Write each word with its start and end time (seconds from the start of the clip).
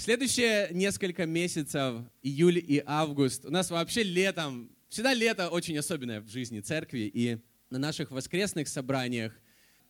следующие 0.00 0.68
несколько 0.70 1.26
месяцев, 1.26 1.96
июль 2.22 2.58
и 2.58 2.82
август, 2.86 3.44
у 3.44 3.50
нас 3.50 3.70
вообще 3.70 4.02
летом, 4.02 4.70
всегда 4.88 5.12
лето 5.12 5.50
очень 5.50 5.76
особенное 5.76 6.22
в 6.22 6.28
жизни 6.28 6.60
церкви, 6.60 7.10
и 7.12 7.38
на 7.68 7.78
наших 7.78 8.10
воскресных 8.10 8.68
собраниях 8.68 9.38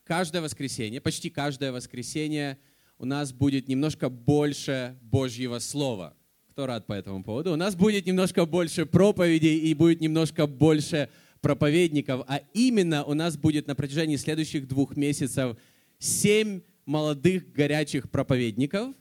каждое 0.04 0.42
воскресенье, 0.42 1.00
почти 1.00 1.30
каждое 1.30 1.70
воскресенье 1.70 2.58
у 2.98 3.04
нас 3.04 3.32
будет 3.32 3.68
немножко 3.68 4.08
больше 4.10 4.98
Божьего 5.00 5.60
Слова. 5.60 6.17
Кто 6.51 6.67
рад 6.67 6.87
по 6.87 6.92
этому 6.92 7.22
поводу? 7.22 7.53
У 7.53 7.56
нас 7.56 7.77
будет 7.77 8.04
немножко 8.06 8.45
больше 8.45 8.87
проповедей 8.87 9.58
и 9.58 9.74
будет 9.74 10.01
немножко 10.01 10.49
больше 10.49 11.08
проповедников, 11.40 12.24
а 12.27 12.42
именно 12.53 13.04
у 13.04 13.15
нас 13.15 13.37
будет 13.37 13.69
на 13.69 13.77
протяжении 13.77 14.17
следующих 14.17 14.67
двух 14.67 14.97
месяцев 14.97 15.56
семь 15.99 16.62
молодых 16.84 17.52
горячих 17.52 18.11
проповедников, 18.11 18.95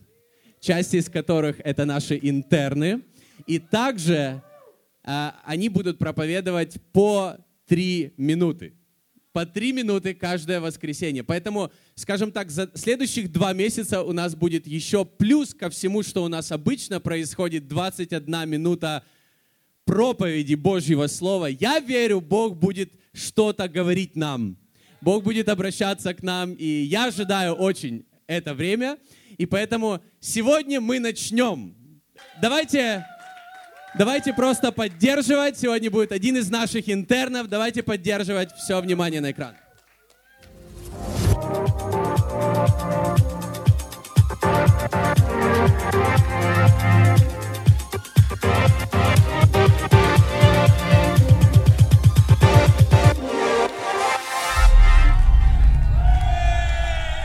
часть 0.59 0.93
из 0.93 1.09
которых 1.09 1.59
это 1.63 1.85
наши 1.85 2.19
интерны. 2.21 3.01
И 3.47 3.59
также 3.59 4.41
а, 5.03 5.39
они 5.45 5.69
будут 5.69 5.97
проповедовать 5.97 6.77
по 6.91 7.37
три 7.65 8.13
минуты. 8.17 8.73
По 9.31 9.45
три 9.45 9.71
минуты 9.71 10.13
каждое 10.13 10.59
воскресенье. 10.59 11.23
Поэтому, 11.23 11.71
скажем 11.95 12.31
так, 12.31 12.49
за 12.49 12.69
следующих 12.73 13.31
два 13.31 13.53
месяца 13.53 14.01
у 14.01 14.11
нас 14.11 14.35
будет 14.35 14.65
еще 14.67 15.05
плюс 15.05 15.53
ко 15.53 15.69
всему, 15.69 16.03
что 16.03 16.23
у 16.23 16.27
нас 16.27 16.51
обычно 16.51 16.99
происходит 16.99 17.67
21 17.67 18.49
минута 18.49 19.03
проповеди 19.85 20.55
Божьего 20.55 21.07
Слова. 21.07 21.45
Я 21.45 21.79
верю, 21.79 22.21
Бог 22.21 22.57
будет 22.57 22.91
что-то 23.13 23.67
говорить 23.67 24.15
нам. 24.15 24.57
Бог 25.01 25.23
будет 25.23 25.47
обращаться 25.47 26.13
к 26.13 26.21
нам, 26.21 26.53
и 26.53 26.65
я 26.65 27.05
ожидаю 27.05 27.53
очень 27.53 28.05
это 28.27 28.53
время. 28.53 28.97
И 29.39 29.45
поэтому 29.45 30.01
сегодня 30.19 30.81
мы 30.81 30.99
начнем. 30.99 31.73
Давайте, 32.41 33.05
давайте 33.97 34.33
просто 34.33 34.73
поддерживать. 34.73 35.57
Сегодня 35.57 35.89
будет 35.89 36.11
один 36.11 36.35
из 36.35 36.49
наших 36.49 36.89
интернов. 36.89 37.47
Давайте 37.47 37.81
поддерживать 37.81 38.51
все 38.51 38.81
внимание 38.81 39.21
на 39.21 39.31
экран. 39.31 39.55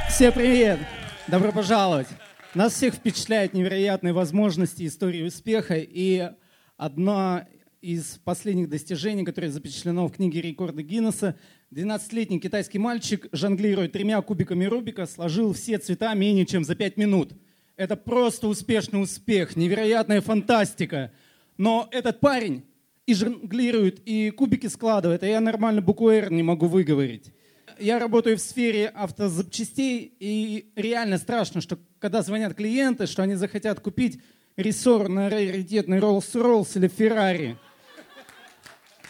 Всем 0.08 0.32
привет! 0.32 0.78
Добро 1.26 1.52
пожаловать! 1.52 2.08
Нас 2.54 2.74
всех 2.74 2.96
впечатляют 2.96 3.54
невероятные 3.54 4.12
возможности 4.12 4.86
истории 4.86 5.22
успеха. 5.22 5.76
И 5.78 6.30
одно 6.76 7.46
из 7.80 8.20
последних 8.22 8.68
достижений, 8.68 9.24
которое 9.24 9.48
запечатлено 9.48 10.06
в 10.06 10.12
книге 10.12 10.42
рекорда 10.42 10.82
Гиннесса, 10.82 11.36
12-летний 11.72 12.40
китайский 12.40 12.78
мальчик, 12.78 13.26
жонглируя 13.32 13.88
тремя 13.88 14.20
кубиками 14.20 14.66
Рубика, 14.66 15.06
сложил 15.06 15.54
все 15.54 15.78
цвета 15.78 16.12
менее 16.12 16.44
чем 16.44 16.62
за 16.62 16.74
5 16.74 16.98
минут. 16.98 17.32
Это 17.76 17.96
просто 17.96 18.46
успешный 18.46 19.02
успех, 19.02 19.56
невероятная 19.56 20.20
фантастика. 20.20 21.10
Но 21.56 21.88
этот 21.90 22.20
парень 22.20 22.64
и 23.06 23.14
жонглирует, 23.14 24.02
и 24.04 24.28
кубики 24.28 24.66
складывает, 24.66 25.22
а 25.22 25.26
я 25.26 25.40
нормально 25.40 25.80
букву 25.80 26.10
«Р» 26.10 26.30
не 26.30 26.42
могу 26.42 26.66
выговорить 26.66 27.32
я 27.78 27.98
работаю 27.98 28.36
в 28.36 28.40
сфере 28.40 28.88
автозапчастей, 28.88 30.14
и 30.18 30.72
реально 30.76 31.18
страшно, 31.18 31.60
что 31.60 31.78
когда 31.98 32.22
звонят 32.22 32.54
клиенты, 32.54 33.06
что 33.06 33.22
они 33.22 33.34
захотят 33.34 33.80
купить 33.80 34.20
рессор 34.56 35.08
на 35.08 35.28
раритетный 35.28 35.98
Rolls-Royce 35.98 36.76
или 36.76 36.88
Ferrari. 36.88 37.56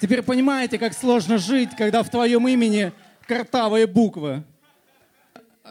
Теперь 0.00 0.22
понимаете, 0.22 0.78
как 0.78 0.94
сложно 0.94 1.38
жить, 1.38 1.70
когда 1.76 2.02
в 2.02 2.10
твоем 2.10 2.46
имени 2.48 2.92
картавые 3.26 3.86
буквы. 3.86 4.44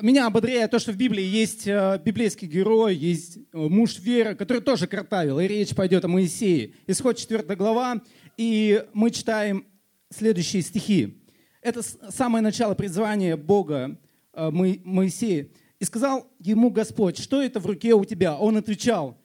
Меня 0.02 0.26
ободряет 0.26 0.72
то, 0.72 0.80
что 0.80 0.92
в 0.92 0.98
Библии 0.98 1.24
есть 1.24 1.68
э, 1.68 2.02
библейский 2.04 2.48
герой, 2.48 2.96
есть 2.96 3.38
э, 3.38 3.42
муж 3.54 4.00
веры, 4.00 4.34
который 4.34 4.64
тоже 4.64 4.88
картавил, 4.88 5.40
и 5.40 5.48
речь 5.48 5.76
пойдет 5.76 6.04
о 6.04 6.08
Моисее. 6.08 6.74
Исход 6.88 7.16
4 7.16 7.44
глава, 7.56 8.02
и 8.36 8.84
мы 8.94 9.12
читаем 9.12 9.68
следующие 10.10 10.64
стихи. 10.64 11.23
Это 11.64 11.82
самое 11.82 12.44
начало 12.44 12.76
призвания 12.76 13.38
Бога 13.38 13.98
э, 14.34 14.50
Моисея. 14.52 15.48
И 15.80 15.86
сказал 15.86 16.28
ему 16.40 16.70
Господь, 16.70 17.18
что 17.18 17.42
это 17.42 17.62
в 17.62 17.66
руке 17.66 17.94
у 17.94 18.04
тебя? 18.04 18.38
Он 18.38 18.58
отвечал, 18.58 19.18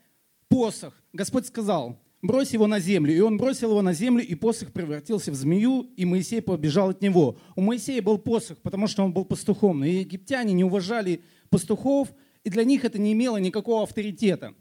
посох. 0.49 0.95
Господь 1.13 1.47
сказал, 1.47 2.01
брось 2.23 2.53
его 2.53 2.69
на 2.69 2.79
землю. 2.79 3.13
И 3.13 3.19
он 3.19 3.39
бросил 3.39 3.71
его 3.71 3.83
на 3.83 3.93
землю, 3.93 4.25
и 4.25 4.37
посох 4.37 4.73
превратился 4.73 5.33
в 5.33 5.35
змею, 5.35 5.91
и 5.97 6.05
Моисей 6.05 6.41
побежал 6.41 6.91
от 6.91 7.03
него. 7.03 7.39
У 7.57 7.61
Моисея 7.61 8.03
был 8.03 8.19
посох, 8.19 8.59
потому 8.59 8.87
что 8.87 9.03
он 9.03 9.13
был 9.13 9.25
пастухом. 9.25 9.81
Но 9.81 9.87
египтяне 9.87 10.55
не 10.55 10.63
уважали 10.63 11.25
пастухов, 11.51 12.09
и 12.45 12.51
для 12.51 12.63
них 12.63 12.85
это 12.85 13.01
не 13.01 13.15
имело 13.15 13.39
никакого 13.39 13.83
авторитета. 13.83 14.55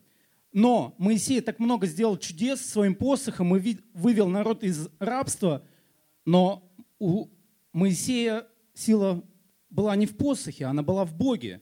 Но 0.52 0.96
Моисей 0.98 1.42
так 1.42 1.60
много 1.60 1.86
сделал 1.86 2.18
чудес 2.18 2.60
своим 2.62 2.96
посохом 2.96 3.56
и 3.56 3.78
вывел 3.94 4.28
народ 4.30 4.64
из 4.64 4.90
рабства, 5.00 5.64
но 6.26 6.64
у 6.98 7.28
Моисея 7.78 8.48
сила 8.74 9.24
была 9.70 9.96
не 9.96 10.08
в 10.08 10.18
посохе, 10.18 10.66
она 10.66 10.82
была 10.82 11.06
в 11.06 11.14
Боге. 11.14 11.62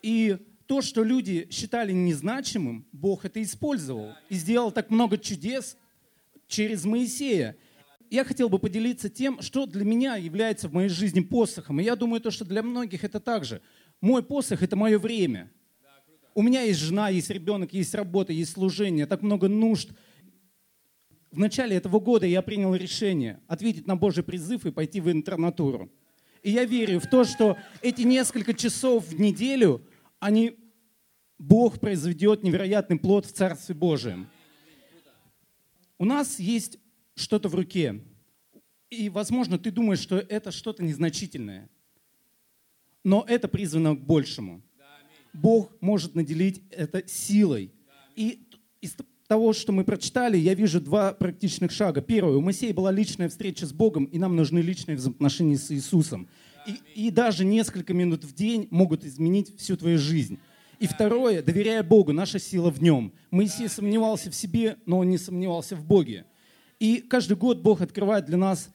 И 0.00 0.38
то, 0.66 0.80
что 0.80 1.02
люди 1.02 1.48
считали 1.50 1.90
незначимым, 1.90 2.86
Бог 2.92 3.24
это 3.24 3.42
использовал 3.42 4.12
и 4.28 4.36
сделал 4.36 4.70
так 4.70 4.90
много 4.90 5.18
чудес 5.18 5.76
через 6.46 6.84
Моисея. 6.84 7.56
Я 8.10 8.22
хотел 8.22 8.48
бы 8.48 8.60
поделиться 8.60 9.08
тем, 9.08 9.42
что 9.42 9.66
для 9.66 9.84
меня 9.84 10.14
является 10.14 10.68
в 10.68 10.72
моей 10.72 10.88
жизни 10.88 11.18
посохом. 11.18 11.80
И 11.80 11.84
я 11.84 11.96
думаю, 11.96 12.20
то, 12.20 12.30
что 12.30 12.44
для 12.44 12.62
многих 12.62 13.02
это 13.02 13.18
также. 13.18 13.60
Мой 14.00 14.22
посох– 14.22 14.62
это 14.62 14.76
мое 14.76 15.00
время. 15.00 15.50
У 16.36 16.42
меня 16.42 16.62
есть 16.62 16.78
жена, 16.78 17.08
есть 17.08 17.30
ребенок, 17.30 17.72
есть 17.72 17.92
работа, 17.96 18.32
есть 18.32 18.52
служение, 18.52 19.06
так 19.06 19.22
много 19.22 19.48
нужд– 19.48 19.90
в 21.34 21.38
начале 21.38 21.76
этого 21.76 21.98
года 21.98 22.26
я 22.26 22.42
принял 22.42 22.74
решение 22.76 23.40
ответить 23.48 23.88
на 23.88 23.96
Божий 23.96 24.22
призыв 24.22 24.66
и 24.66 24.70
пойти 24.70 25.00
в 25.00 25.10
интернатуру. 25.10 25.90
И 26.44 26.52
я 26.52 26.64
верю 26.64 27.00
в 27.00 27.08
то, 27.08 27.24
что 27.24 27.58
эти 27.82 28.02
несколько 28.02 28.54
часов 28.54 29.08
в 29.08 29.18
неделю, 29.18 29.84
они, 30.20 30.56
Бог 31.38 31.80
произведет 31.80 32.44
невероятный 32.44 33.00
плод 33.00 33.26
в 33.26 33.32
Царстве 33.32 33.74
Божьем. 33.74 34.28
У 35.98 36.04
нас 36.04 36.38
есть 36.38 36.78
что-то 37.16 37.48
в 37.48 37.56
руке. 37.56 38.00
И, 38.90 39.08
возможно, 39.08 39.58
ты 39.58 39.72
думаешь, 39.72 39.98
что 39.98 40.18
это 40.18 40.52
что-то 40.52 40.84
незначительное. 40.84 41.68
Но 43.02 43.24
это 43.26 43.48
призвано 43.48 43.96
к 43.96 44.04
большему. 44.04 44.62
Бог 45.32 45.72
может 45.80 46.14
наделить 46.14 46.62
это 46.70 47.06
силой. 47.08 47.72
И 48.14 48.46
того, 49.26 49.52
что 49.52 49.72
мы 49.72 49.84
прочитали, 49.84 50.36
я 50.36 50.54
вижу 50.54 50.80
два 50.80 51.12
практичных 51.12 51.70
шага. 51.70 52.00
Первое, 52.02 52.36
у 52.36 52.40
Моисея 52.40 52.74
была 52.74 52.92
личная 52.92 53.28
встреча 53.28 53.66
с 53.66 53.72
Богом, 53.72 54.04
и 54.04 54.18
нам 54.18 54.36
нужны 54.36 54.58
личные 54.58 54.96
взаимоотношения 54.96 55.56
с 55.56 55.70
Иисусом. 55.70 56.28
И, 56.66 57.06
и 57.06 57.10
даже 57.10 57.44
несколько 57.44 57.94
минут 57.94 58.24
в 58.24 58.34
день 58.34 58.68
могут 58.70 59.04
изменить 59.04 59.56
всю 59.58 59.76
твою 59.76 59.98
жизнь. 59.98 60.38
И 60.78 60.86
второе, 60.86 61.42
доверяя 61.42 61.82
Богу, 61.82 62.12
наша 62.12 62.38
сила 62.38 62.70
в 62.70 62.82
нем. 62.82 63.12
Моисей 63.30 63.68
сомневался 63.68 64.30
в 64.30 64.34
себе, 64.34 64.76
но 64.86 64.98
он 64.98 65.08
не 65.08 65.18
сомневался 65.18 65.76
в 65.76 65.84
Боге. 65.84 66.26
И 66.78 66.98
каждый 66.98 67.36
год 67.36 67.62
Бог 67.62 67.80
открывает 67.80 68.26
для 68.26 68.36
нас 68.36 68.70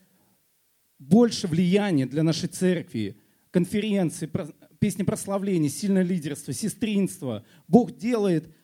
больше 0.98 1.46
влияния 1.46 2.06
для 2.06 2.22
нашей 2.22 2.48
церкви, 2.48 3.16
конференции, 3.50 4.30
песни 4.78 5.02
прославления, 5.02 5.68
сильное 5.68 6.02
лидерство, 6.02 6.52
сестринство. 6.52 7.44
Бог 7.68 7.96
делает, 7.96 8.54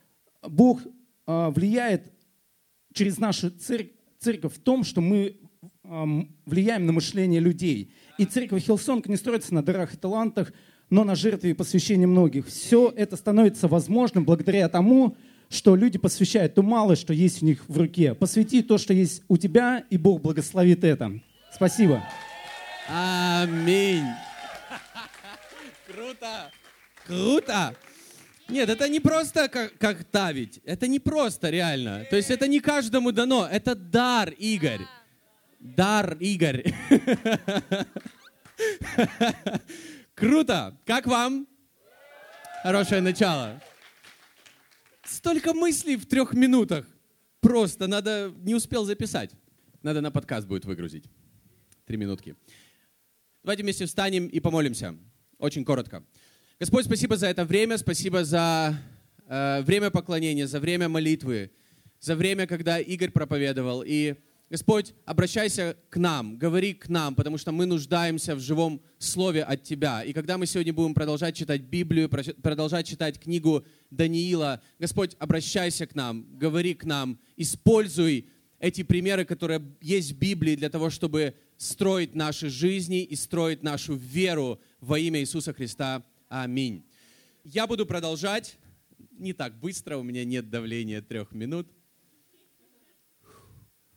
Бог 0.42 0.80
влияет 1.26 2.12
через 2.92 3.18
нашу 3.18 3.50
церковь 3.50 4.54
в 4.54 4.58
том, 4.60 4.84
что 4.84 5.00
мы 5.00 5.36
влияем 5.82 6.86
на 6.86 6.92
мышление 6.92 7.40
людей. 7.40 7.92
И 8.18 8.24
церковь 8.24 8.64
Hillsong 8.64 9.06
не 9.06 9.16
строится 9.16 9.54
на 9.54 9.62
дарах 9.62 9.94
и 9.94 9.96
талантах, 9.96 10.52
но 10.90 11.04
на 11.04 11.14
жертве 11.14 11.50
и 11.50 11.54
посвящении 11.54 12.06
многих. 12.06 12.46
Все 12.46 12.92
это 12.96 13.16
становится 13.16 13.68
возможным 13.68 14.24
благодаря 14.24 14.68
тому, 14.68 15.16
что 15.48 15.76
люди 15.76 15.98
посвящают 15.98 16.54
то 16.54 16.62
малое, 16.62 16.96
что 16.96 17.12
есть 17.12 17.42
у 17.42 17.46
них 17.46 17.64
в 17.68 17.78
руке. 17.78 18.14
Посвяти 18.14 18.62
то, 18.62 18.78
что 18.78 18.92
есть 18.92 19.22
у 19.28 19.36
тебя, 19.36 19.84
и 19.90 19.96
Бог 19.96 20.22
благословит 20.22 20.82
это. 20.84 21.20
Спасибо. 21.52 22.02
Аминь. 22.88 24.04
Круто. 25.86 26.50
Круто. 27.06 27.74
Нет, 28.48 28.68
это 28.68 28.88
не 28.88 29.00
просто 29.00 29.48
как, 29.48 29.76
как 29.78 30.08
давить. 30.10 30.60
Это 30.64 30.86
не 30.86 31.00
просто 31.00 31.50
реально. 31.50 32.04
То 32.10 32.16
есть 32.16 32.30
это 32.30 32.46
не 32.46 32.60
каждому 32.60 33.10
дано. 33.10 33.48
Это 33.50 33.74
дар, 33.74 34.30
Игорь. 34.30 34.82
Дар, 35.58 36.16
Игорь. 36.20 36.72
Круто. 40.14 40.78
Как 40.86 41.06
вам? 41.06 41.48
Хорошее 42.62 43.00
начало. 43.00 43.60
Столько 45.04 45.52
мыслей 45.52 45.96
в 45.96 46.06
трех 46.06 46.32
минутах. 46.32 46.86
Просто 47.40 47.88
надо, 47.88 48.32
не 48.38 48.54
успел 48.54 48.84
записать. 48.84 49.32
Надо 49.82 50.00
на 50.00 50.10
подкаст 50.10 50.46
будет 50.46 50.64
выгрузить. 50.64 51.04
Три 51.84 51.96
минутки. 51.96 52.36
Давайте 53.42 53.62
вместе 53.62 53.86
встанем 53.86 54.26
и 54.26 54.40
помолимся. 54.40 54.96
Очень 55.38 55.64
коротко. 55.64 56.04
Господь, 56.58 56.86
спасибо 56.86 57.18
за 57.18 57.26
это 57.26 57.44
время, 57.44 57.76
спасибо 57.76 58.24
за 58.24 58.80
э, 59.28 59.60
время 59.60 59.90
поклонения, 59.90 60.46
за 60.46 60.58
время 60.58 60.88
молитвы, 60.88 61.50
за 62.00 62.16
время, 62.16 62.46
когда 62.46 62.78
Игорь 62.78 63.10
проповедовал. 63.10 63.82
И 63.86 64.14
Господь, 64.48 64.94
обращайся 65.04 65.76
к 65.90 65.98
нам, 65.98 66.38
говори 66.38 66.72
к 66.72 66.88
нам, 66.88 67.14
потому 67.14 67.36
что 67.36 67.52
мы 67.52 67.66
нуждаемся 67.66 68.34
в 68.34 68.40
живом 68.40 68.80
слове 68.96 69.42
от 69.42 69.64
Тебя. 69.64 70.02
И 70.02 70.14
когда 70.14 70.38
мы 70.38 70.46
сегодня 70.46 70.72
будем 70.72 70.94
продолжать 70.94 71.36
читать 71.36 71.60
Библию, 71.60 72.08
продолжать 72.08 72.86
читать 72.86 73.20
книгу 73.20 73.62
Даниила, 73.90 74.62
Господь, 74.78 75.14
обращайся 75.18 75.86
к 75.86 75.94
нам, 75.94 76.24
говори 76.38 76.72
к 76.72 76.86
нам, 76.86 77.18
используй 77.36 78.30
эти 78.60 78.82
примеры, 78.82 79.26
которые 79.26 79.60
есть 79.82 80.12
в 80.12 80.18
Библии 80.18 80.56
для 80.56 80.70
того, 80.70 80.88
чтобы 80.88 81.34
строить 81.58 82.14
наши 82.14 82.48
жизни 82.48 83.02
и 83.02 83.14
строить 83.14 83.62
нашу 83.62 83.94
веру 83.94 84.58
во 84.80 84.98
имя 84.98 85.20
Иисуса 85.20 85.52
Христа. 85.52 86.02
Аминь. 86.28 86.84
Я 87.44 87.66
буду 87.66 87.86
продолжать 87.86 88.56
не 89.12 89.32
так 89.32 89.58
быстро, 89.58 89.96
у 89.96 90.02
меня 90.02 90.24
нет 90.24 90.50
давления 90.50 91.00
трех 91.00 91.32
минут. 91.32 91.68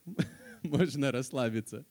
можно 0.64 1.12
расслабиться. 1.12 1.86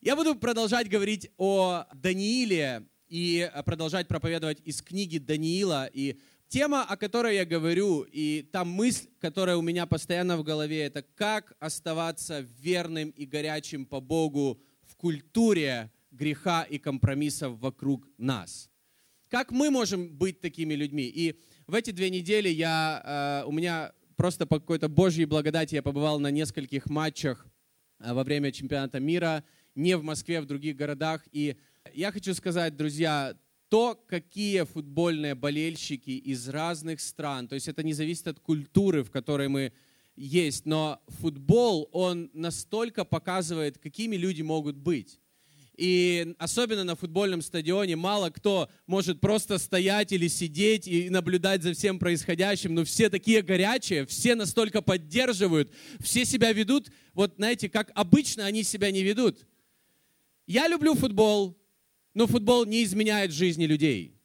Я 0.00 0.16
буду 0.16 0.34
продолжать 0.34 0.88
говорить 0.88 1.30
о 1.36 1.84
Данииле 1.92 2.86
и 3.08 3.50
продолжать 3.64 4.06
проповедовать 4.08 4.60
из 4.64 4.82
книги 4.82 5.18
Даниила. 5.18 5.86
И 5.92 6.18
тема, 6.48 6.84
о 6.84 6.96
которой 6.96 7.36
я 7.36 7.44
говорю, 7.44 8.02
и 8.02 8.48
та 8.52 8.64
мысль, 8.64 9.08
которая 9.20 9.56
у 9.56 9.62
меня 9.62 9.86
постоянно 9.86 10.36
в 10.36 10.44
голове, 10.44 10.82
это 10.82 11.02
как 11.14 11.54
оставаться 11.58 12.40
верным 12.60 13.10
и 13.10 13.26
горячим 13.26 13.86
по 13.86 14.00
Богу 14.00 14.60
в 14.82 14.96
культуре 14.96 15.90
греха 16.10 16.62
и 16.62 16.78
компромиссов 16.78 17.58
вокруг 17.58 18.08
нас. 18.18 18.67
Как 19.28 19.50
мы 19.50 19.70
можем 19.70 20.08
быть 20.08 20.40
такими 20.40 20.74
людьми? 20.74 21.04
И 21.04 21.38
в 21.66 21.74
эти 21.74 21.90
две 21.90 22.10
недели 22.10 22.48
я, 22.48 23.42
э, 23.44 23.48
у 23.48 23.52
меня 23.52 23.92
просто 24.16 24.46
по 24.46 24.58
какой-то 24.58 24.88
Божьей 24.88 25.26
благодати 25.26 25.74
я 25.74 25.82
побывал 25.82 26.18
на 26.18 26.30
нескольких 26.30 26.86
матчах 26.86 27.46
Э, 28.00 28.12
во 28.12 28.24
время 28.24 28.52
чемпионата 28.52 29.00
мира, 29.00 29.44
не 29.74 29.96
в 29.96 30.02
Москве, 30.02 30.38
а 30.38 30.42
в 30.42 30.46
других 30.46 30.76
городах. 30.76 31.22
И 31.32 31.56
я 31.94 32.12
хочу 32.12 32.34
сказать, 32.34 32.76
друзья, 32.76 33.36
то, 33.68 33.94
какие 34.06 34.64
футбольные 34.64 35.34
болельщики 35.34 36.10
из 36.10 36.48
разных 36.48 37.00
стран, 37.00 37.48
то 37.48 37.54
есть 37.54 37.68
это 37.68 37.82
не 37.82 37.92
зависит 37.92 38.28
от 38.28 38.40
культуры, 38.40 39.02
в 39.02 39.10
которой 39.10 39.48
мы 39.48 39.72
есть, 40.16 40.64
но 40.64 41.00
футбол, 41.08 41.88
он 41.92 42.30
настолько 42.32 43.04
показывает, 43.04 43.78
какими 43.78 44.16
люди 44.16 44.42
могут 44.42 44.76
быть. 44.76 45.20
И 45.78 46.34
особенно 46.38 46.82
на 46.82 46.96
футбольном 46.96 47.40
стадионе 47.40 47.94
мало 47.94 48.30
кто 48.30 48.68
может 48.88 49.20
просто 49.20 49.58
стоять 49.58 50.10
или 50.10 50.26
сидеть 50.26 50.88
и 50.88 51.08
наблюдать 51.08 51.62
за 51.62 51.72
всем 51.72 52.00
происходящим. 52.00 52.74
Но 52.74 52.84
все 52.84 53.08
такие 53.08 53.42
горячие, 53.42 54.04
все 54.04 54.34
настолько 54.34 54.82
поддерживают, 54.82 55.70
все 56.00 56.24
себя 56.24 56.52
ведут, 56.52 56.90
вот 57.14 57.34
знаете, 57.36 57.68
как 57.68 57.92
обычно 57.94 58.44
они 58.44 58.64
себя 58.64 58.90
не 58.90 59.04
ведут. 59.04 59.46
Я 60.48 60.66
люблю 60.66 60.96
футбол, 60.96 61.56
но 62.12 62.26
футбол 62.26 62.64
не 62.64 62.82
изменяет 62.82 63.30
жизни 63.30 63.64
людей. 63.64 64.16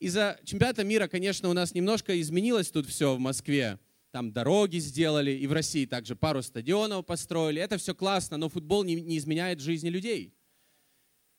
Из-за 0.00 0.40
чемпионата 0.44 0.82
мира, 0.82 1.06
конечно, 1.06 1.48
у 1.48 1.52
нас 1.52 1.74
немножко 1.74 2.20
изменилось 2.20 2.72
тут 2.72 2.88
все 2.88 3.14
в 3.14 3.20
Москве. 3.20 3.78
Там 4.10 4.32
дороги 4.32 4.78
сделали, 4.78 5.30
и 5.30 5.46
в 5.46 5.52
России 5.52 5.86
также 5.86 6.16
пару 6.16 6.42
стадионов 6.42 7.06
построили. 7.06 7.62
Это 7.62 7.78
все 7.78 7.94
классно, 7.94 8.36
но 8.36 8.48
футбол 8.48 8.82
не, 8.82 8.96
не 8.96 9.16
изменяет 9.16 9.60
жизни 9.60 9.88
людей. 9.88 10.34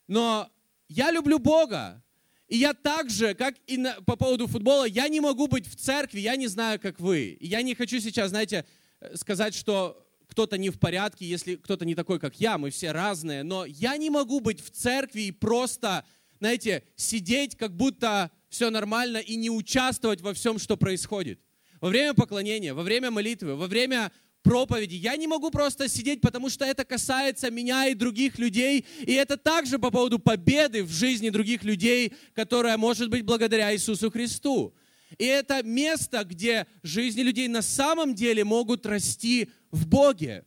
Но 0.07 0.49
я 0.87 1.11
люблю 1.11 1.39
Бога. 1.39 2.03
И 2.47 2.57
я 2.57 2.73
так 2.73 3.09
же, 3.09 3.33
как 3.33 3.55
и 3.67 3.77
на, 3.77 3.93
по 4.01 4.15
поводу 4.15 4.47
футбола, 4.47 4.85
я 4.85 5.07
не 5.07 5.21
могу 5.21 5.47
быть 5.47 5.65
в 5.65 5.75
церкви, 5.75 6.19
я 6.19 6.35
не 6.35 6.47
знаю, 6.47 6.79
как 6.79 6.99
вы. 6.99 7.37
И 7.39 7.47
я 7.47 7.61
не 7.61 7.73
хочу 7.73 7.99
сейчас, 7.99 8.29
знаете, 8.29 8.65
э, 8.99 9.15
сказать, 9.15 9.55
что 9.55 10.05
кто-то 10.27 10.57
не 10.57 10.69
в 10.69 10.79
порядке, 10.79 11.25
если 11.25 11.55
кто-то 11.55 11.85
не 11.85 11.95
такой, 11.95 12.19
как 12.19 12.39
я, 12.39 12.57
мы 12.57 12.69
все 12.69 12.91
разные. 12.91 13.43
Но 13.43 13.65
я 13.65 13.97
не 13.97 14.09
могу 14.09 14.39
быть 14.39 14.63
в 14.63 14.71
церкви 14.71 15.21
и 15.21 15.31
просто, 15.31 16.05
знаете, 16.39 16.83
сидеть, 16.95 17.55
как 17.55 17.75
будто 17.75 18.31
все 18.49 18.69
нормально 18.69 19.17
и 19.17 19.35
не 19.35 19.49
участвовать 19.49 20.21
во 20.21 20.33
всем, 20.33 20.59
что 20.59 20.77
происходит. 20.77 21.39
Во 21.81 21.89
время 21.89 22.13
поклонения, 22.13 22.73
во 22.73 22.83
время 22.83 23.11
молитвы, 23.11 23.55
во 23.55 23.67
время 23.67 24.11
проповеди. 24.43 24.95
Я 24.95 25.17
не 25.17 25.25
могу 25.25 25.49
просто 25.49 25.87
сидеть, 25.87 26.21
потому 26.21 26.49
что 26.49 26.65
это 26.65 26.85
касается 26.85 27.49
меня 27.49 27.87
и 27.87 27.95
других 27.95 28.37
людей. 28.37 28.85
И 29.01 29.13
это 29.13 29.37
также 29.37 29.79
по 29.79 29.89
поводу 29.89 30.19
победы 30.19 30.83
в 30.83 30.91
жизни 30.91 31.29
других 31.29 31.63
людей, 31.63 32.13
которая 32.35 32.77
может 32.77 33.09
быть 33.09 33.23
благодаря 33.23 33.73
Иисусу 33.73 34.11
Христу. 34.11 34.75
И 35.17 35.25
это 35.25 35.63
место, 35.63 36.23
где 36.23 36.67
жизни 36.81 37.21
людей 37.21 37.47
на 37.47 37.61
самом 37.61 38.13
деле 38.13 38.43
могут 38.43 38.85
расти 38.85 39.49
в 39.71 39.87
Боге. 39.87 40.45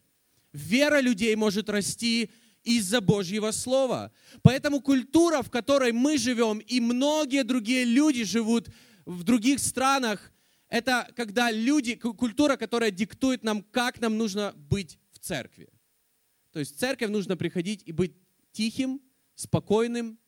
Вера 0.53 1.01
людей 1.01 1.35
может 1.37 1.69
расти 1.69 2.31
из-за 2.65 3.01
Божьего 3.01 3.53
Слова. 3.53 4.13
Поэтому 4.43 4.81
культура, 4.81 5.43
в 5.43 5.51
которой 5.51 5.93
мы 5.93 6.19
живем, 6.19 6.59
и 6.59 6.81
многие 6.81 7.45
другие 7.45 7.85
люди 7.85 8.25
живут 8.25 8.69
в 9.05 9.23
других 9.23 9.61
странах, 9.61 10.33
это 10.69 11.11
когда 11.17 11.51
люди, 11.51 11.95
культура, 11.95 12.57
которая 12.57 12.91
диктует 12.91 13.45
нам, 13.45 13.63
как 13.63 14.01
нам 14.01 14.19
нужно 14.19 14.53
быть 14.57 14.99
в 15.13 15.19
церкви. 15.19 15.69
То 16.53 16.59
есть 16.59 16.77
в 16.77 16.79
церковь 16.79 17.11
нужно 17.11 17.37
приходить 17.37 17.83
и 17.87 17.93
быть 17.93 18.15
тихим, 18.53 19.01
спокойным, 19.35 20.19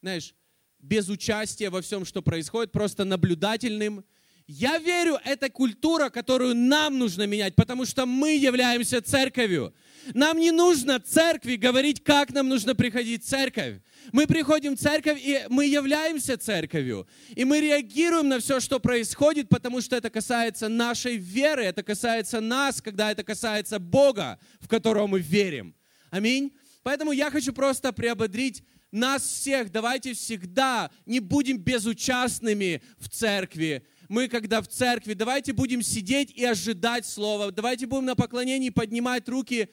знаешь, 0.00 0.34
без 0.78 1.08
участия 1.08 1.70
во 1.70 1.82
всем, 1.82 2.04
что 2.04 2.22
происходит, 2.22 2.72
просто 2.72 3.04
наблюдательным– 3.04 4.04
я 4.48 4.78
верю, 4.78 5.18
это 5.24 5.50
культура, 5.50 6.08
которую 6.08 6.54
нам 6.54 6.98
нужно 6.98 7.26
менять, 7.26 7.56
потому 7.56 7.84
что 7.84 8.06
мы 8.06 8.36
являемся 8.36 9.02
церковью. 9.02 9.74
Нам 10.14 10.38
не 10.38 10.52
нужно 10.52 11.00
церкви 11.00 11.56
говорить, 11.56 12.02
как 12.04 12.32
нам 12.32 12.48
нужно 12.48 12.76
приходить 12.76 13.24
в 13.24 13.28
церковь. 13.28 13.80
Мы 14.12 14.28
приходим 14.28 14.76
в 14.76 14.80
церковь, 14.80 15.20
и 15.20 15.44
мы 15.48 15.66
являемся 15.66 16.38
церковью. 16.38 17.08
И 17.34 17.44
мы 17.44 17.60
реагируем 17.60 18.28
на 18.28 18.38
все, 18.38 18.60
что 18.60 18.78
происходит, 18.78 19.48
потому 19.48 19.80
что 19.80 19.96
это 19.96 20.10
касается 20.10 20.68
нашей 20.68 21.16
веры, 21.16 21.64
это 21.64 21.82
касается 21.82 22.40
нас, 22.40 22.80
когда 22.80 23.10
это 23.10 23.24
касается 23.24 23.80
Бога, 23.80 24.38
в 24.60 24.68
которого 24.68 25.08
мы 25.08 25.18
верим. 25.18 25.74
Аминь. 26.10 26.52
Поэтому 26.84 27.10
я 27.10 27.32
хочу 27.32 27.52
просто 27.52 27.92
приободрить 27.92 28.62
нас 28.92 29.22
всех. 29.22 29.72
Давайте 29.72 30.14
всегда 30.14 30.90
не 31.04 31.18
будем 31.18 31.58
безучастными 31.58 32.80
в 32.98 33.08
церкви 33.08 33.84
мы, 34.08 34.28
когда 34.28 34.60
в 34.60 34.68
церкви, 34.68 35.14
давайте 35.14 35.52
будем 35.52 35.82
сидеть 35.82 36.30
и 36.30 36.44
ожидать 36.44 37.06
Слова. 37.06 37.50
Давайте 37.50 37.86
будем 37.86 38.04
на 38.04 38.14
поклонении 38.14 38.70
поднимать 38.70 39.28
руки 39.28 39.68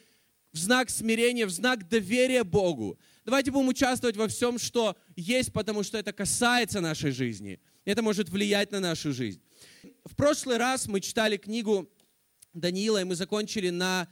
в 0.52 0.58
знак 0.58 0.90
смирения, 0.90 1.46
в 1.46 1.50
знак 1.50 1.88
доверия 1.88 2.44
Богу. 2.44 2.98
Давайте 3.26 3.52
будем 3.52 3.70
участвовать 3.70 4.18
во 4.18 4.28
всем, 4.28 4.60
что 4.60 4.96
есть, 5.16 5.52
потому 5.54 5.84
что 5.84 5.98
это 5.98 6.14
касается 6.14 6.82
нашей 6.82 7.12
жизни. 7.12 7.60
Это 7.86 8.02
может 8.02 8.30
влиять 8.30 8.72
на 8.72 8.80
нашу 8.80 9.14
жизнь. 9.14 9.42
В 10.06 10.16
прошлый 10.16 10.58
раз 10.58 10.88
мы 10.88 11.02
читали 11.02 11.38
книгу 11.38 11.90
Даниила, 12.54 13.02
и 13.02 13.04
мы 13.04 13.16
закончили 13.16 13.70
на... 13.70 14.08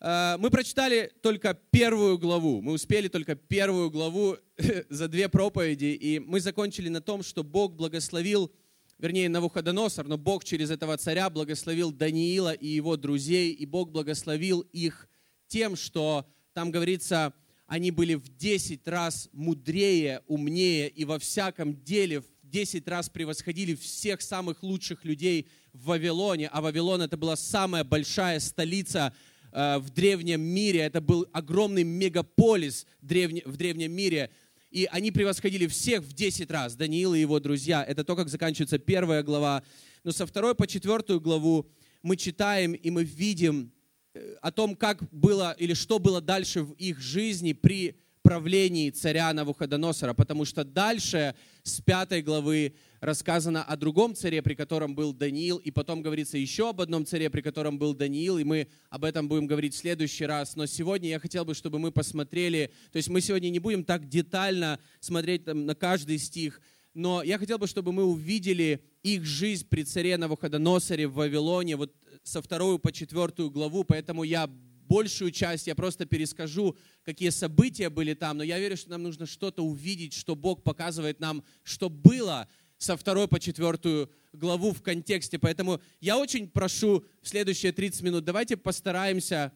Э, 0.00 0.36
мы 0.38 0.50
прочитали 0.50 1.12
только 1.22 1.54
первую 1.54 2.18
главу. 2.18 2.60
Мы 2.60 2.72
успели 2.72 3.08
только 3.08 3.34
первую 3.34 3.90
главу 3.90 4.36
за 4.88 5.08
две 5.08 5.28
проповеди, 5.28 5.86
и 5.86 6.18
мы 6.18 6.40
закончили 6.40 6.88
на 6.88 7.00
том, 7.00 7.22
что 7.22 7.42
Бог 7.42 7.74
благословил 7.74 8.52
вернее, 8.98 9.28
Навуходоносор, 9.28 10.06
но 10.06 10.16
Бог 10.18 10.44
через 10.44 10.70
этого 10.70 10.96
царя 10.96 11.30
благословил 11.30 11.92
Даниила 11.92 12.52
и 12.52 12.66
его 12.68 12.96
друзей, 12.96 13.52
и 13.52 13.66
Бог 13.66 13.90
благословил 13.90 14.60
их 14.72 15.08
тем, 15.48 15.76
что 15.76 16.26
там 16.52 16.70
говорится, 16.70 17.34
они 17.66 17.90
были 17.90 18.14
в 18.14 18.28
10 18.36 18.86
раз 18.88 19.28
мудрее, 19.32 20.22
умнее 20.26 20.88
и 20.88 21.04
во 21.04 21.18
всяком 21.18 21.82
деле 21.82 22.20
в 22.20 22.24
10 22.42 22.86
раз 22.86 23.08
превосходили 23.08 23.74
всех 23.74 24.20
самых 24.22 24.62
лучших 24.62 25.04
людей 25.04 25.48
в 25.72 25.86
Вавилоне. 25.86 26.48
А 26.48 26.60
Вавилон 26.60 27.02
это 27.02 27.16
была 27.16 27.36
самая 27.36 27.82
большая 27.82 28.38
столица 28.38 29.12
э, 29.50 29.78
в 29.78 29.90
древнем 29.90 30.40
мире. 30.40 30.80
Это 30.80 31.00
был 31.00 31.26
огромный 31.32 31.82
мегаполис 31.82 32.86
в 33.00 33.06
древнем 33.06 33.92
мире 33.92 34.30
и 34.74 34.88
они 34.90 35.12
превосходили 35.12 35.68
всех 35.68 36.02
в 36.02 36.12
10 36.12 36.50
раз, 36.50 36.74
Даниил 36.74 37.14
и 37.14 37.20
его 37.20 37.38
друзья. 37.38 37.84
Это 37.84 38.02
то, 38.02 38.16
как 38.16 38.28
заканчивается 38.28 38.78
первая 38.78 39.22
глава. 39.22 39.62
Но 40.02 40.10
со 40.10 40.26
второй 40.26 40.56
по 40.56 40.66
четвертую 40.66 41.20
главу 41.20 41.70
мы 42.02 42.16
читаем 42.16 42.72
и 42.72 42.90
мы 42.90 43.04
видим 43.04 43.70
э, 44.14 44.34
о 44.42 44.50
том, 44.50 44.74
как 44.74 45.00
было 45.12 45.52
или 45.52 45.74
что 45.74 46.00
было 46.00 46.20
дальше 46.20 46.62
в 46.62 46.72
их 46.72 46.98
жизни 46.98 47.52
при 47.52 48.00
правлении 48.24 48.88
царя 48.88 49.30
Навуходоносора, 49.34 50.14
потому 50.14 50.46
что 50.46 50.64
дальше 50.64 51.34
с 51.62 51.82
пятой 51.82 52.22
главы 52.22 52.74
рассказано 53.00 53.62
о 53.62 53.76
другом 53.76 54.14
царе, 54.14 54.40
при 54.40 54.54
котором 54.54 54.94
был 54.94 55.12
Даниил, 55.12 55.58
и 55.58 55.70
потом 55.70 56.00
говорится 56.00 56.38
еще 56.38 56.70
об 56.70 56.80
одном 56.80 57.04
царе, 57.04 57.28
при 57.28 57.42
котором 57.42 57.78
был 57.78 57.92
Даниил, 57.92 58.38
и 58.38 58.44
мы 58.44 58.68
об 58.88 59.04
этом 59.04 59.28
будем 59.28 59.46
говорить 59.46 59.74
в 59.74 59.76
следующий 59.76 60.24
раз. 60.24 60.56
Но 60.56 60.64
сегодня 60.64 61.10
я 61.10 61.20
хотел 61.20 61.44
бы, 61.44 61.54
чтобы 61.54 61.78
мы 61.78 61.92
посмотрели, 61.92 62.72
то 62.92 62.96
есть 62.96 63.10
мы 63.10 63.20
сегодня 63.20 63.50
не 63.50 63.58
будем 63.58 63.84
так 63.84 64.08
детально 64.08 64.80
смотреть 65.00 65.44
там, 65.44 65.66
на 65.66 65.74
каждый 65.74 66.16
стих, 66.16 66.62
но 66.94 67.22
я 67.22 67.36
хотел 67.36 67.58
бы, 67.58 67.66
чтобы 67.66 67.92
мы 67.92 68.04
увидели 68.04 68.82
их 69.02 69.26
жизнь 69.26 69.66
при 69.68 69.82
царе 69.82 70.16
Навуходоносоре 70.16 71.06
в 71.08 71.14
Вавилоне, 71.14 71.76
вот 71.76 71.92
со 72.22 72.40
вторую 72.40 72.78
по 72.78 72.90
четвертую 72.90 73.50
главу, 73.50 73.84
поэтому 73.84 74.24
я 74.24 74.48
большую 74.86 75.30
часть 75.30 75.66
я 75.66 75.74
просто 75.74 76.06
перескажу, 76.06 76.76
какие 77.04 77.30
события 77.30 77.90
были 77.90 78.14
там, 78.14 78.38
но 78.38 78.42
я 78.42 78.58
верю, 78.58 78.76
что 78.76 78.90
нам 78.90 79.02
нужно 79.02 79.26
что-то 79.26 79.64
увидеть, 79.64 80.14
что 80.14 80.34
Бог 80.36 80.62
показывает 80.62 81.20
нам, 81.20 81.44
что 81.62 81.88
было 81.88 82.48
со 82.78 82.96
второй 82.96 83.28
по 83.28 83.40
четвертую 83.40 84.10
главу 84.32 84.72
в 84.72 84.82
контексте. 84.82 85.38
Поэтому 85.38 85.80
я 86.00 86.18
очень 86.18 86.48
прошу 86.48 87.04
в 87.22 87.28
следующие 87.28 87.72
30 87.72 88.02
минут, 88.02 88.24
давайте 88.24 88.56
постараемся 88.56 89.52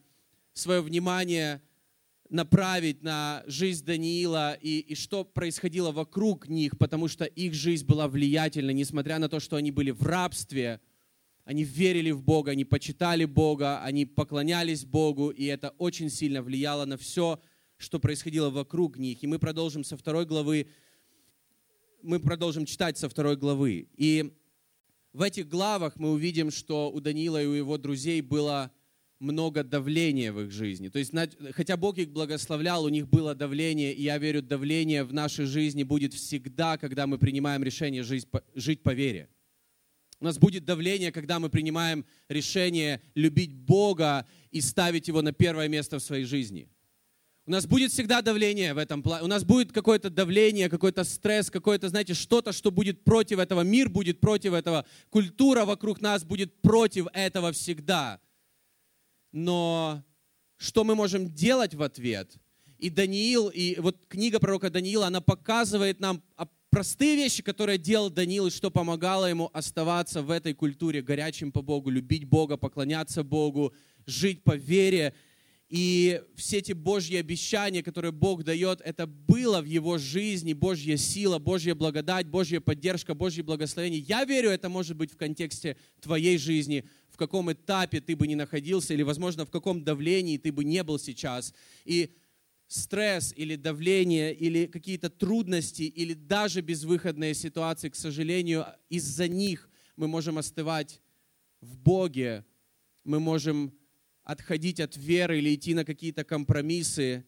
свое 0.53 0.81
внимание 0.81 1.63
направить 2.31 3.03
на 3.03 3.43
жизнь 3.47 3.85
Даниила 3.85 4.55
и, 4.55 4.81
и 4.81 4.95
что 4.95 5.25
происходило 5.25 5.93
вокруг 5.93 6.49
них, 6.49 6.77
потому 6.79 7.09
что 7.09 7.25
их 7.25 7.55
жизнь 7.55 7.87
была 7.87 8.09
влиятельна, 8.09 8.71
несмотря 8.71 9.19
на 9.19 9.29
то, 9.29 9.41
что 9.41 9.57
они 9.57 9.71
были 9.71 9.91
в 9.91 10.03
рабстве, 10.03 10.81
они 11.49 11.65
верили 11.65 12.11
в 12.11 12.23
Бога, 12.23 12.51
они 12.51 12.67
почитали 12.67 13.25
Бога, 13.25 13.83
они 13.83 14.05
поклонялись 14.05 14.85
Богу, 14.85 15.31
и 15.31 15.47
это 15.47 15.71
очень 15.79 16.11
сильно 16.11 16.43
влияло 16.43 16.85
на 16.85 16.99
все, 16.99 17.41
что 17.79 17.99
происходило 17.99 18.51
вокруг 18.51 18.99
них. 18.99 19.23
И 19.23 19.27
мы 19.27 19.39
продолжим 19.39 19.83
со 19.83 19.97
второй 19.97 20.27
главы, 20.27 20.67
мы 22.03 22.21
продолжим 22.21 22.67
читать 22.67 22.99
со 22.99 23.09
второй 23.09 23.39
главы. 23.39 23.89
И 23.97 24.31
в 25.15 25.23
этих 25.23 25.49
главах 25.49 25.97
мы 25.97 26.13
увидим, 26.13 26.51
что 26.51 26.93
у 26.93 27.01
Даниила 27.01 27.43
и 27.43 27.47
у 27.47 27.53
его 27.53 27.79
друзей 27.79 28.21
было 28.21 28.71
много 29.19 29.65
давления 29.65 30.35
в 30.35 30.43
их 30.43 30.51
жизни. 30.51 30.91
То 30.91 30.99
есть, 30.99 31.15
хотя 31.53 31.79
Бог 31.79 31.97
их 31.97 32.11
благословлял, 32.11 32.85
у 32.85 32.91
них 32.91 33.09
было 33.09 33.35
давление, 33.35 33.95
и 33.95 34.03
я 34.03 34.19
верю, 34.19 34.43
давление 34.43 35.03
в 35.03 35.15
нашей 35.15 35.47
жизни 35.47 35.83
будет 35.83 36.13
всегда, 36.13 36.77
когда 36.77 37.07
мы 37.07 37.17
принимаем 37.17 37.63
решение 37.65 38.03
жить 38.03 38.31
по, 38.31 38.45
жить 38.55 38.83
по 38.83 38.93
вере. 38.93 39.31
У 40.21 40.25
нас 40.25 40.39
будет 40.39 40.65
давление, 40.65 41.13
когда 41.13 41.39
мы 41.39 41.49
принимаем 41.49 42.05
решение 42.29 43.01
любить 43.15 43.55
Бога 43.55 44.27
и 44.51 44.61
ставить 44.61 45.09
Его 45.09 45.23
на 45.23 45.33
первое 45.33 45.69
место 45.69 45.99
в 45.99 46.03
своей 46.03 46.25
жизни. 46.25 46.69
У 47.47 47.51
нас 47.51 47.67
будет 47.67 47.93
всегда 47.93 48.21
давление 48.21 48.75
в 48.75 48.79
этом 48.79 49.03
плане. 49.03 49.25
У 49.25 49.27
нас 49.27 49.43
будет 49.43 49.73
какое-то 49.73 50.11
давление, 50.11 50.69
какой-то 50.69 51.03
стресс, 51.05 51.51
какое-то, 51.51 51.89
знаете, 51.89 52.13
что-то, 52.13 52.53
что 52.53 52.71
будет 52.71 53.05
против 53.05 53.39
этого. 53.39 53.63
Мир 53.63 53.89
будет 53.89 54.21
против 54.21 54.53
этого. 54.53 54.85
Культура 55.09 55.65
вокруг 55.65 56.03
нас 56.03 56.25
будет 56.25 56.61
против 56.61 57.07
этого 57.15 57.53
всегда. 57.53 58.21
Но 59.33 60.05
что 60.59 60.85
мы 60.85 60.95
можем 60.95 61.33
делать 61.33 61.75
в 61.75 61.83
ответ? 61.83 62.37
И 62.77 62.91
Даниил, 62.91 63.49
и 63.49 63.81
вот 63.81 64.05
книга 64.09 64.41
пророка 64.41 64.69
Даниила, 64.69 65.07
она 65.07 65.21
показывает 65.21 66.01
нам 66.01 66.23
простые 66.71 67.17
вещи, 67.17 67.43
которые 67.43 67.79
делал 67.79 68.11
Даниил, 68.11 68.47
и 68.47 68.51
что 68.51 68.71
помогало 68.71 69.27
ему 69.27 69.51
оставаться 69.53 70.23
в 70.23 70.31
этой 70.31 70.55
культуре 70.55 71.03
горячим 71.03 71.53
по 71.53 71.63
Богу, 71.63 71.91
любить 71.91 72.25
Бога, 72.25 72.57
поклоняться 72.57 73.23
Богу, 73.23 73.75
жить 74.07 74.43
по 74.43 74.57
вере. 74.57 75.15
И 75.69 76.23
все 76.35 76.59
эти 76.59 76.73
Божьи 76.73 77.17
обещания, 77.17 77.83
которые 77.83 78.11
Бог 78.11 78.43
дает, 78.43 78.81
это 78.81 79.07
было 79.07 79.61
в 79.61 79.67
его 79.67 79.99
жизни, 79.99 80.55
Божья 80.55 80.97
сила, 80.97 81.39
Божья 81.39 81.75
благодать, 81.75 82.27
Божья 82.27 82.61
поддержка, 82.61 83.15
Божье 83.15 83.45
благословение. 83.45 84.01
Я 84.01 84.25
верю, 84.25 84.49
это 84.49 84.71
может 84.71 84.97
быть 84.97 85.13
в 85.13 85.19
контексте 85.19 85.77
твоей 86.01 86.39
жизни, 86.39 86.85
в 87.11 87.19
каком 87.19 87.53
этапе 87.53 88.01
ты 88.01 88.17
бы 88.17 88.27
не 88.27 88.35
находился, 88.35 88.95
или, 88.95 89.03
возможно, 89.03 89.45
в 89.45 89.51
каком 89.51 89.85
давлении 89.85 90.39
ты 90.39 90.53
бы 90.53 90.65
не 90.65 90.83
был 90.83 90.99
сейчас. 90.99 91.53
И 91.85 92.15
стресс 92.69 93.33
или 93.35 93.57
давление, 93.57 94.35
или 94.35 94.67
какие-то 94.67 95.09
трудности, 95.11 95.83
или 95.83 96.15
даже 96.15 96.61
безвыходные 96.61 97.35
ситуации, 97.35 97.89
к 97.89 97.97
сожалению, 97.97 98.67
из-за 98.91 99.27
них 99.27 99.69
мы 99.97 100.07
можем 100.07 100.39
остывать 100.39 101.01
в 101.61 101.79
Боге, 101.79 102.45
мы 103.05 103.19
можем 103.19 103.73
отходить 104.23 104.79
от 104.81 104.97
веры 104.97 105.39
или 105.39 105.55
идти 105.55 105.73
на 105.73 105.85
какие-то 105.85 106.23
компромиссы. 106.23 107.25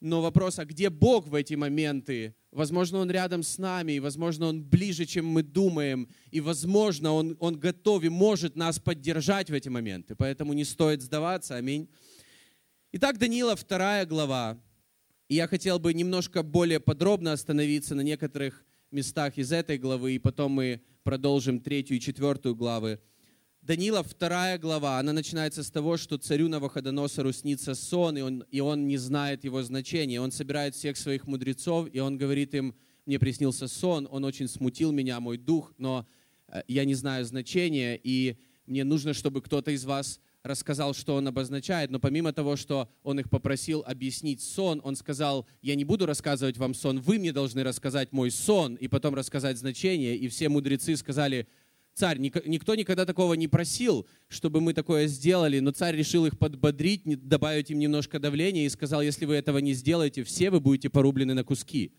Но 0.00 0.22
вопрос, 0.22 0.60
а 0.60 0.64
где 0.64 0.88
Бог 0.88 1.26
в 1.26 1.34
эти 1.34 1.54
моменты? 1.54 2.36
Возможно, 2.52 2.98
Он 2.98 3.10
рядом 3.10 3.42
с 3.42 3.58
нами, 3.58 3.92
и, 3.92 4.00
возможно, 4.00 4.46
Он 4.46 4.62
ближе, 4.62 5.04
чем 5.04 5.26
мы 5.26 5.42
думаем, 5.42 6.08
и, 6.30 6.40
возможно, 6.40 7.12
Он, 7.12 7.36
Он 7.40 7.58
готов 7.58 8.04
и 8.04 8.08
может 8.08 8.54
нас 8.54 8.78
поддержать 8.78 9.50
в 9.50 9.54
эти 9.54 9.68
моменты. 9.68 10.14
Поэтому 10.14 10.52
не 10.52 10.64
стоит 10.64 11.02
сдаваться. 11.02 11.56
Аминь. 11.56 11.88
Итак, 12.92 13.18
Даниила, 13.18 13.56
вторая 13.56 14.06
глава. 14.06 14.58
И 15.28 15.34
я 15.34 15.48
хотел 15.48 15.80
бы 15.80 15.92
немножко 15.92 16.44
более 16.44 16.78
подробно 16.78 17.32
остановиться 17.32 17.96
на 17.96 18.02
некоторых 18.02 18.64
местах 18.92 19.38
из 19.38 19.50
этой 19.50 19.76
главы, 19.76 20.14
и 20.14 20.18
потом 20.20 20.52
мы 20.52 20.80
продолжим 21.02 21.60
третью 21.60 21.96
и 21.96 22.00
четвертую 22.00 22.54
главы. 22.54 23.00
Данила, 23.60 24.04
вторая 24.04 24.56
глава, 24.56 25.00
она 25.00 25.12
начинается 25.12 25.64
с 25.64 25.70
того, 25.72 25.96
что 25.96 26.16
царю 26.16 26.48
Навуходоносору 26.48 27.32
снится 27.32 27.74
сон, 27.74 28.16
и 28.16 28.20
он, 28.20 28.44
и 28.52 28.60
он 28.60 28.86
не 28.86 28.96
знает 28.96 29.42
его 29.42 29.60
значения. 29.64 30.20
Он 30.20 30.30
собирает 30.30 30.76
всех 30.76 30.96
своих 30.96 31.26
мудрецов, 31.26 31.88
и 31.92 31.98
он 31.98 32.16
говорит 32.16 32.54
им, 32.54 32.76
мне 33.06 33.18
приснился 33.18 33.66
сон, 33.66 34.06
он 34.08 34.24
очень 34.24 34.46
смутил 34.46 34.92
меня, 34.92 35.18
мой 35.18 35.38
дух, 35.38 35.74
но 35.78 36.06
э, 36.46 36.62
я 36.68 36.84
не 36.84 36.94
знаю 36.94 37.24
значения, 37.24 37.98
и 38.00 38.36
мне 38.66 38.84
нужно, 38.84 39.12
чтобы 39.12 39.42
кто-то 39.42 39.72
из 39.72 39.84
вас 39.84 40.20
рассказал, 40.46 40.94
что 40.94 41.16
он 41.16 41.28
обозначает, 41.28 41.90
но 41.90 41.98
помимо 41.98 42.32
того, 42.32 42.56
что 42.56 42.88
он 43.02 43.20
их 43.20 43.30
попросил 43.30 43.82
объяснить 43.86 44.42
сон, 44.42 44.80
он 44.84 44.96
сказал, 44.96 45.46
я 45.62 45.74
не 45.74 45.84
буду 45.84 46.06
рассказывать 46.06 46.56
вам 46.56 46.74
сон, 46.74 47.00
вы 47.00 47.18
мне 47.18 47.32
должны 47.32 47.62
рассказать 47.62 48.12
мой 48.12 48.30
сон 48.30 48.74
и 48.74 48.88
потом 48.88 49.14
рассказать 49.14 49.58
значение. 49.58 50.16
И 50.16 50.28
все 50.28 50.48
мудрецы 50.48 50.96
сказали, 50.96 51.46
царь, 51.94 52.18
никто 52.18 52.74
никогда 52.74 53.04
такого 53.06 53.34
не 53.34 53.48
просил, 53.48 54.06
чтобы 54.28 54.60
мы 54.60 54.74
такое 54.74 55.06
сделали, 55.06 55.58
но 55.60 55.70
царь 55.72 55.96
решил 55.96 56.26
их 56.26 56.38
подбодрить, 56.38 57.02
добавить 57.26 57.70
им 57.70 57.78
немножко 57.78 58.18
давления 58.18 58.66
и 58.66 58.70
сказал, 58.70 59.02
если 59.02 59.24
вы 59.24 59.34
этого 59.34 59.58
не 59.58 59.72
сделаете, 59.72 60.22
все 60.22 60.50
вы 60.50 60.60
будете 60.60 60.90
порублены 60.90 61.34
на 61.34 61.44
куски. 61.44 61.92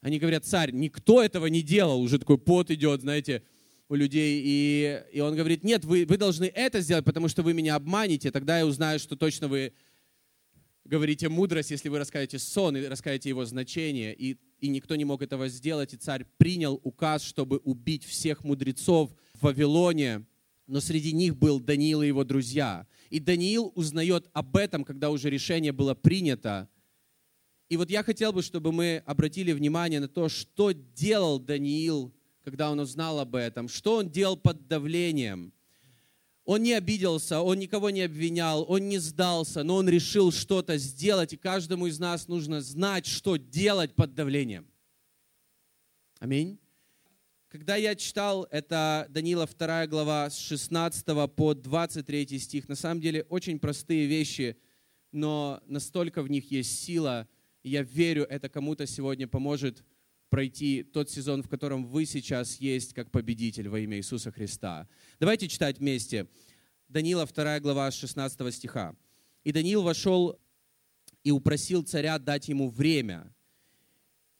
Они 0.00 0.18
говорят, 0.18 0.44
царь, 0.44 0.72
никто 0.72 1.22
этого 1.22 1.46
не 1.46 1.62
делал, 1.62 2.00
уже 2.00 2.18
такой 2.18 2.38
пот 2.38 2.70
идет, 2.70 3.00
знаете, 3.00 3.42
у 3.88 3.94
людей, 3.94 4.42
и, 4.44 5.02
и 5.12 5.20
он 5.20 5.34
говорит, 5.34 5.64
нет, 5.64 5.84
вы, 5.84 6.04
вы 6.06 6.16
должны 6.16 6.44
это 6.44 6.80
сделать, 6.80 7.04
потому 7.04 7.28
что 7.28 7.42
вы 7.42 7.54
меня 7.54 7.74
обманете, 7.74 8.30
тогда 8.30 8.58
я 8.58 8.66
узнаю, 8.66 8.98
что 8.98 9.16
точно 9.16 9.48
вы 9.48 9.72
говорите 10.84 11.28
мудрость, 11.28 11.70
если 11.70 11.88
вы 11.88 11.98
расскажете 11.98 12.38
сон 12.38 12.76
и 12.76 12.86
расскажете 12.86 13.28
его 13.28 13.44
значение. 13.44 14.14
И, 14.14 14.38
и 14.60 14.68
никто 14.68 14.96
не 14.96 15.04
мог 15.04 15.22
этого 15.22 15.48
сделать, 15.48 15.94
и 15.94 15.96
царь 15.96 16.24
принял 16.38 16.80
указ, 16.82 17.22
чтобы 17.22 17.58
убить 17.58 18.04
всех 18.04 18.44
мудрецов 18.44 19.10
в 19.34 19.42
Вавилоне, 19.42 20.24
но 20.66 20.80
среди 20.80 21.12
них 21.12 21.36
был 21.36 21.60
Даниил 21.60 22.02
и 22.02 22.08
его 22.08 22.24
друзья. 22.24 22.86
И 23.10 23.20
Даниил 23.20 23.72
узнает 23.74 24.28
об 24.32 24.56
этом, 24.56 24.84
когда 24.84 25.10
уже 25.10 25.30
решение 25.30 25.72
было 25.72 25.94
принято. 25.94 26.68
И 27.68 27.76
вот 27.76 27.90
я 27.90 28.02
хотел 28.02 28.32
бы, 28.32 28.42
чтобы 28.42 28.72
мы 28.72 29.02
обратили 29.06 29.52
внимание 29.52 30.00
на 30.00 30.08
то, 30.08 30.28
что 30.28 30.72
делал 30.72 31.38
Даниил 31.38 32.14
когда 32.48 32.70
он 32.70 32.80
узнал 32.80 33.20
об 33.20 33.34
этом, 33.34 33.68
что 33.68 33.96
он 33.96 34.08
делал 34.08 34.34
под 34.34 34.66
давлением. 34.68 35.52
Он 36.46 36.62
не 36.62 36.72
обиделся, 36.72 37.42
он 37.42 37.58
никого 37.58 37.90
не 37.90 38.00
обвинял, 38.00 38.64
он 38.66 38.88
не 38.88 38.96
сдался, 38.96 39.62
но 39.64 39.76
он 39.76 39.86
решил 39.86 40.32
что-то 40.32 40.78
сделать, 40.78 41.34
и 41.34 41.36
каждому 41.36 41.88
из 41.88 41.98
нас 41.98 42.26
нужно 42.26 42.62
знать, 42.62 43.04
что 43.04 43.36
делать 43.36 43.94
под 43.94 44.14
давлением. 44.14 44.66
Аминь. 46.20 46.58
Когда 47.48 47.76
я 47.76 47.94
читал, 47.94 48.48
это 48.50 49.06
Данила 49.10 49.46
2 49.46 49.86
глава 49.86 50.30
с 50.30 50.38
16 50.38 51.04
по 51.36 51.52
23 51.52 52.38
стих, 52.38 52.66
на 52.66 52.76
самом 52.76 53.02
деле 53.02 53.24
очень 53.24 53.58
простые 53.58 54.06
вещи, 54.06 54.56
но 55.12 55.60
настолько 55.66 56.22
в 56.22 56.30
них 56.30 56.50
есть 56.50 56.82
сила, 56.82 57.28
я 57.62 57.82
верю, 57.82 58.24
это 58.24 58.48
кому-то 58.48 58.86
сегодня 58.86 59.28
поможет 59.28 59.84
пройти 60.30 60.82
тот 60.82 61.10
сезон, 61.10 61.42
в 61.42 61.48
котором 61.48 61.86
вы 61.86 62.04
сейчас 62.04 62.56
есть 62.56 62.94
как 62.94 63.10
победитель 63.10 63.68
во 63.68 63.80
имя 63.80 63.96
Иисуса 63.98 64.30
Христа. 64.30 64.88
Давайте 65.20 65.48
читать 65.48 65.78
вместе. 65.78 66.26
Данила 66.88 67.26
2 67.26 67.60
глава 67.60 67.90
16 67.90 68.54
стиха. 68.54 68.94
«И 69.44 69.52
Даниил 69.52 69.82
вошел 69.82 70.38
и 71.22 71.30
упросил 71.30 71.82
царя 71.82 72.18
дать 72.18 72.48
ему 72.48 72.70
время. 72.70 73.32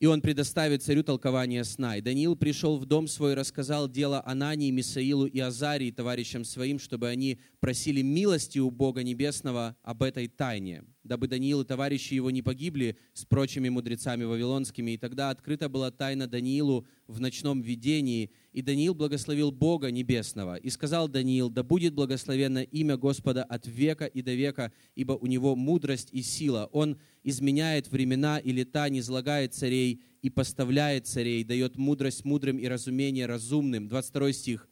и 0.00 0.06
он 0.06 0.20
предоставит 0.20 0.84
царю 0.84 1.02
толкование 1.02 1.64
сна. 1.64 1.96
И 1.96 2.00
Даниил 2.00 2.36
пришел 2.36 2.78
в 2.78 2.86
дом 2.86 3.08
свой 3.08 3.32
и 3.32 3.34
рассказал 3.34 3.88
дело 3.88 4.22
Анании, 4.24 4.70
Мисаилу 4.70 5.26
и 5.26 5.40
Азарии, 5.40 5.90
товарищам 5.90 6.44
своим, 6.44 6.78
чтобы 6.78 7.08
они 7.08 7.40
просили 7.58 8.00
милости 8.00 8.60
у 8.60 8.70
Бога 8.70 9.02
Небесного 9.02 9.76
об 9.82 10.04
этой 10.04 10.28
тайне, 10.28 10.84
дабы 11.08 11.26
Даниил 11.26 11.62
и 11.62 11.64
товарищи 11.64 12.14
его 12.14 12.30
не 12.30 12.42
погибли 12.42 12.96
с 13.14 13.24
прочими 13.24 13.68
мудрецами 13.68 14.24
вавилонскими. 14.24 14.92
И 14.92 14.98
тогда 14.98 15.30
открыта 15.30 15.68
была 15.68 15.90
тайна 15.90 16.28
Даниилу 16.28 16.86
в 17.08 17.18
ночном 17.18 17.62
видении, 17.62 18.30
и 18.52 18.62
Даниил 18.62 18.94
благословил 18.94 19.50
Бога 19.50 19.90
Небесного. 19.90 20.56
И 20.56 20.70
сказал 20.70 21.08
Даниил, 21.08 21.50
да 21.50 21.62
будет 21.62 21.94
благословенно 21.94 22.62
имя 22.62 22.96
Господа 22.96 23.42
от 23.42 23.66
века 23.66 24.04
и 24.04 24.22
до 24.22 24.34
века, 24.34 24.72
ибо 24.94 25.12
у 25.12 25.26
него 25.26 25.56
мудрость 25.56 26.10
и 26.12 26.22
сила. 26.22 26.68
Он 26.72 26.98
изменяет 27.24 27.90
времена 27.90 28.38
и 28.38 28.52
лета, 28.52 28.88
не 28.88 29.00
злагает 29.00 29.54
царей 29.54 30.02
и 30.22 30.30
поставляет 30.30 31.06
царей, 31.06 31.42
дает 31.42 31.76
мудрость 31.76 32.24
мудрым 32.24 32.58
и 32.58 32.68
разумение 32.68 33.26
разумным. 33.26 33.88
22 33.88 34.32
стих. 34.32 34.68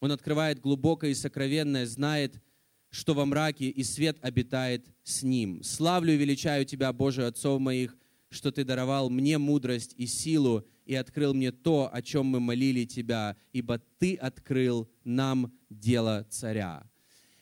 Он 0.00 0.10
открывает 0.10 0.60
глубокое 0.60 1.12
и 1.12 1.14
сокровенное, 1.14 1.86
знает, 1.86 2.42
что 2.92 3.14
во 3.14 3.24
мраке 3.24 3.70
и 3.70 3.82
свет 3.82 4.18
обитает 4.20 4.86
с 5.02 5.22
ним. 5.22 5.62
Славлю 5.62 6.12
и 6.12 6.18
величаю 6.18 6.66
Тебя, 6.66 6.92
Боже, 6.92 7.26
отцов 7.26 7.58
моих, 7.58 7.96
что 8.28 8.52
Ты 8.52 8.64
даровал 8.64 9.08
мне 9.08 9.38
мудрость 9.38 9.94
и 9.96 10.06
силу 10.06 10.64
и 10.84 10.94
открыл 10.94 11.32
мне 11.32 11.52
то, 11.52 11.88
о 11.90 12.02
чем 12.02 12.26
мы 12.26 12.38
молили 12.38 12.84
Тебя, 12.84 13.36
ибо 13.54 13.80
Ты 13.98 14.14
открыл 14.14 14.90
нам 15.04 15.54
дело 15.70 16.26
царя. 16.28 16.86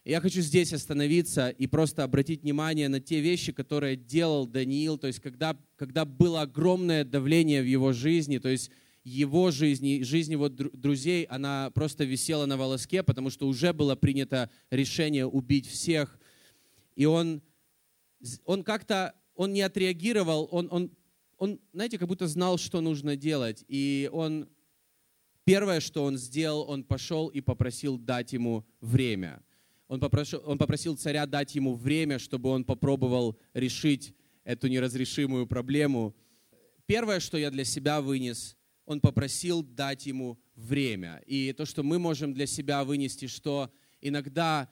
Я 0.04 0.20
хочу 0.20 0.40
здесь 0.40 0.72
остановиться 0.72 1.50
и 1.50 1.66
просто 1.66 2.04
обратить 2.04 2.42
внимание 2.42 2.88
на 2.88 3.00
те 3.00 3.20
вещи, 3.20 3.52
которые 3.52 3.96
делал 3.96 4.46
Даниил, 4.46 4.98
то 4.98 5.08
есть 5.08 5.18
когда, 5.18 5.58
когда 5.76 6.04
было 6.04 6.42
огромное 6.42 7.04
давление 7.04 7.60
в 7.60 7.66
его 7.66 7.92
жизни, 7.92 8.38
то 8.38 8.48
есть 8.48 8.70
его 9.02 9.50
жизни, 9.50 10.02
жизнь 10.02 10.32
его 10.32 10.48
друзей, 10.48 11.24
она 11.24 11.70
просто 11.74 12.04
висела 12.04 12.46
на 12.46 12.56
волоске, 12.56 13.02
потому 13.02 13.30
что 13.30 13.46
уже 13.48 13.72
было 13.72 13.96
принято 13.96 14.50
решение 14.70 15.26
убить 15.26 15.66
всех. 15.66 16.18
И 16.96 17.06
он, 17.06 17.42
он 18.44 18.62
как-то, 18.62 19.14
он 19.34 19.52
не 19.52 19.62
отреагировал, 19.62 20.48
он, 20.50 20.68
он, 20.70 20.90
он, 21.38 21.60
знаете, 21.72 21.98
как 21.98 22.08
будто 22.08 22.26
знал, 22.26 22.58
что 22.58 22.80
нужно 22.80 23.16
делать. 23.16 23.64
И 23.68 24.10
он, 24.12 24.48
первое, 25.44 25.80
что 25.80 26.04
он 26.04 26.18
сделал, 26.18 26.68
он 26.68 26.84
пошел 26.84 27.28
и 27.28 27.40
попросил 27.40 27.98
дать 27.98 28.32
ему 28.32 28.66
время– 28.80 29.42
он 29.90 29.98
попросил, 29.98 30.40
он 30.46 30.56
попросил 30.56 30.96
царя 30.96 31.26
дать 31.26 31.56
ему 31.56 31.74
время, 31.74 32.20
чтобы 32.20 32.48
он 32.50 32.64
попробовал 32.64 33.36
решить 33.54 34.14
эту 34.44 34.68
неразрешимую 34.68 35.48
проблему. 35.48 36.14
Первое, 36.86 37.18
что 37.18 37.36
я 37.36 37.50
для 37.50 37.64
себя 37.64 38.00
вынес, 38.00 38.56
он 38.86 39.00
попросил 39.00 39.62
дать 39.62 40.06
ему 40.06 40.38
время. 40.54 41.22
И 41.26 41.52
то, 41.52 41.64
что 41.64 41.82
мы 41.82 41.98
можем 41.98 42.34
для 42.34 42.46
себя 42.46 42.84
вынести, 42.84 43.26
что 43.26 43.70
иногда, 44.00 44.68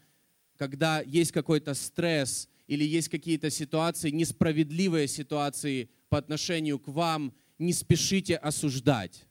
когда 0.57 1.00
есть 1.00 1.33
какой-то 1.33 1.75
стресс 1.75 2.49
или 2.67 2.85
есть 2.85 3.09
какие-то 3.09 3.50
ситуации, 3.50 4.11
несправедливые 4.11 5.09
ситуации 5.09 5.91
по 6.09 6.19
отношению 6.19 6.79
к 6.79 6.88
вам, 6.88 7.33
не 7.59 7.73
спешите 7.73 8.37
осуждать. 8.37 9.27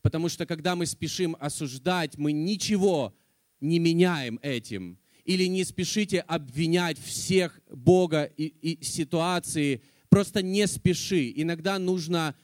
Потому 0.00 0.28
что 0.28 0.46
когда 0.46 0.74
мы 0.74 0.86
спешим 0.86 1.36
осуждать, 1.38 2.18
мы 2.18 2.32
ничего 2.32 3.14
не 3.60 3.78
меняем 3.78 4.38
этим 4.42 4.98
или 5.24 5.44
не 5.44 5.64
спешите 5.64 6.20
обвинять 6.20 6.98
всех 6.98 7.60
Бога 7.70 8.24
и, 8.24 8.46
и 8.46 8.84
ситуации. 8.84 9.82
Просто 10.08 10.42
не 10.42 10.66
спеши. 10.66 11.32
Иногда 11.36 11.78
нужна 11.78 12.34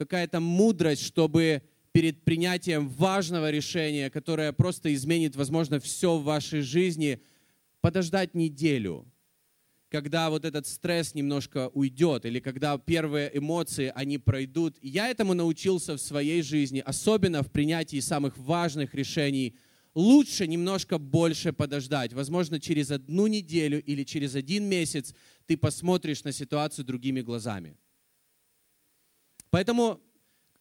какая-то 0.00 0.40
мудрость, 0.40 1.02
чтобы 1.02 1.62
перед 1.92 2.24
принятием 2.24 2.88
важного 2.88 3.50
решения, 3.50 4.08
которое 4.08 4.50
просто 4.54 4.94
изменит, 4.94 5.36
возможно, 5.36 5.78
все 5.78 6.16
в 6.16 6.24
вашей 6.24 6.62
жизни, 6.62 7.20
подождать 7.82 8.34
неделю, 8.34 9.06
когда 9.90 10.30
вот 10.30 10.46
этот 10.46 10.66
стресс 10.66 11.14
немножко 11.14 11.68
уйдет, 11.74 12.24
или 12.24 12.40
когда 12.40 12.78
первые 12.78 13.30
эмоции, 13.36 13.92
они 13.94 14.16
пройдут. 14.16 14.78
Я 14.80 15.08
этому 15.08 15.34
научился 15.34 15.98
в 15.98 16.00
своей 16.00 16.40
жизни, 16.40 16.82
особенно 16.86 17.42
в 17.42 17.52
принятии 17.52 18.00
самых 18.00 18.38
важных 18.38 18.94
решений– 18.94 19.54
лучше 19.94 20.46
немножко 20.46 20.98
больше 20.98 21.52
подождать. 21.52 22.12
Возможно, 22.12 22.60
через 22.60 22.90
одну 22.90 23.26
неделю 23.26 23.82
или 23.82 24.04
через 24.04 24.34
один 24.34 24.64
месяц 24.64 25.14
ты 25.46 25.56
посмотришь 25.56 26.24
на 26.24 26.32
ситуацию 26.32 26.84
другими 26.84 27.22
глазами. 27.22 27.76
Поэтому 29.50 30.00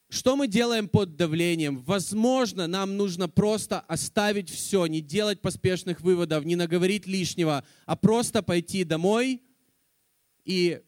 что 0.10 0.36
мы 0.36 0.48
делаем 0.48 0.88
под 0.88 1.16
давлением? 1.16 1.78
Возможно, 1.78 2.68
нам 2.68 2.98
нужно 2.98 3.30
просто 3.30 3.80
оставить 3.82 4.50
все, 4.50 4.88
не 4.88 5.02
делать 5.02 5.42
поспешных 5.42 6.02
выводов, 6.02 6.46
не 6.46 6.56
наговорить 6.56 7.06
лишнего, 7.06 7.64
а 7.86 7.96
просто 7.96 8.42
пойти 8.42 8.84
домой 8.84 9.42
и, 10.46 10.82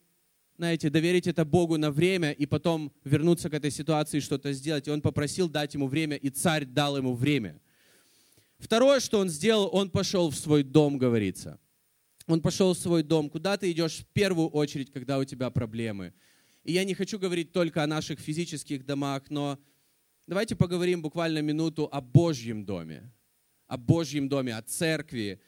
знаете, 0.56 0.90
доверить 0.90 1.28
это 1.28 1.44
Богу 1.44 1.76
на 1.78 1.92
время 1.92 2.32
и 2.32 2.46
потом 2.46 2.92
вернуться 3.04 3.48
к 3.48 3.54
этой 3.54 3.70
ситуации 3.70 4.18
и 4.18 4.20
что-то 4.20 4.52
сделать. 4.52 4.88
И 4.88 4.90
он 4.90 5.00
попросил 5.00 5.48
дать 5.48 5.74
ему 5.74 5.86
время, 5.86 6.16
и 6.16 6.30
царь 6.30 6.64
дал 6.64 6.96
ему 6.96 7.14
время– 7.14 7.60
Второе, 8.62 9.00
что 9.00 9.18
он 9.18 9.28
сделал, 9.28 9.68
он 9.72 9.90
пошел 9.90 10.30
в 10.30 10.36
свой 10.36 10.62
дом, 10.62 10.96
говорится. 10.96 11.58
Он 12.28 12.40
пошел 12.40 12.74
в 12.74 12.78
свой 12.78 13.02
дом. 13.02 13.28
Куда 13.28 13.56
ты 13.56 13.72
идешь 13.72 13.98
в 13.98 14.06
первую 14.06 14.48
очередь, 14.50 14.92
когда 14.92 15.18
у 15.18 15.24
тебя 15.24 15.50
проблемы? 15.50 16.14
И 16.64 16.72
я 16.72 16.84
не 16.84 16.94
хочу 16.94 17.18
говорить 17.18 17.52
только 17.52 17.82
о 17.82 17.86
наших 17.86 18.20
физических 18.20 18.84
домах, 18.86 19.24
но 19.30 19.58
давайте 20.26 20.56
поговорим 20.56 21.02
буквально 21.02 21.40
минуту 21.42 21.88
о 21.90 22.00
Божьем 22.00 22.64
доме. 22.64 23.12
О 23.66 23.76
Божьем 23.76 24.28
доме, 24.28 24.56
о 24.56 24.62
церкви. 24.62 25.40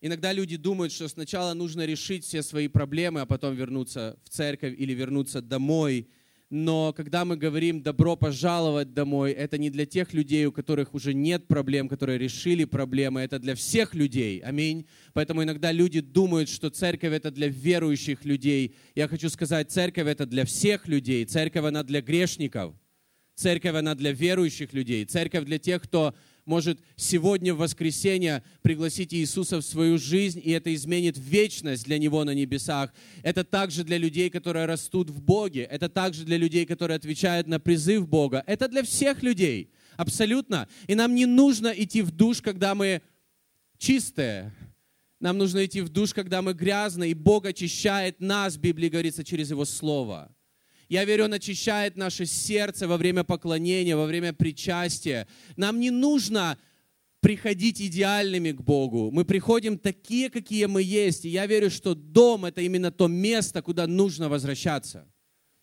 Иногда 0.00 0.32
люди 0.32 0.56
думают, 0.56 0.92
что 0.92 1.08
сначала 1.08 1.54
нужно 1.54 1.86
решить 1.86 2.24
все 2.24 2.42
свои 2.42 2.68
проблемы, 2.68 3.20
а 3.20 3.26
потом 3.26 3.54
вернуться 3.54 4.18
в 4.24 4.28
церковь 4.28 4.74
или 4.78 4.92
вернуться 4.92 5.40
домой– 5.40 6.08
но 6.50 6.92
когда 6.92 7.24
мы 7.24 7.36
говорим 7.36 7.80
«добро 7.80 8.16
пожаловать 8.16 8.92
домой», 8.92 9.30
это 9.30 9.56
не 9.56 9.70
для 9.70 9.86
тех 9.86 10.12
людей, 10.12 10.46
у 10.46 10.52
которых 10.52 10.94
уже 10.94 11.14
нет 11.14 11.46
проблем, 11.46 11.88
которые 11.88 12.18
решили 12.18 12.64
проблемы, 12.64 13.20
это 13.20 13.38
для 13.38 13.54
всех 13.54 13.94
людей. 13.94 14.40
Аминь. 14.40 14.86
Поэтому 15.12 15.44
иногда 15.44 15.70
люди 15.70 16.00
думают, 16.00 16.48
что 16.48 16.68
церковь 16.68 17.12
это 17.12 17.30
для 17.30 17.46
верующих 17.46 18.24
людей. 18.24 18.74
Я 18.96 19.06
хочу 19.06 19.30
сказать, 19.30 19.70
церковь 19.70 20.08
это 20.08 20.26
для 20.26 20.44
всех 20.44 20.88
людей. 20.88 21.24
Церковь 21.24 21.64
она 21.64 21.84
для 21.84 22.00
грешников. 22.02 22.74
Церковь 23.36 23.76
она 23.76 23.94
для 23.94 24.10
верующих 24.10 24.72
людей. 24.72 25.04
Церковь 25.04 25.44
для 25.44 25.60
тех, 25.60 25.80
кто 25.82 26.16
может 26.50 26.80
сегодня 26.96 27.54
в 27.54 27.58
воскресенье 27.58 28.42
пригласить 28.60 29.14
Иисуса 29.14 29.58
в 29.58 29.62
свою 29.62 29.98
жизнь, 29.98 30.40
и 30.42 30.50
это 30.50 30.74
изменит 30.74 31.16
вечность 31.16 31.84
для 31.84 31.96
Него 31.96 32.24
на 32.24 32.34
небесах. 32.34 32.92
Это 33.22 33.44
также 33.44 33.84
для 33.84 33.98
людей, 33.98 34.30
которые 34.30 34.66
растут 34.66 35.10
в 35.10 35.22
Боге. 35.22 35.62
Это 35.62 35.88
также 35.88 36.24
для 36.24 36.36
людей, 36.36 36.66
которые 36.66 36.96
отвечают 36.96 37.46
на 37.46 37.60
призыв 37.60 38.08
Бога. 38.08 38.42
Это 38.48 38.66
для 38.66 38.82
всех 38.82 39.22
людей. 39.22 39.70
Абсолютно. 39.96 40.68
И 40.88 40.96
нам 40.96 41.14
не 41.14 41.24
нужно 41.24 41.68
идти 41.68 42.02
в 42.02 42.10
душ, 42.10 42.42
когда 42.42 42.74
мы 42.74 43.00
чистые. 43.78 44.52
Нам 45.20 45.38
нужно 45.38 45.64
идти 45.64 45.82
в 45.82 45.88
душ, 45.88 46.12
когда 46.12 46.42
мы 46.42 46.52
грязные, 46.52 47.12
и 47.12 47.14
Бог 47.14 47.46
очищает 47.46 48.20
нас, 48.20 48.56
в 48.56 48.60
Библии 48.60 48.88
говорится, 48.88 49.22
через 49.22 49.50
Его 49.50 49.64
Слово. 49.64 50.34
Я 50.90 51.04
верю, 51.04 51.26
Он 51.26 51.32
очищает 51.32 51.96
наше 51.96 52.26
сердце 52.26 52.88
во 52.88 52.96
время 52.96 53.22
поклонения, 53.22 53.96
во 53.96 54.06
время 54.06 54.32
причастия. 54.32 55.28
Нам 55.56 55.78
не 55.78 55.90
нужно 55.90 56.58
приходить 57.20 57.80
идеальными 57.80 58.50
к 58.50 58.60
Богу. 58.60 59.12
Мы 59.12 59.24
приходим 59.24 59.78
такие, 59.78 60.30
какие 60.30 60.64
мы 60.64 60.82
есть. 60.82 61.24
И 61.24 61.28
я 61.28 61.46
верю, 61.46 61.70
что 61.70 61.94
дом— 61.94 62.44
это 62.46 62.60
именно 62.60 62.90
то 62.90 63.06
место, 63.06 63.62
куда 63.62 63.86
нужно 63.86 64.28
возвращаться. 64.28 65.06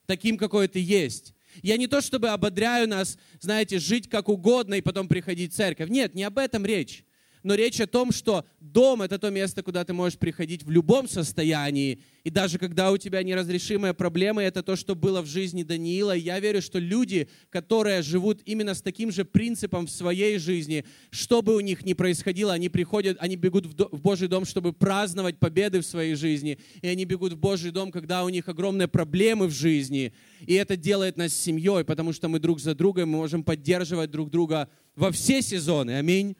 Таким, 0.06 0.38
какой 0.38 0.70
ты 0.70 0.80
есть. 0.80 1.34
Я 1.62 1.76
не 1.76 1.88
то 1.88 2.00
чтобы 2.00 2.30
ободряю 2.30 2.88
нас, 2.88 3.18
знаете, 3.42 3.80
жить 3.80 4.10
как 4.10 4.30
угодно 4.30 4.76
и 4.76 4.82
потом 4.82 5.10
приходить 5.10 5.52
в 5.52 5.58
церковь. 5.58 5.90
Нет, 5.90 6.16
не 6.16 6.24
об 6.24 6.38
этом 6.38 6.66
речь 6.66 7.04
но 7.48 7.56
речь 7.56 7.80
о 7.80 7.88
том, 7.88 8.12
что 8.12 8.44
дом– 8.60 9.02
это 9.04 9.18
то 9.18 9.30
место, 9.30 9.64
куда 9.64 9.86
ты 9.86 9.94
можешь 9.94 10.20
приходить 10.20 10.64
в 10.64 10.70
любом 10.70 11.08
состоянии. 11.08 12.02
И 12.26 12.30
даже 12.30 12.60
когда 12.60 12.92
у 12.92 12.98
тебя 12.98 13.24
неразрешимые 13.24 13.94
проблемы, 13.94 14.42
это 14.42 14.62
то, 14.64 14.76
что 14.76 14.96
было 14.96 15.22
в 15.22 15.28
жизни 15.28 15.64
Даниила. 15.64 16.12
Я 16.12 16.42
верю, 16.42 16.62
что 16.62 16.78
люди, 16.78 17.30
которые 17.50 18.02
живут 18.02 18.42
именно 18.44 18.74
с 18.74 18.82
таким 18.82 19.14
же 19.14 19.24
принципом 19.24 19.88
в 19.88 19.92
своей 19.92 20.40
жизни, 20.40 20.84
что 21.10 21.42
бы 21.42 21.56
у 21.56 21.62
них 21.62 21.86
ни 21.86 21.94
происходило, 21.94 22.52
они 22.52 22.68
приходят, 22.68 23.16
они 23.22 23.38
бегут 23.38 23.66
в 23.66 24.02
Божий 24.02 24.28
дом, 24.28 24.44
чтобы 24.44 24.74
праздновать 24.74 25.40
победы 25.40 25.80
в 25.80 25.86
своей 25.86 26.16
жизни. 26.16 26.60
И 26.82 26.88
они 26.90 27.06
бегут 27.06 27.32
в 27.32 27.38
Божий 27.38 27.72
дом, 27.72 27.94
когда 27.94 28.26
у 28.26 28.30
них 28.30 28.50
огромные 28.50 28.90
проблемы 28.90 29.48
в 29.48 29.54
жизни. 29.54 30.14
И 30.46 30.54
это 30.54 30.76
делает 30.76 31.16
нас 31.16 31.34
семьей, 31.34 31.86
потому 31.86 32.12
что 32.12 32.28
мы 32.28 32.40
друг 32.40 32.60
за 32.60 32.76
другом, 32.76 33.08
мы 33.08 33.20
можем 33.20 33.46
поддерживать 33.46 34.12
друг 34.12 34.30
друга 34.30 34.70
во 34.98 35.14
все 35.14 35.42
сезоны. 35.42 35.92
Аминь. 35.92 36.36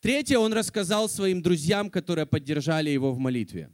Третье, 0.00 0.38
он 0.38 0.54
рассказал 0.54 1.10
своим 1.10 1.42
друзьям, 1.42 1.90
которые 1.90 2.24
поддержали 2.24 2.88
его 2.88 3.12
в 3.12 3.18
молитве. 3.18 3.70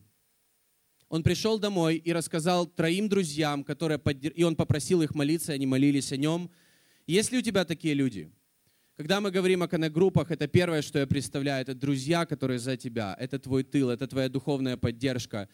он 1.08 1.22
пришел 1.22 1.56
домой 1.56 1.98
и 1.98 2.12
рассказал 2.12 2.66
троим 2.66 3.08
друзьям, 3.08 3.62
которые 3.62 3.98
поддер... 3.98 4.32
и 4.32 4.42
он 4.42 4.56
попросил 4.56 5.02
их 5.02 5.14
молиться, 5.14 5.52
они 5.52 5.66
молились 5.66 6.10
о 6.10 6.16
нем. 6.16 6.50
Есть 7.06 7.30
ли 7.30 7.38
у 7.38 7.42
тебя 7.42 7.64
такие 7.64 7.94
люди? 7.94 8.28
Когда 8.96 9.20
мы 9.20 9.30
говорим 9.30 9.62
о 9.62 9.68
коннект-группах, 9.68 10.32
это 10.32 10.48
первое, 10.48 10.82
что 10.82 10.98
я 10.98 11.06
представляю, 11.06 11.62
это 11.62 11.74
друзья, 11.76 12.26
которые 12.26 12.58
за 12.58 12.76
тебя, 12.76 13.14
это 13.20 13.38
твой 13.38 13.62
тыл, 13.62 13.90
это 13.90 14.08
твоя 14.08 14.28
духовная 14.28 14.76
поддержка. 14.76 15.48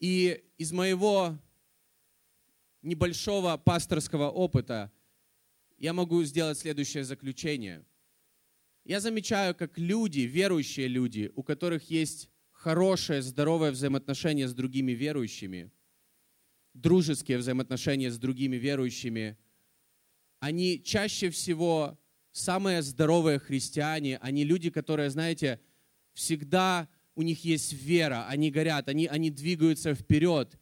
И 0.00 0.42
из 0.56 0.72
моего 0.72 1.38
небольшого 2.82 3.56
пасторского 3.58 4.28
опыта 4.28 4.90
я 5.76 5.92
могу 5.92 6.24
сделать 6.24 6.58
следующее 6.58 7.04
заключение. 7.04 7.84
Я 8.88 9.00
замечаю, 9.00 9.54
как 9.54 9.76
люди, 9.76 10.20
верующие 10.20 10.88
люди, 10.88 11.30
у 11.36 11.42
которых 11.42 11.90
есть 11.90 12.30
хорошее, 12.50 13.20
здоровое 13.20 13.70
взаимоотношение 13.70 14.48
с 14.48 14.54
другими 14.54 14.92
верующими, 14.92 15.70
дружеские 16.72 17.36
взаимоотношения 17.36 18.10
с 18.10 18.16
другими 18.16 18.56
верующими, 18.56 19.36
они 20.40 20.82
чаще 20.82 21.28
всего 21.28 21.98
самые 22.32 22.80
здоровые 22.80 23.38
христиане, 23.38 24.16
они 24.22 24.44
люди, 24.44 24.70
которые, 24.70 25.10
знаете, 25.10 25.60
всегда 26.14 26.88
у 27.14 27.20
них 27.20 27.44
есть 27.44 27.74
вера, 27.74 28.26
они 28.26 28.50
горят, 28.50 28.88
они, 28.88 29.06
они 29.06 29.30
двигаются 29.30 29.94
вперед. 29.94 30.58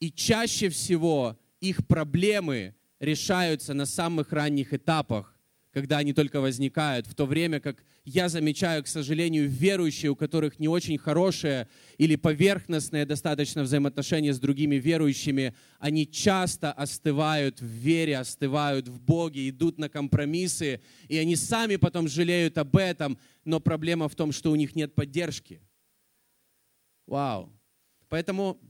И 0.00 0.12
чаще 0.12 0.68
всего 0.68 1.40
их 1.60 1.86
проблемы 1.86 2.74
решаются 2.98 3.72
на 3.72 3.86
самых 3.86 4.34
ранних 4.34 4.74
этапах, 4.74 5.29
когда 5.72 5.98
они 5.98 6.12
только 6.12 6.40
возникают, 6.40 7.06
в 7.06 7.14
то 7.14 7.26
время 7.26 7.60
как 7.60 7.84
я 8.04 8.28
замечаю, 8.28 8.82
к 8.82 8.88
сожалению, 8.88 9.48
верующие, 9.48 10.10
у 10.10 10.16
которых 10.16 10.58
не 10.58 10.68
очень 10.68 10.98
хорошее 10.98 11.68
или 11.98 12.16
поверхностное 12.16 13.06
достаточно 13.06 13.62
взаимоотношения 13.62 14.32
с 14.32 14.40
другими 14.40 14.76
верующими, 14.76 15.54
они 15.78 16.10
часто 16.10 16.72
остывают 16.72 17.60
в 17.60 17.66
вере, 17.66 18.18
остывают 18.18 18.88
в 18.88 19.00
Боге, 19.00 19.48
идут 19.48 19.78
на 19.78 19.88
компромиссы, 19.88 20.80
и 21.08 21.16
они 21.18 21.36
сами 21.36 21.76
потом 21.76 22.08
жалеют 22.08 22.58
об 22.58 22.76
этом, 22.76 23.18
но 23.44 23.60
проблема 23.60 24.08
в 24.08 24.16
том, 24.16 24.32
что 24.32 24.50
у 24.50 24.56
них 24.56 24.74
нет 24.74 24.94
поддержки. 24.94 25.60
Вау. 27.06 27.52
Поэтому 28.08 28.60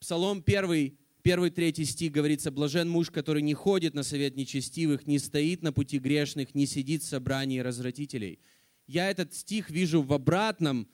Псалом 0.00 0.42
1, 0.44 0.96
первый, 1.24 1.48
третий 1.48 1.86
стих 1.86 2.12
говорится, 2.12 2.50
«Блажен 2.50 2.88
муж, 2.88 3.10
который 3.10 3.40
не 3.40 3.54
ходит 3.54 3.94
на 3.94 4.02
совет 4.02 4.36
нечестивых, 4.36 5.06
не 5.06 5.18
стоит 5.18 5.62
на 5.62 5.72
пути 5.72 5.98
грешных, 5.98 6.54
не 6.54 6.66
сидит 6.66 7.02
в 7.02 7.06
собрании 7.06 7.60
развратителей». 7.60 8.40
Я 8.86 9.10
этот 9.10 9.32
стих 9.32 9.70
вижу 9.70 10.02
в 10.02 10.12
обратном, 10.12 10.86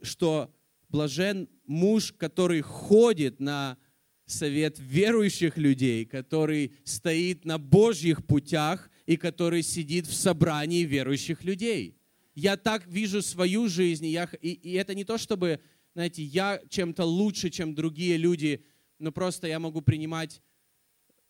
что 0.00 0.50
блажен 0.88 1.46
муж, 1.66 2.14
который 2.16 2.62
ходит 2.62 3.38
на 3.38 3.76
совет 4.24 4.78
верующих 4.78 5.58
людей, 5.58 6.06
который 6.06 6.72
стоит 6.84 7.44
на 7.44 7.58
Божьих 7.58 8.24
путях 8.24 8.90
и 9.04 9.18
который 9.18 9.62
сидит 9.62 10.06
в 10.06 10.14
собрании 10.14 10.84
верующих 10.84 11.44
людей. 11.44 11.98
Я 12.34 12.56
так 12.56 12.86
вижу 12.86 13.20
свою 13.20 13.68
жизнь, 13.68 14.06
и, 14.06 14.12
я, 14.12 14.26
и, 14.40 14.52
и 14.52 14.72
это 14.72 14.94
не 14.94 15.04
то, 15.04 15.18
чтобы, 15.18 15.60
знаете, 15.92 16.22
я 16.22 16.62
чем-то 16.70 17.04
лучше, 17.04 17.50
чем 17.50 17.74
другие 17.74 18.16
люди, 18.16 18.64
но 19.00 19.12
просто 19.12 19.48
я 19.48 19.58
могу 19.58 19.80
принимать 19.80 20.40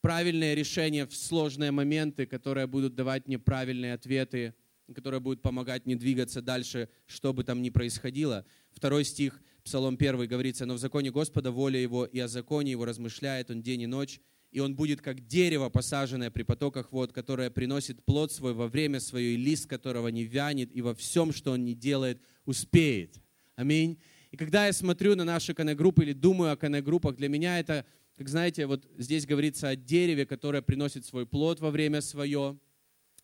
правильные 0.00 0.54
решения 0.54 1.06
в 1.06 1.14
сложные 1.14 1.70
моменты, 1.70 2.26
которые 2.26 2.66
будут 2.66 2.94
давать 2.94 3.26
мне 3.26 3.38
правильные 3.38 3.94
ответы, 3.94 4.54
которые 4.94 5.20
будут 5.20 5.40
помогать 5.40 5.86
мне 5.86 5.94
двигаться 5.94 6.42
дальше, 6.42 6.88
что 7.06 7.32
бы 7.32 7.44
там 7.44 7.62
ни 7.62 7.70
происходило. 7.70 8.44
Второй 8.72 9.04
стих, 9.04 9.40
Псалом 9.62 9.94
1 9.94 10.26
говорится, 10.26 10.66
«Но 10.66 10.74
в 10.74 10.78
законе 10.78 11.10
Господа 11.10 11.52
воля 11.52 11.78
Его, 11.78 12.04
и 12.04 12.18
о 12.18 12.28
законе 12.28 12.72
Его 12.72 12.84
размышляет 12.84 13.50
Он 13.50 13.62
день 13.62 13.82
и 13.82 13.86
ночь, 13.86 14.20
и 14.50 14.58
он 14.58 14.74
будет 14.74 15.00
как 15.00 15.24
дерево, 15.28 15.68
посаженное 15.68 16.30
при 16.30 16.42
потоках 16.42 16.90
вод, 16.90 17.12
которое 17.12 17.50
приносит 17.50 18.04
плод 18.04 18.32
свой 18.32 18.52
во 18.52 18.66
время 18.66 18.98
свое, 18.98 19.34
и 19.34 19.36
лист 19.36 19.68
которого 19.68 20.08
не 20.08 20.24
вянет, 20.24 20.74
и 20.74 20.82
во 20.82 20.92
всем, 20.92 21.32
что 21.32 21.52
он 21.52 21.64
не 21.64 21.74
делает, 21.74 22.20
успеет». 22.46 23.20
Аминь. 23.54 24.00
И 24.30 24.36
когда 24.36 24.66
я 24.66 24.72
смотрю 24.72 25.16
на 25.16 25.24
наши 25.24 25.54
коннект-группы 25.54 26.04
или 26.04 26.12
думаю 26.12 26.52
о 26.52 26.56
коннект-группах, 26.56 27.16
для 27.16 27.28
меня 27.28 27.58
это, 27.58 27.84
как 28.16 28.28
знаете, 28.28 28.66
вот 28.66 28.86
здесь 28.96 29.26
говорится 29.26 29.68
о 29.68 29.76
дереве, 29.76 30.24
которое 30.24 30.62
приносит 30.62 31.04
свой 31.04 31.26
плод 31.26 31.60
во 31.60 31.70
время 31.70 32.00
свое, 32.00 32.56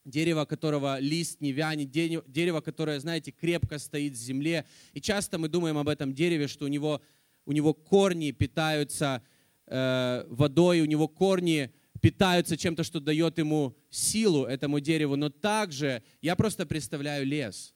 дерево, 0.05 0.45
которого 0.45 0.99
лист 0.99 1.41
не 1.41 1.53
вянет, 1.53 1.91
дерево, 1.91 2.61
которое, 2.61 2.99
знаете, 2.99 3.31
крепко 3.31 3.79
стоит 3.79 4.15
в 4.15 4.17
земле. 4.17 4.65
И 4.93 5.01
часто 5.01 5.39
мы 5.39 5.49
думаем 5.49 5.79
об 5.79 5.89
этом 5.89 6.13
дереве, 6.13 6.49
что 6.49 6.65
у 6.65 6.69
него, 6.69 7.01
у 7.45 7.53
него 7.53 7.73
корни 7.73 8.33
питаются 8.33 9.23
э, 9.67 10.25
водой, 10.29 10.81
у 10.81 10.87
него 10.87 11.07
корни 11.09 11.73
питаются 12.01 12.57
чем-то, 12.57 12.85
что 12.85 13.01
дает 13.01 13.39
ему 13.39 13.77
силу, 13.91 14.45
этому 14.45 14.81
дереву. 14.81 15.17
Но 15.17 15.29
также 15.29 16.03
я 16.21 16.35
просто 16.35 16.67
представляю 16.67 17.27
лес 17.27 17.75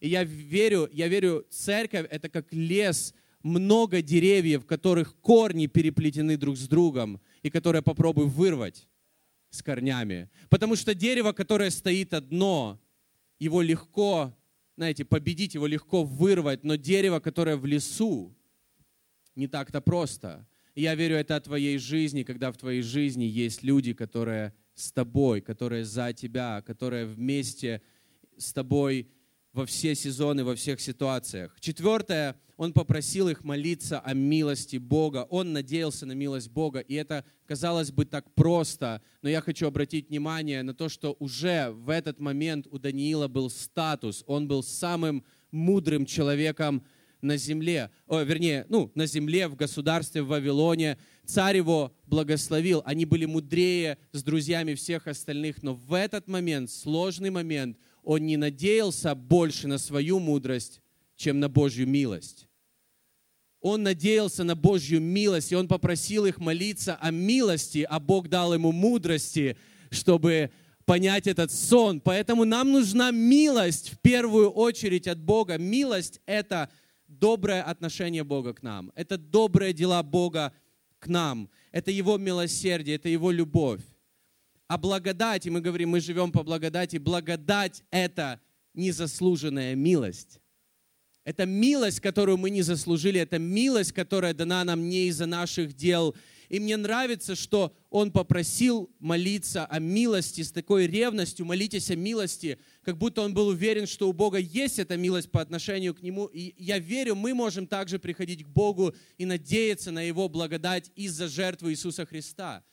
и 0.00 0.08
я 0.08 0.24
верю, 0.24 0.88
я 0.92 1.08
верю, 1.08 1.46
церковь— 1.50 2.06
это 2.10 2.28
как 2.28 2.52
лес, 2.52 3.14
много 3.42 4.02
деревьев, 4.02 4.66
которых 4.66 5.16
корни 5.16 5.66
переплетены 5.66 6.36
друг 6.36 6.56
с 6.56 6.66
другом, 6.66 7.20
и 7.42 7.50
которые 7.50 7.82
попробую 7.82 8.28
вырвать 8.28 8.86
с 9.50 9.62
корнями. 9.62 10.28
Потому 10.48 10.76
что 10.76 10.94
дерево, 10.94 11.32
которое 11.32 11.70
стоит 11.70 12.14
одно, 12.14 12.80
его 13.38 13.62
легко, 13.62 14.36
знаете, 14.76 15.04
победить, 15.04 15.54
его 15.54 15.66
легко 15.66 16.04
вырвать, 16.04 16.64
но 16.64 16.74
дерево, 16.74 17.20
которое 17.20 17.56
в 17.56 17.66
лесу, 17.66 18.34
не 19.34 19.46
так-то 19.46 19.80
просто. 19.80 20.46
И 20.74 20.82
я 20.82 20.94
верю, 20.94 21.16
это 21.16 21.36
о 21.36 21.40
твоей 21.40 21.78
жизни, 21.78 22.24
когда 22.24 22.52
в 22.52 22.56
твоей 22.56 22.82
жизни 22.82 23.24
есть 23.24 23.62
люди, 23.62 23.92
которые 23.92 24.54
с 24.74 24.92
тобой, 24.92 25.40
которые 25.40 25.84
за 25.84 26.12
тебя, 26.12 26.62
которые 26.62 27.06
вместе 27.06 27.82
с 28.36 28.52
тобой 28.52 29.08
во 29.58 29.66
все 29.66 29.96
сезоны, 29.96 30.44
во 30.44 30.54
всех 30.54 30.80
ситуациях. 30.80 31.56
Четвертое, 31.58 32.36
он 32.56 32.72
попросил 32.72 33.28
их 33.28 33.42
молиться 33.42 33.98
о 33.98 34.14
милости 34.14 34.76
Бога. 34.76 35.26
Он 35.30 35.52
надеялся 35.52 36.06
на 36.06 36.12
милость 36.12 36.48
Бога. 36.48 36.78
И 36.78 36.94
это, 36.94 37.24
казалось 37.44 37.90
бы, 37.90 38.04
так 38.04 38.32
просто. 38.36 39.02
Но 39.20 39.28
я 39.28 39.40
хочу 39.40 39.66
обратить 39.66 40.10
внимание 40.10 40.62
на 40.62 40.74
то, 40.74 40.88
что 40.88 41.16
уже 41.18 41.70
в 41.72 41.90
этот 41.90 42.20
момент 42.20 42.68
у 42.70 42.78
Даниила 42.78 43.26
был 43.26 43.50
статус. 43.50 44.22
Он 44.28 44.46
был 44.46 44.62
самым 44.62 45.24
мудрым 45.50 46.06
человеком 46.06 46.84
на 47.20 47.36
земле. 47.36 47.90
О, 48.06 48.22
вернее, 48.22 48.64
ну, 48.68 48.92
на 48.94 49.06
земле, 49.06 49.48
в 49.48 49.56
государстве, 49.56 50.22
в 50.22 50.28
Вавилоне. 50.28 50.98
Царь 51.26 51.56
его 51.56 51.92
благословил. 52.06 52.80
Они 52.84 53.06
были 53.06 53.24
мудрее 53.24 53.98
с 54.12 54.22
друзьями 54.22 54.74
всех 54.74 55.08
остальных. 55.08 55.64
Но 55.64 55.74
в 55.74 55.94
этот 55.94 56.28
момент, 56.28 56.70
сложный 56.70 57.30
момент– 57.30 57.76
он 58.08 58.24
не 58.24 58.38
надеялся 58.38 59.14
больше 59.14 59.68
на 59.68 59.76
свою 59.76 60.18
мудрость, 60.18 60.80
чем 61.14 61.40
на 61.40 61.50
Божью 61.50 61.86
милость. 61.86 62.48
Он 63.60 63.82
надеялся 63.82 64.44
на 64.44 64.56
Божью 64.56 64.98
милость, 64.98 65.52
и 65.52 65.54
он 65.54 65.68
попросил 65.68 66.24
их 66.24 66.38
молиться 66.38 66.94
о 66.94 67.10
милости, 67.10 67.86
а 67.86 68.00
Бог 68.00 68.28
дал 68.30 68.54
ему 68.54 68.72
мудрости, 68.72 69.58
чтобы 69.90 70.50
понять 70.86 71.26
этот 71.26 71.52
сон. 71.52 72.00
Поэтому 72.00 72.46
нам 72.46 72.72
нужна 72.72 73.10
милость 73.10 73.90
в 73.90 73.98
первую 73.98 74.52
очередь 74.52 75.06
от 75.06 75.18
Бога. 75.20 75.58
Милость— 75.58 76.22
это 76.24 76.70
доброе 77.08 77.62
отношение 77.62 78.24
Бога 78.24 78.54
к 78.54 78.62
нам. 78.62 78.90
Это 78.94 79.18
добрые 79.18 79.74
дела 79.74 80.02
Бога 80.02 80.54
к 80.98 81.08
нам. 81.08 81.50
Это 81.72 81.90
Его 81.90 82.16
милосердие, 82.16 82.96
это 82.96 83.10
Его 83.10 83.30
любовь. 83.30 83.82
А 84.68 84.76
благодать, 84.76 85.46
и 85.46 85.50
мы 85.50 85.62
говорим, 85.62 85.90
мы 85.90 86.00
живем 86.00 86.30
по 86.30 86.42
благодати, 86.42 86.98
благодать– 86.98 87.82
это 87.90 88.38
незаслуженная 88.74 89.74
милость. 89.74 90.40
Это 91.24 91.46
милость, 91.46 92.00
которую 92.00 92.36
мы 92.36 92.50
не 92.50 92.60
заслужили, 92.60 93.18
это 93.18 93.38
милость, 93.38 93.92
которая 93.92 94.34
дана 94.34 94.64
нам 94.64 94.88
не 94.88 95.08
из-за 95.08 95.26
наших 95.26 95.74
дел. 95.74 96.14
И 96.50 96.60
мне 96.60 96.76
нравится, 96.76 97.34
что 97.34 97.74
он 97.90 98.10
попросил 98.10 98.90
молиться 98.98 99.64
о 99.66 99.78
милости 99.78 100.42
с 100.42 100.52
такой 100.52 100.86
ревностью, 100.86 101.44
молитесь 101.46 101.90
о 101.90 101.96
милости, 101.96 102.58
как 102.82 102.96
будто 102.96 103.22
он 103.22 103.34
был 103.34 103.48
уверен, 103.48 103.86
что 103.86 104.08
у 104.08 104.12
Бога 104.12 104.38
есть 104.38 104.78
эта 104.78 104.96
милость 104.96 105.30
по 105.30 105.40
отношению 105.40 105.94
к 105.94 106.02
Нему. 106.02 106.26
И 106.26 106.54
я 106.56 106.78
верю, 106.78 107.14
мы 107.14 107.34
можем 107.34 107.66
также 107.66 107.98
приходить 107.98 108.44
к 108.44 108.48
Богу 108.48 108.94
и 109.16 109.24
надеяться 109.24 109.90
на 109.90 110.02
Его 110.02 110.28
благодать 110.28 110.90
из-за 110.94 111.28
жертвы 111.28 111.72
Иисуса 111.72 112.06
Христа. 112.06 112.64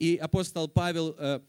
И 0.00 0.16
апостол 0.16 0.66
Павел 0.66 1.14
э, 1.18 1.40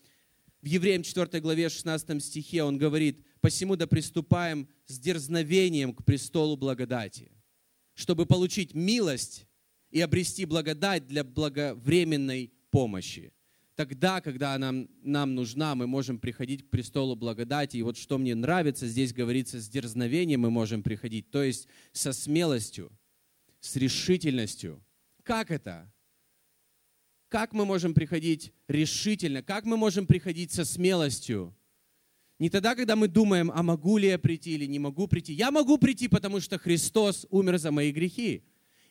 в 0.62 0.66
Евреям 0.66 1.04
4 1.04 1.40
главе 1.40 1.70
16 1.70 2.24
стихе, 2.24 2.64
он 2.64 2.78
говорит, 2.78 3.26
«Посему 3.40 3.78
да 3.78 3.88
приступаем 3.88 4.68
с 4.86 5.00
дерзновением 5.00 5.94
к 5.94 6.04
престолу 6.04 6.58
благодати, 6.58 7.32
чтобы 7.96 8.26
получить 8.26 8.76
милость 8.76 9.48
и 9.90 10.02
обрести 10.02 10.44
благодать 10.46 11.08
для 11.08 11.24
благовременной 11.24 12.52
помощи». 12.70 13.32
Тогда, 13.76 14.20
когда 14.20 14.58
нам, 14.58 14.90
нам 15.02 15.34
нужна, 15.34 15.74
мы 15.74 15.88
можем 15.88 16.20
приходить 16.20 16.68
к 16.68 16.70
престолу 16.70 17.16
благодати. 17.16 17.78
И 17.78 17.82
вот 17.82 17.98
что 17.98 18.18
мне 18.18 18.36
нравится, 18.36 18.86
здесь 18.86 19.14
говорится, 19.14 19.62
с 19.62 19.70
дерзновением 19.70 20.42
мы 20.42 20.52
можем 20.52 20.84
приходить, 20.84 21.32
то 21.32 21.42
есть 21.42 21.70
со 21.94 22.12
смелостью, 22.12 22.92
с 23.62 23.78
решительностью. 23.78 24.84
Как 25.24 25.52
это? 25.52 25.91
Как 27.32 27.54
мы 27.54 27.64
можем 27.64 27.94
приходить 27.94 28.52
решительно? 28.68 29.42
Как 29.42 29.64
мы 29.64 29.78
можем 29.78 30.06
приходить 30.06 30.52
со 30.52 30.66
смелостью? 30.66 31.56
Не 32.40 32.50
тогда, 32.50 32.76
когда 32.76 32.98
мы 32.98 33.08
думаем, 33.08 33.50
а 33.56 33.64
могу 33.64 33.98
ли 33.98 34.10
я 34.10 34.20
прийти 34.20 34.56
или 34.56 34.66
не 34.66 34.80
могу 34.80 35.08
прийти. 35.08 35.32
Я 35.32 35.50
могу 35.50 35.78
прийти, 35.78 36.10
потому 36.10 36.42
что 36.42 36.60
Христос 36.60 37.26
умер 37.30 37.58
за 37.58 37.72
мои 37.72 37.94
грехи. 37.94 38.44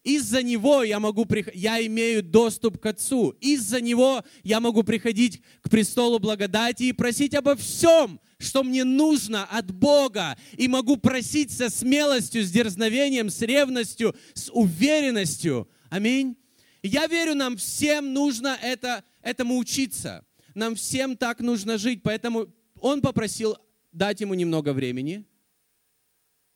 Из-за 0.05 0.43
Него 0.43 0.83
я, 0.83 0.99
могу, 1.01 1.27
я 1.53 1.87
имею 1.87 2.23
доступ 2.23 2.79
к 2.79 2.87
Отцу. 2.87 3.37
Из-за 3.43 3.83
Него 3.83 4.25
я 4.43 4.59
могу 4.61 4.85
приходить 4.85 5.43
к 5.61 5.69
престолу 5.69 6.19
благодати 6.19 6.85
и 6.85 6.93
просить 6.93 7.35
обо 7.35 7.57
всем, 7.57 8.21
что 8.39 8.65
мне 8.65 8.85
нужно 8.85 9.45
от 9.45 9.71
Бога. 9.71 10.39
И 10.57 10.67
могу 10.67 10.97
просить 10.97 11.53
со 11.53 11.69
смелостью, 11.69 12.43
с 12.43 12.51
дерзновением, 12.51 13.29
с 13.29 13.43
ревностью, 13.43 14.17
с 14.33 14.51
уверенностью. 14.51 15.69
Аминь. 15.91 16.39
Я 16.83 17.07
верю, 17.07 17.35
нам 17.35 17.57
всем 17.57 18.13
нужно 18.13 18.59
это, 18.63 19.05
этому 19.23 19.59
учиться. 19.59 20.25
Нам 20.55 20.75
всем 20.75 21.17
так 21.17 21.41
нужно 21.41 21.79
жить. 21.79 22.03
Поэтому 22.03 22.49
он 22.81 23.03
попросил 23.03 23.57
дать 23.93 24.21
ему 24.21 24.35
немного 24.35 24.73
времени, 24.73 25.27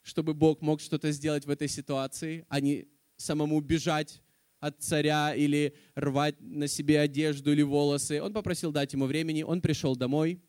чтобы 0.03 0.35
Бог 0.35 0.61
мог 0.63 0.81
что-то 0.81 1.11
сделать 1.13 1.47
в 1.47 1.51
этой 1.51 1.69
ситуации, 1.69 2.47
а 2.49 2.61
не 2.61 2.87
самому 3.17 3.61
бежать 3.61 4.23
от 4.61 4.83
царя 4.83 5.35
или 5.35 5.75
рвать 5.95 6.37
на 6.41 6.69
себе 6.69 7.01
одежду 7.01 7.53
или 7.53 7.63
волосы. 7.63 8.23
Он 8.23 8.33
попросил 8.33 8.73
дать 8.73 8.95
ему 8.95 9.05
времени, 9.05 9.43
он 9.43 9.61
пришел 9.61 9.95
домой, 9.95 10.41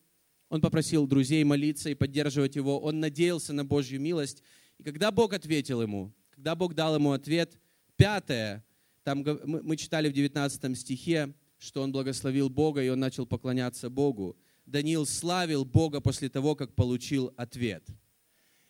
он 0.50 0.62
попросил 0.62 1.06
друзей 1.06 1.44
молиться 1.44 1.90
и 1.90 1.96
поддерживать 1.96 2.56
его, 2.56 2.80
он 2.80 3.02
надеялся 3.02 3.52
на 3.52 3.66
Божью 3.66 4.00
милость. 4.00 4.42
И 4.78 4.84
когда 4.84 5.12
Бог 5.12 5.34
ответил 5.34 5.82
ему, 5.82 6.14
когда 6.30 6.56
Бог 6.56 6.74
дал 6.76 6.96
ему 6.96 7.12
ответ, 7.12 7.60
пятое, 7.98 8.64
там 9.06 9.24
мы 9.46 9.78
читали 9.78 10.10
в 10.10 10.14
19 10.14 10.78
стихе, 10.78 11.32
что 11.60 11.84
он 11.84 11.92
благословил 11.92 12.50
Бога, 12.50 12.84
и 12.84 12.90
он 12.90 13.00
начал 13.00 13.28
поклоняться 13.28 13.88
Богу. 13.92 14.36
Даниил 14.66 15.06
славил 15.06 15.64
Бога 15.64 16.02
после 16.02 16.28
того, 16.28 16.56
как 16.56 16.74
получил 16.74 17.32
ответ. 17.38 17.88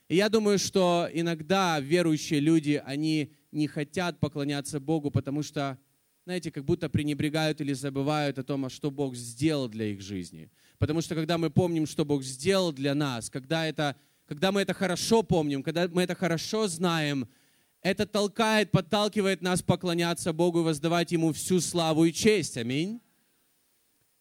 И 0.10 0.18
я 0.18 0.28
думаю, 0.28 0.60
что 0.60 1.08
иногда 1.14 1.80
верующие 1.80 2.42
люди, 2.42 2.84
они 2.86 3.32
не 3.54 3.68
хотят 3.68 4.20
поклоняться 4.20 4.82
Богу, 4.82 5.10
потому 5.10 5.42
что, 5.42 5.80
знаете, 6.26 6.52
как 6.52 6.66
будто 6.66 6.90
пренебрегают 6.90 7.62
или 7.62 7.72
забывают 7.72 8.38
о 8.38 8.44
том, 8.44 8.66
а 8.66 8.70
что 8.70 8.92
Бог 8.92 9.16
сделал 9.16 9.70
для 9.70 9.86
их 9.86 10.02
жизни. 10.02 10.52
Потому 10.80 11.00
что 11.00 11.16
когда 11.16 11.38
мы 11.38 11.50
помним, 11.50 11.88
что 11.88 12.04
Бог 12.04 12.24
сделал 12.24 12.74
для 12.74 12.94
нас, 12.94 13.30
когда, 13.30 13.66
это, 13.66 13.96
когда 14.28 14.52
мы 14.52 14.62
это 14.62 14.74
хорошо 14.74 15.24
помним, 15.24 15.64
когда 15.64 15.88
мы 15.88 16.04
это 16.04 16.14
хорошо 16.14 16.68
знаем, 16.68 17.30
это 17.86 18.08
толкает, 18.08 18.72
подталкивает 18.72 19.44
нас 19.44 19.62
поклоняться 19.62 20.34
Богу 20.34 20.62
и 20.62 20.64
воздавать 20.64 21.12
Ему 21.12 21.32
всю 21.34 21.62
славу 21.62 22.06
и 22.06 22.12
честь. 22.12 22.58
Аминь. 22.58 23.00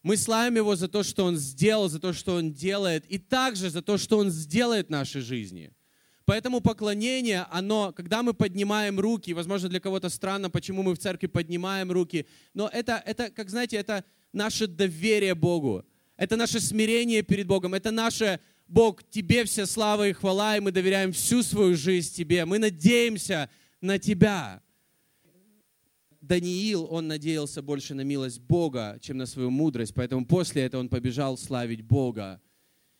Мы 0.03 0.19
славим 0.19 0.57
Его 0.57 0.77
за 0.77 0.87
то, 0.87 1.03
что 1.03 1.25
Он 1.25 1.39
сделал, 1.39 1.89
за 1.89 1.99
то, 1.99 2.13
что 2.13 2.35
Он 2.35 2.53
делает, 2.53 3.07
и 3.07 3.17
также 3.17 3.71
за 3.71 3.81
то, 3.81 3.97
что 3.97 4.19
Он 4.19 4.31
сделает 4.31 4.89
в 4.89 4.91
нашей 4.91 5.23
жизни. 5.23 5.73
Поэтому 6.27 6.61
поклонение, 6.61 7.47
оно, 7.51 7.95
когда 7.95 8.23
мы 8.23 8.35
поднимаем 8.35 9.01
руки, 9.01 9.33
возможно, 9.33 9.71
для 9.71 9.81
кого-то 9.81 10.11
странно, 10.11 10.51
почему 10.51 10.83
мы 10.83 10.95
в 10.95 10.99
церкви 10.99 11.27
поднимаем 11.27 11.91
руки, 11.91 12.27
но 12.53 12.69
это, 12.71 13.03
это, 13.07 13.31
как 13.31 13.49
знаете, 13.49 13.79
это 13.79 14.05
наше 14.35 14.67
доверие 14.67 15.35
Богу, 15.35 15.87
это 16.19 16.37
наше 16.37 16.61
смирение 16.61 17.23
перед 17.23 17.47
Богом, 17.47 17.73
это 17.73 17.91
наше 17.91 18.41
Бог, 18.67 19.03
Тебе 19.05 19.45
вся 19.45 19.67
слава 19.67 20.09
и 20.09 20.13
хвала, 20.13 20.57
и 20.57 20.61
мы 20.61 20.73
доверяем 20.73 21.13
всю 21.13 21.43
свою 21.43 21.77
жизнь 21.77 22.15
Тебе, 22.15 22.45
мы 22.45 22.59
надеемся 22.59 23.51
на 23.81 23.99
Тебя. 23.99 24.63
Даниил, 26.21 26.87
он 26.91 27.07
надеялся 27.07 27.61
больше 27.61 27.95
на 27.95 28.01
милость 28.01 28.41
Бога, 28.41 28.99
чем 29.03 29.19
на 29.19 29.27
свою 29.27 29.51
мудрость, 29.51 29.93
поэтому 29.95 30.25
после 30.25 30.63
этого 30.63 30.81
он 30.81 30.89
побежал 30.89 31.37
славить 31.37 31.83
Бога. 31.83 32.41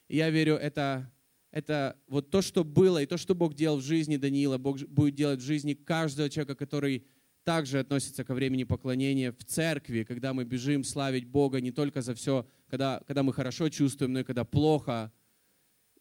И 0.09 0.19
я 0.19 0.29
верю, 0.29 0.57
это, 0.57 1.11
это 1.51 1.97
вот 2.07 2.31
то, 2.31 2.43
что 2.43 2.65
было, 2.65 3.03
и 3.03 3.07
то, 3.07 3.17
что 3.17 3.35
Бог 3.35 3.55
делал 3.55 3.79
в 3.79 3.83
жизни 3.83 4.19
Даниила, 4.19 4.59
Бог 4.59 4.79
будет 4.89 5.15
делать 5.15 5.41
в 5.41 5.45
жизни 5.45 5.73
каждого 5.73 6.29
человека, 6.29 6.55
который 6.55 7.07
также 7.45 7.79
относится 7.79 8.25
ко 8.25 8.35
времени 8.35 8.65
поклонения 8.65 9.33
в 9.33 9.43
церкви, 9.43 10.05
когда 10.05 10.35
мы 10.35 10.45
бежим 10.45 10.85
славить 10.85 11.25
Бога 11.25 11.63
не 11.63 11.73
только 11.73 12.03
за 12.03 12.15
все, 12.15 12.47
когда, 12.69 13.01
когда 13.07 13.23
мы 13.23 13.33
хорошо 13.33 13.71
чувствуем, 13.71 14.13
но 14.13 14.21
и 14.21 14.25
когда 14.25 14.45
плохо– 14.45 15.11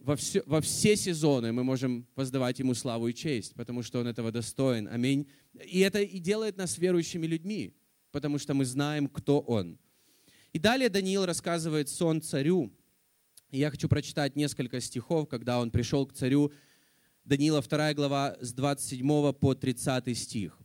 во 0.04 0.18
все, 0.18 0.44
во 0.46 0.60
все 0.60 0.98
сезоны 0.98 1.54
мы 1.54 1.64
можем 1.64 2.06
воздавать 2.16 2.60
Ему 2.60 2.74
славу 2.74 3.08
и 3.08 3.14
честь, 3.14 3.54
потому 3.56 3.82
что 3.84 4.00
Он 4.02 4.08
этого 4.08 4.32
достоин. 4.32 4.90
Аминь. 4.90 5.28
И 5.66 5.80
это 5.80 6.02
и 6.02 6.20
делает 6.20 6.58
нас 6.58 6.78
верующими 6.78 7.26
людьми, 7.26 7.74
потому 8.12 8.38
что 8.38 8.54
мы 8.54 8.66
знаем, 8.66 9.08
кто 9.08 9.40
Он. 9.40 9.80
И 10.52 10.60
далее 10.60 10.90
Даниил 10.90 11.26
рассказывает 11.26 11.88
сон 11.88 12.22
царю. 12.22 12.72
И 13.50 13.60
я 13.60 13.72
хочу 13.72 13.88
прочитать 13.88 14.36
несколько 14.36 14.82
стихов, 14.82 15.30
когда 15.30 15.60
он 15.60 15.72
пришел 15.72 16.06
к 16.06 16.14
царю. 16.14 16.52
Даниила 17.24 17.62
2 17.62 17.94
глава 17.94 18.36
с 18.42 18.52
27 18.52 19.34
по 19.34 19.56
30 19.56 20.18
стих. 20.18 20.60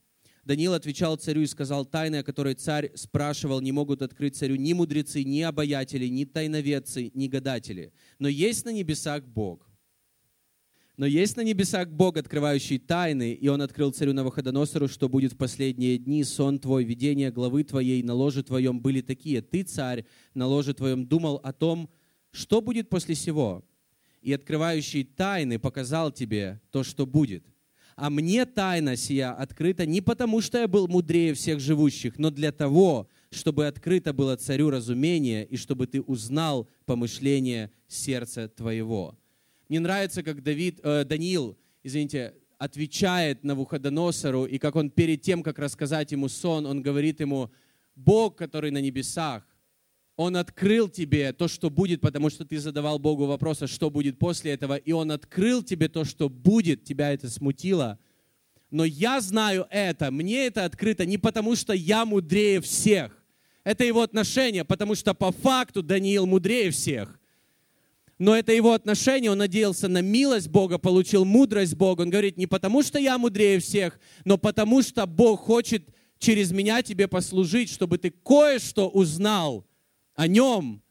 Даниил 0.48 0.72
отвечал 0.72 1.16
царю 1.16 1.42
и 1.42 1.46
сказал, 1.46 1.84
тайны, 1.84 2.16
о 2.16 2.22
которой 2.22 2.54
царь 2.54 2.90
спрашивал, 2.94 3.61
не 3.61 3.70
могут 3.70 4.00
открыть 4.00 4.34
царю 4.34 4.56
ни 4.56 4.72
мудрецы, 4.72 5.22
ни 5.22 5.42
обаятели, 5.42 6.06
ни 6.06 6.24
тайноведцы, 6.24 7.11
ни 7.12 7.28
гадатели. 7.28 7.92
Но 8.18 8.28
есть 8.28 8.64
на 8.64 8.72
небесах 8.72 9.26
Бог. 9.26 9.68
Но 10.96 11.04
есть 11.04 11.37
на 11.37 11.42
небесах 11.42 11.90
Бог, 11.90 12.16
открывающий 12.16 12.78
тайны, 12.78 13.34
и 13.34 13.46
Он 13.48 13.61
открыл 13.61 13.92
царю 13.92 14.14
Навуходоносору, 14.14 14.88
что 14.88 15.11
будет 15.11 15.34
в 15.34 15.37
последние 15.37 15.98
дни. 15.98 16.24
Сон 16.24 16.58
твой, 16.58 16.82
видение 16.82 17.30
главы 17.30 17.62
твоей, 17.62 18.02
на 18.02 18.14
ложе 18.14 18.42
твоем 18.42 18.80
были 18.80 19.02
такие. 19.02 19.42
Ты, 19.42 19.64
царь, 19.64 20.06
на 20.32 20.46
ложе 20.46 20.72
твоем 20.72 21.06
думал 21.06 21.42
о 21.44 21.52
том, 21.52 21.90
что 22.30 22.62
будет 22.62 22.88
после 22.88 23.14
сего. 23.14 23.66
И 24.22 24.32
открывающий 24.32 25.04
тайны 25.04 25.58
показал 25.58 26.11
тебе 26.11 26.62
то, 26.70 26.84
что 26.84 27.04
будет– 27.04 27.44
а 27.98 28.11
мне 28.11 28.46
тайна 28.46 28.94
сия 28.94 29.32
открыта 29.32 29.84
не 29.84 30.00
потому, 30.00 30.40
что 30.40 30.58
я 30.58 30.68
был 30.68 30.87
мудрее 30.87 31.34
всех 31.34 31.58
живущих, 31.58 32.16
но 32.16 32.30
для 32.30 32.52
того, 32.52 33.08
чтобы 33.30 33.66
открыто 33.66 34.12
было 34.12 34.37
царю 34.37 34.70
разумение 34.70 35.44
и 35.44 35.56
чтобы 35.56 35.88
ты 35.88 36.00
узнал 36.00 36.68
помышление 36.87 37.72
сердца 37.88 38.48
твоего. 38.48 39.18
Мне 39.68 39.80
нравится, 39.80 40.22
как 40.22 40.44
Давид, 40.44 40.78
э, 40.84 41.04
Даниил, 41.04 41.58
извините, 41.82 42.34
отвечает 42.56 43.42
на 43.42 43.56
Вуходоносору, 43.56 44.44
и 44.44 44.58
как 44.58 44.76
он 44.76 44.90
перед 44.90 45.22
тем, 45.22 45.42
как 45.42 45.58
рассказать 45.58 46.12
ему 46.12 46.28
сон, 46.28 46.66
он 46.66 46.82
говорит 46.82 47.18
ему, 47.18 47.50
Бог, 47.96 48.37
который 48.37 48.70
на 48.70 48.80
небесах, 48.80 49.44
он 50.18 50.37
открыл 50.37 50.88
тебе 50.88 51.33
то, 51.33 51.46
что 51.46 51.70
будет, 51.70 52.00
потому 52.00 52.28
что 52.28 52.44
ты 52.44 52.59
задавал 52.59 52.98
Богу 52.98 53.26
вопрос, 53.26 53.62
а 53.62 53.68
что 53.68 53.88
будет 53.88 54.18
после 54.18 54.50
этого, 54.50 54.74
и 54.74 54.90
Он 54.90 55.12
открыл 55.12 55.62
тебе 55.62 55.88
то, 55.88 56.04
что 56.04 56.28
будет, 56.28 56.83
тебя 56.83 57.12
это 57.12 57.31
смутило. 57.31 58.00
Но 58.72 58.85
я 58.85 59.20
знаю 59.20 59.68
это, 59.70 60.11
мне 60.11 60.46
это 60.46 60.64
открыто 60.64 61.07
не 61.07 61.18
потому, 61.18 61.54
что 61.54 61.72
я 61.72 62.04
мудрее 62.04 62.61
всех. 62.61 63.16
Это 63.62 63.85
его 63.85 64.02
отношение, 64.02 64.64
потому 64.64 64.96
что 64.96 65.14
по 65.14 65.31
факту 65.31 65.85
Даниил 65.85 66.26
мудрее 66.26 66.72
всех. 66.72 67.20
Но 68.18 68.35
это 68.35 68.52
его 68.52 68.72
отношение, 68.72 69.31
он 69.31 69.38
надеялся 69.38 69.87
на 69.87 70.02
милость 70.02 70.48
Бога, 70.48 70.78
получил 70.78 71.24
мудрость 71.24 71.76
Бога. 71.76 72.02
Он 72.02 72.11
говорит, 72.11 72.37
не 72.37 72.48
потому 72.48 72.83
что 72.83 72.98
я 72.98 73.18
мудрее 73.18 73.61
всех, 73.61 74.00
но 74.24 74.37
потому 74.37 74.83
что 74.83 75.07
Бог 75.07 75.42
хочет 75.42 75.88
через 76.18 76.50
меня 76.50 76.83
тебе 76.83 77.07
послужить, 77.07 77.70
чтобы 77.70 77.98
ты 77.98 78.11
кое-что 78.11 78.88
узнал– 78.88 79.64
о 80.18 80.26
нем 80.26 80.83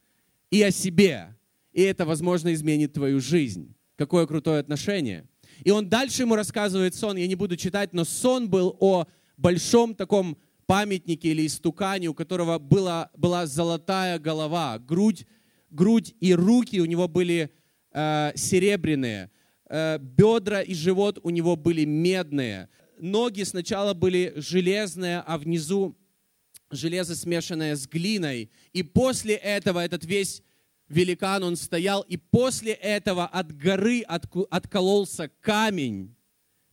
и 0.50 0.62
о 0.64 0.72
себе. 0.72 1.36
И 1.74 1.82
это, 1.82 2.06
возможно, 2.06 2.54
изменит 2.54 2.94
твою 2.94 3.20
жизнь. 3.20 3.76
Какое 3.98 4.26
крутое 4.26 4.62
отношение. 4.62 5.28
И 5.66 5.70
он 5.70 5.90
дальше 5.90 6.22
ему 6.22 6.36
рассказывает 6.36 6.96
сон, 6.96 7.18
я 7.18 7.28
не 7.28 7.36
буду 7.36 7.58
читать, 7.58 7.92
но 7.92 8.06
сон 8.06 8.50
был 8.50 8.78
о 8.80 9.06
большом 9.36 9.96
таком 9.96 10.38
памятнике 10.66 11.32
или 11.32 11.46
истукане, 11.46 12.08
у 12.08 12.14
которого 12.14 12.58
была, 12.58 13.10
была 13.18 13.48
золотая 13.48 14.18
голова, 14.18 14.80
грудь, 14.80 15.28
грудь 15.72 16.16
и 16.22 16.34
руки 16.34 16.80
у 16.80 16.86
него 16.86 17.10
были 17.10 17.52
э, 17.92 18.32
серебряные, 18.36 19.30
э, 19.70 19.98
бедра 20.00 20.62
и 20.62 20.74
живот 20.74 21.20
у 21.22 21.32
него 21.32 21.58
были 21.58 21.84
медные, 21.84 22.70
ноги 22.98 23.44
сначала 23.44 23.94
были 23.94 24.32
железные, 24.38 25.20
а 25.20 25.38
внизу 25.38 25.98
железо, 26.70 27.16
смешанное 27.16 27.76
с 27.76 27.88
глиной. 27.88 28.50
И 28.74 28.84
после 28.84 29.36
этого 29.36 29.84
этот 29.84 30.06
весь 30.06 30.44
великан, 30.90 31.44
он 31.44 31.56
стоял, 31.56 32.02
и 32.02 32.18
после 32.18 32.74
этого 32.74 33.26
от 33.26 33.56
горы 33.56 34.02
откололся 34.02 35.30
камень, 35.42 36.16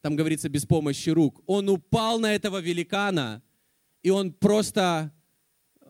там 0.01 0.17
говорится, 0.17 0.49
без 0.49 0.67
помощи 0.67 1.11
рук. 1.11 1.43
Он 1.47 1.69
упал 1.69 2.21
на 2.21 2.35
этого 2.35 2.61
великана, 2.61 3.43
и 4.03 4.11
он 4.11 4.33
просто, 4.33 5.13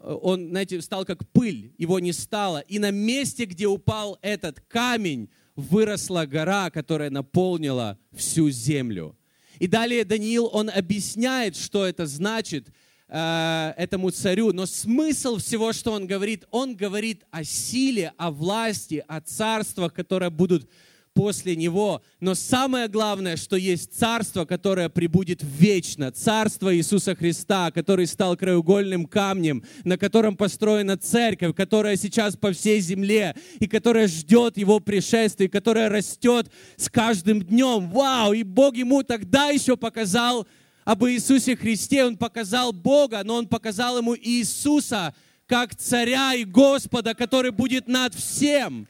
он, 0.03 0.51
знаете, 0.51 0.81
стал 0.81 1.05
как 1.05 1.29
пыль, 1.33 1.75
его 1.79 1.99
не 1.99 2.13
стало. 2.13 2.61
И 2.61 2.79
на 2.79 2.91
месте, 2.93 3.45
где 3.45 3.67
упал 3.67 4.19
этот 4.23 4.61
камень, 4.61 5.29
выросла 5.57 6.27
гора, 6.27 6.71
которая 6.71 7.11
наполнила 7.11 7.99
всю 8.13 8.51
землю. 8.51 9.19
И 9.59 9.67
далее 9.67 10.05
Даниил, 10.05 10.49
он 10.53 10.71
объясняет, 10.71 11.57
что 11.57 11.85
это 11.85 12.07
значит 12.07 12.69
э, 13.15 13.75
этому 13.77 14.11
царю. 14.11 14.53
Но 14.53 14.67
смысл 14.67 15.37
всего, 15.37 15.73
что 15.73 15.93
он 15.93 16.07
говорит, 16.07 16.45
он 16.51 16.75
говорит 16.75 17.23
о 17.31 17.45
силе, 17.45 18.13
о 18.17 18.31
власти, 18.31 19.05
о 19.07 19.21
царствах, 19.21 19.95
которые 19.95 20.31
будут 20.31 20.69
после 21.15 21.55
него. 21.55 22.03
Но 22.19 22.35
самое 22.35 22.89
главное, 22.89 23.37
что 23.37 23.55
есть 23.55 23.97
царство, 23.97 24.45
которое 24.45 24.89
прибудет 24.89 25.43
вечно. 25.45 26.11
Царство 26.11 26.75
Иисуса 26.75 27.15
Христа, 27.15 27.71
который 27.71 28.09
стал 28.09 28.37
краеугольным 28.37 29.07
камнем, 29.07 29.63
на 29.85 29.97
котором 29.97 30.37
построена 30.37 30.99
церковь, 30.99 31.55
которая 31.55 31.97
сейчас 31.97 32.37
по 32.37 32.53
всей 32.53 32.81
земле 32.81 33.37
и 33.61 33.69
которая 33.69 34.09
ждет 34.09 34.59
его 34.59 34.81
пришествия, 34.81 35.49
которая 35.49 35.89
растет 35.89 36.51
с 36.77 36.91
каждым 36.91 37.43
днем. 37.43 37.91
Вау! 37.91 38.33
И 38.33 38.43
Бог 38.43 38.75
ему 38.75 39.05
тогда 39.05 39.51
еще 39.51 39.77
показал 39.77 40.49
об 40.85 41.05
Иисусе 41.05 41.57
Христе. 41.57 42.05
Он 42.05 42.17
показал 42.17 42.73
Бога, 42.73 43.23
но 43.25 43.37
он 43.37 43.49
показал 43.49 43.99
ему 43.99 44.17
Иисуса 44.17 45.15
как 45.47 45.75
царя 45.75 46.35
и 46.35 46.45
Господа, 46.45 47.15
который 47.15 47.51
будет 47.51 47.87
над 47.87 48.15
всем 48.15 48.87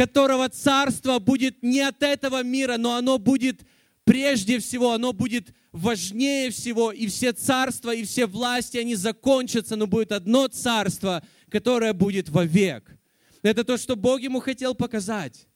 которого 0.00 0.48
царство 0.48 1.18
будет 1.18 1.62
не 1.62 1.80
от 1.80 2.02
этого 2.02 2.42
мира, 2.42 2.78
но 2.78 2.94
оно 2.94 3.18
будет 3.18 3.60
прежде 4.04 4.58
всего, 4.58 4.92
оно 4.92 5.12
будет 5.12 5.52
важнее 5.72 6.50
всего, 6.50 6.90
и 6.90 7.06
все 7.06 7.32
царства, 7.32 7.94
и 7.94 8.04
все 8.04 8.24
власти, 8.24 8.78
они 8.78 8.94
закончатся, 8.94 9.76
но 9.76 9.86
будет 9.86 10.12
одно 10.12 10.46
царство, 10.48 11.22
которое 11.50 11.92
будет 11.92 12.30
вовек. 12.30 12.96
Это 13.42 13.62
то, 13.62 13.76
что 13.76 13.94
Бог 13.94 14.22
ему 14.22 14.40
хотел 14.40 14.74
показать. 14.74 15.46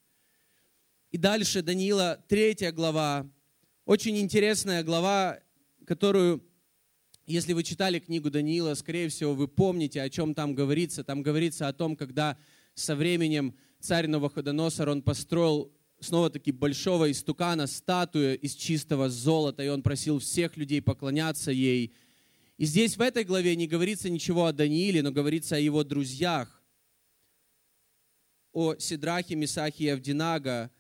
И 1.11 1.17
дальше 1.17 1.63
Даниила, 1.63 2.23
третья 2.29 2.71
глава, 2.71 3.27
очень 3.85 4.19
интересная 4.19 4.83
глава, 4.83 5.41
которую, 5.87 6.43
если 7.27 7.53
вы 7.53 7.63
читали 7.63 7.99
книгу 7.99 8.31
Даниила, 8.31 8.75
скорее 8.75 9.11
всего, 9.11 9.35
вы 9.35 9.47
помните, 9.47 10.01
о 10.01 10.09
чем 10.09 10.35
там 10.35 10.55
говорится. 10.55 11.05
Там 11.05 11.23
говорится 11.23 11.69
о 11.69 11.73
том, 11.75 11.95
когда 11.95 12.39
со 12.75 12.97
временем 12.97 13.55
царь 13.81 14.07
Новоходоносор, 14.07 14.89
он 14.89 15.03
построил 15.03 15.71
снова-таки 16.01 16.51
большого 16.51 17.11
истукана, 17.11 17.67
статую 17.67 18.39
из 18.39 18.55
чистого 18.55 19.11
золота, 19.11 19.63
и 19.63 19.69
он 19.69 19.83
просил 19.83 20.19
всех 20.19 20.57
людей 20.57 20.81
поклоняться 20.81 21.51
ей. 21.51 21.95
И 22.57 22.65
здесь 22.65 22.97
в 22.97 23.03
этой 23.03 23.25
главе 23.25 23.55
не 23.55 23.67
говорится 23.67 24.09
ничего 24.09 24.47
о 24.47 24.53
Данииле, 24.53 25.03
но 25.03 25.13
говорится 25.13 25.57
о 25.57 25.59
его 25.59 25.85
друзьях, 25.85 26.63
о 28.53 28.77
Сидрахе, 28.77 29.35
Мисахе 29.35 29.85
и 29.85 29.89
Авдинага. 29.89 30.71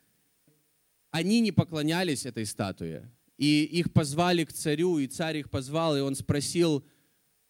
Они 1.14 1.40
не 1.40 1.52
поклонялись 1.52 2.26
этой 2.26 2.44
статуе, 2.44 3.08
и 3.38 3.64
их 3.64 3.92
позвали 3.92 4.44
к 4.44 4.52
царю, 4.52 4.98
и 4.98 5.06
царь 5.06 5.38
их 5.38 5.50
позвал, 5.50 5.96
и 5.96 6.00
он 6.00 6.14
спросил, 6.14 6.84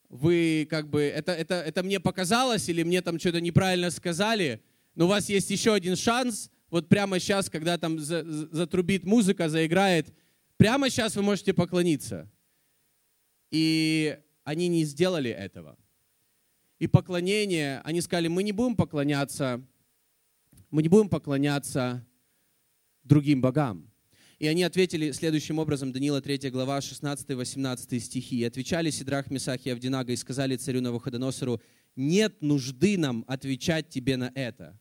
вы 0.09 0.67
как 0.69 0.89
бы, 0.89 1.01
это, 1.03 1.33
это, 1.33 1.55
это 1.55 1.83
мне 1.83 1.99
показалось, 1.99 2.69
или 2.69 2.83
мне 2.83 3.01
там 3.01 3.19
что-то 3.19 3.41
неправильно 3.41 3.91
сказали– 3.91 4.63
но 4.95 5.07
у 5.07 5.09
вас 5.09 5.29
есть 5.29 5.51
еще 5.51 5.75
один 5.75 5.97
шанс, 5.97 6.51
вот 6.71 6.89
прямо 6.89 7.19
сейчас, 7.19 7.51
когда 7.51 7.79
там 7.79 7.99
затрубит 7.99 9.05
музыка, 9.05 9.49
заиграет, 9.49 10.13
прямо 10.57 10.89
сейчас 10.89 11.17
вы 11.17 11.23
можете 11.23 11.53
поклониться. 11.53 12.31
И 13.51 14.19
они 14.45 14.69
не 14.69 14.85
сделали 14.85 15.31
этого. 15.31 15.77
И 16.79 16.87
поклонение, 16.87 17.81
они 17.85 18.01
сказали, 18.01 18.29
мы 18.29 18.43
не 18.43 18.53
будем 18.53 18.77
поклоняться, 18.77 19.65
мы 20.71 20.83
не 20.83 20.89
будем 20.89 21.09
поклоняться 21.09 22.05
другим 23.05 23.41
богам. 23.41 23.91
И 24.39 24.47
они 24.47 24.63
ответили 24.65 25.13
следующим 25.13 25.59
образом, 25.59 25.93
Даниила 25.93 26.21
3 26.21 26.51
глава, 26.51 26.79
16-18 26.81 27.99
стихи. 28.01 28.39
«И 28.39 28.45
отвечали 28.45 28.91
Сидрах, 28.91 29.31
Месах 29.31 29.65
и 29.65 29.71
Авдинага 29.71 30.13
и 30.13 30.17
сказали 30.17 30.57
царю 30.57 30.81
Навуходоносору, 30.81 31.61
нет 31.97 32.43
нужды 32.43 32.99
нам 32.99 33.25
отвечать 33.29 33.89
тебе 33.89 34.17
на 34.17 34.33
это, 34.35 34.79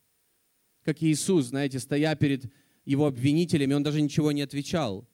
как 0.83 1.01
Иисус, 1.01 1.45
знаете, 1.45 1.79
стоя 1.79 2.15
перед 2.15 2.51
его 2.85 3.05
обвинителями, 3.05 3.73
он 3.73 3.83
даже 3.83 4.01
ничего 4.01 4.31
не 4.31 4.41
отвечал. 4.41 5.07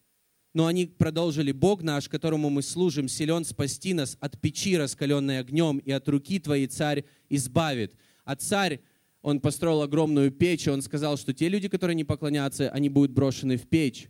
Но 0.54 0.66
они 0.66 0.88
продолжили, 0.88 1.52
Бог 1.52 1.84
наш, 1.84 2.10
которому 2.10 2.50
мы 2.50 2.64
служим, 2.64 3.08
силен 3.08 3.46
спасти 3.46 3.94
нас 3.94 4.18
от 4.20 4.42
печи, 4.42 4.76
раскаленной 4.76 5.40
огнем, 5.40 5.78
и 5.78 5.92
от 5.92 6.10
руки 6.10 6.40
твоей 6.40 6.66
царь 6.66 7.06
избавит. 7.30 7.96
А 8.26 8.36
царь, 8.36 8.80
он 9.22 9.40
построил 9.40 9.82
огромную 9.82 10.32
печь, 10.32 10.68
и 10.68 10.70
он 10.70 10.82
сказал, 10.82 11.18
что 11.18 11.34
те 11.34 11.50
люди, 11.50 11.68
которые 11.68 11.96
не 11.96 12.04
поклонятся, 12.04 12.70
они 12.70 12.90
будут 12.90 13.12
брошены 13.12 13.58
в 13.58 13.68
печь. 13.68 14.10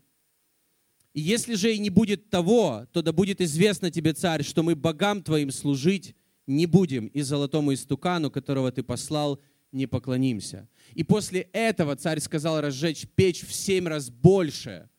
И 1.14 1.22
если 1.22 1.56
же 1.56 1.74
и 1.74 1.80
не 1.80 1.90
будет 1.90 2.30
того, 2.30 2.88
то 2.92 3.02
да 3.02 3.12
будет 3.12 3.42
известно 3.42 3.90
тебе, 3.90 4.14
царь, 4.14 4.44
что 4.44 4.62
мы 4.62 4.76
богам 4.76 5.24
твоим 5.24 5.52
служить 5.52 6.16
не 6.46 6.66
будем, 6.66 7.08
и 7.08 7.22
золотому 7.22 7.74
истукану, 7.74 8.32
которого 8.32 8.72
ты 8.72 8.84
послал, 8.84 9.40
не 9.72 9.86
поклонимся. 9.86 10.68
И 10.94 11.04
после 11.04 11.42
этого 11.54 11.96
царь 11.96 12.20
сказал 12.20 12.60
разжечь 12.62 13.08
печь 13.16 13.46
в 13.46 13.54
семь 13.54 13.88
раз 13.88 14.10
больше, 14.10 14.90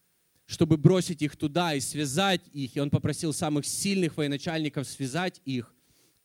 чтобы 0.47 0.77
бросить 0.77 1.23
их 1.23 1.37
туда 1.37 1.75
и 1.75 1.81
связать 1.81 2.43
их. 2.53 2.77
И 2.77 2.81
он 2.81 2.91
попросил 2.91 3.33
самых 3.33 3.67
сильных 3.67 4.17
военачальников 4.17 4.87
связать 4.87 5.41
их, 5.45 5.75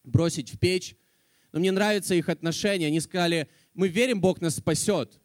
бросить 0.04 0.54
в 0.54 0.60
печь. 0.60 0.96
Но 1.52 1.60
мне 1.60 1.72
нравится 1.72 2.14
их 2.14 2.30
отношение. 2.30 2.88
Они 2.88 3.00
сказали, 3.00 3.48
мы 3.76 3.88
верим, 3.88 4.20
Бог 4.20 4.42
нас 4.42 4.56
спасет. 4.56 5.20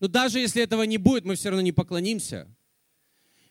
Но 0.00 0.08
даже 0.08 0.40
если 0.40 0.62
этого 0.62 0.82
не 0.82 0.98
будет, 0.98 1.24
мы 1.24 1.36
все 1.36 1.50
равно 1.50 1.62
не 1.62 1.72
поклонимся. 1.72 2.48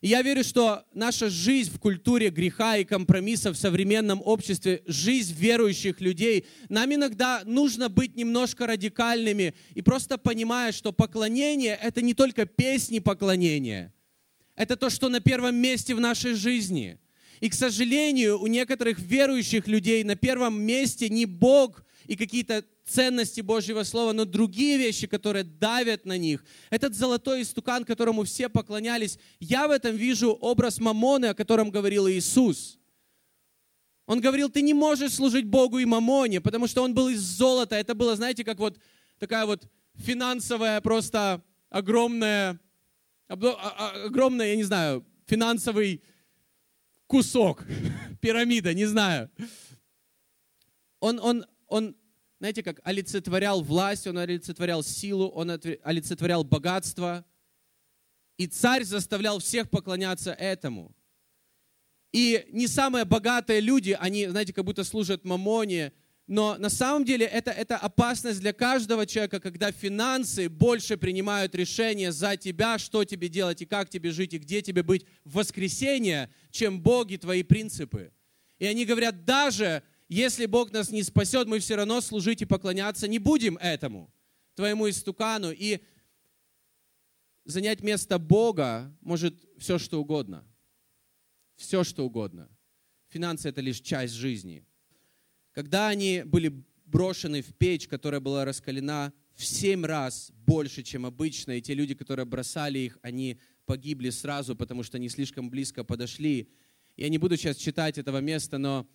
И 0.02 0.08
я 0.08 0.22
верю, 0.22 0.46
что 0.46 0.86
наша 0.94 1.30
жизнь 1.30 1.72
в 1.72 1.80
культуре 1.80 2.30
греха 2.30 2.78
и 2.78 2.86
компромисса 2.86 3.52
в 3.52 3.58
современном 3.58 4.22
обществе, 4.24 4.82
жизнь 4.86 5.36
верующих 5.38 6.00
людей, 6.00 6.46
нам 6.70 6.94
иногда 6.94 7.42
нужно 7.46 7.90
быть 7.90 8.16
немножко 8.16 8.66
радикальными 8.66 9.54
и 9.76 9.82
просто 9.82 10.18
понимая, 10.18 10.72
что 10.72 10.94
поклонение— 10.94 11.78
это 11.82 12.02
не 12.02 12.14
только 12.14 12.46
песни 12.46 13.00
поклонения, 13.00 13.94
это 14.56 14.78
то, 14.78 14.90
что 14.90 15.10
на 15.10 15.20
первом 15.20 15.56
месте 15.56 15.94
в 15.94 16.00
нашей 16.00 16.34
жизни. 16.34 16.98
И, 17.42 17.50
к 17.50 17.54
сожалению, 17.54 18.40
у 18.40 18.48
некоторых 18.48 19.00
верующих 19.00 19.68
людей 19.68 20.04
на 20.04 20.16
первом 20.16 20.62
месте 20.62 21.10
не 21.10 21.26
Бог 21.26 21.86
и 22.06 22.16
какие-то 22.16 22.64
ценности 22.90 23.42
Божьего 23.42 23.84
Слова, 23.84 24.14
но 24.14 24.26
другие 24.26 24.78
вещи, 24.78 25.08
которые 25.08 25.44
давят 25.44 26.06
на 26.06 26.18
них. 26.18 26.44
Этот 26.70 26.96
золотой 26.96 27.44
истукан, 27.44 27.86
которому 27.86 28.24
все 28.24 28.50
поклонялись, 28.50 29.20
я 29.40 29.68
в 29.68 29.72
этом 29.72 29.96
вижу 29.96 30.32
образ 30.32 30.80
Мамоны, 30.80 31.28
о 31.28 31.34
котором 31.34 31.72
говорил 31.72 32.08
Иисус. 32.10 32.80
Он 34.06 34.22
говорил, 34.22 34.50
ты 34.50 34.62
не 34.62 34.74
можешь 34.74 35.14
служить 35.14 35.46
Богу 35.46 35.78
и 35.78 35.86
Мамоне, 35.86 36.42
потому 36.42 36.68
что 36.68 36.82
он 36.82 36.94
был 36.96 37.10
из 37.10 37.20
золота. 37.20 37.76
Это 37.76 37.94
было, 37.94 38.16
знаете, 38.16 38.44
как 38.44 38.58
вот 38.58 38.80
такая 39.20 39.46
вот 39.46 39.68
финансовая 39.96 40.82
просто 40.82 41.44
огромная, 41.70 42.60
а, 43.28 43.36
а, 43.36 44.06
огромная, 44.06 44.48
я 44.48 44.56
не 44.56 44.64
знаю, 44.64 45.06
финансовый 45.28 46.02
кусок, 47.06 47.64
пирамида, 48.22 48.74
не 48.74 48.86
знаю. 48.86 49.30
Он, 51.00 51.20
он, 51.20 51.46
он 51.68 51.96
знаете, 52.40 52.64
как 52.64 52.80
олицетворял 52.84 53.62
власть, 53.62 54.08
он 54.08 54.18
олицетворял 54.18 54.82
силу, 54.82 55.28
он 55.28 55.52
олицетворял 55.84 56.44
богатство. 56.44 57.26
И 58.38 58.48
царь 58.48 58.86
заставлял 58.86 59.40
всех 59.40 59.70
поклоняться 59.70 60.32
этому. 60.32 60.96
И 62.14 62.48
не 62.52 62.68
самые 62.68 63.04
богатые 63.04 63.60
люди, 63.60 63.96
они, 64.00 64.28
знаете, 64.28 64.54
как 64.54 64.64
будто 64.64 64.86
служат 64.86 65.26
мамоне, 65.26 65.92
но 66.26 66.58
на 66.58 66.70
самом 66.70 67.06
деле 67.06 67.26
это, 67.26 67.52
это 67.52 67.76
опасность 67.76 68.40
для 68.40 68.54
каждого 68.54 69.06
человека, 69.06 69.40
когда 69.40 69.72
финансы 69.72 70.48
больше 70.48 70.96
принимают 70.96 71.56
решения 71.56 72.12
за 72.12 72.38
тебя, 72.38 72.78
что 72.78 73.04
тебе 73.04 73.28
делать 73.28 73.62
и 73.62 73.66
как 73.66 73.90
тебе 73.90 74.12
жить, 74.12 74.34
и 74.34 74.38
где 74.38 74.62
тебе 74.62 74.84
быть 74.84 75.06
в 75.26 75.34
воскресенье, 75.34 76.30
чем 76.52 76.82
Боги 76.82 77.18
твои 77.18 77.44
принципы. 77.44 78.12
И 78.60 78.66
они 78.66 78.86
говорят, 78.86 79.26
даже 79.26 79.84
если 80.10 80.48
Бог 80.48 80.72
нас 80.72 80.90
не 80.90 81.04
спасет, 81.04 81.48
мы 81.48 81.60
все 81.60 81.76
равно 81.76 82.02
служить 82.02 82.42
и 82.42 82.46
поклоняться 82.46 83.08
не 83.08 83.20
будем 83.20 83.58
этому, 83.58 84.12
твоему 84.56 84.90
истукану. 84.90 85.52
И 85.52 85.80
занять 87.46 87.82
место 87.84 88.18
Бога 88.18 88.92
может 89.02 89.36
все, 89.60 89.78
что 89.78 90.02
угодно. 90.02 90.44
Все, 91.56 91.84
что 91.84 92.06
угодно. 92.06 92.50
Финансы– 93.10 93.50
это 93.50 93.62
лишь 93.62 93.82
часть 93.82 94.16
жизни. 94.16 94.66
Когда 95.52 95.90
они 95.90 96.24
были 96.26 96.64
брошены 96.86 97.44
в 97.44 97.54
печь, 97.54 97.88
которая 97.88 98.20
была 98.20 98.46
раскалена 98.46 99.14
в 99.36 99.46
семь 99.46 99.86
раз 99.86 100.32
больше, 100.34 100.82
чем 100.82 101.06
обычно, 101.06 101.52
и 101.52 101.62
те 101.62 101.76
люди, 101.76 101.94
которые 101.94 102.26
бросали 102.26 102.80
их, 102.80 102.98
они 103.04 103.40
погибли 103.66 104.10
сразу, 104.10 104.56
потому 104.56 104.82
что 104.82 104.98
они 104.98 105.08
слишком 105.08 105.52
близко 105.52 105.84
подошли. 105.84 106.50
Я 106.98 107.10
не 107.10 107.20
буду 107.20 107.38
сейчас 107.38 107.58
читать 107.58 108.00
этого 108.00 108.18
места, 108.20 108.58
но 108.58 108.90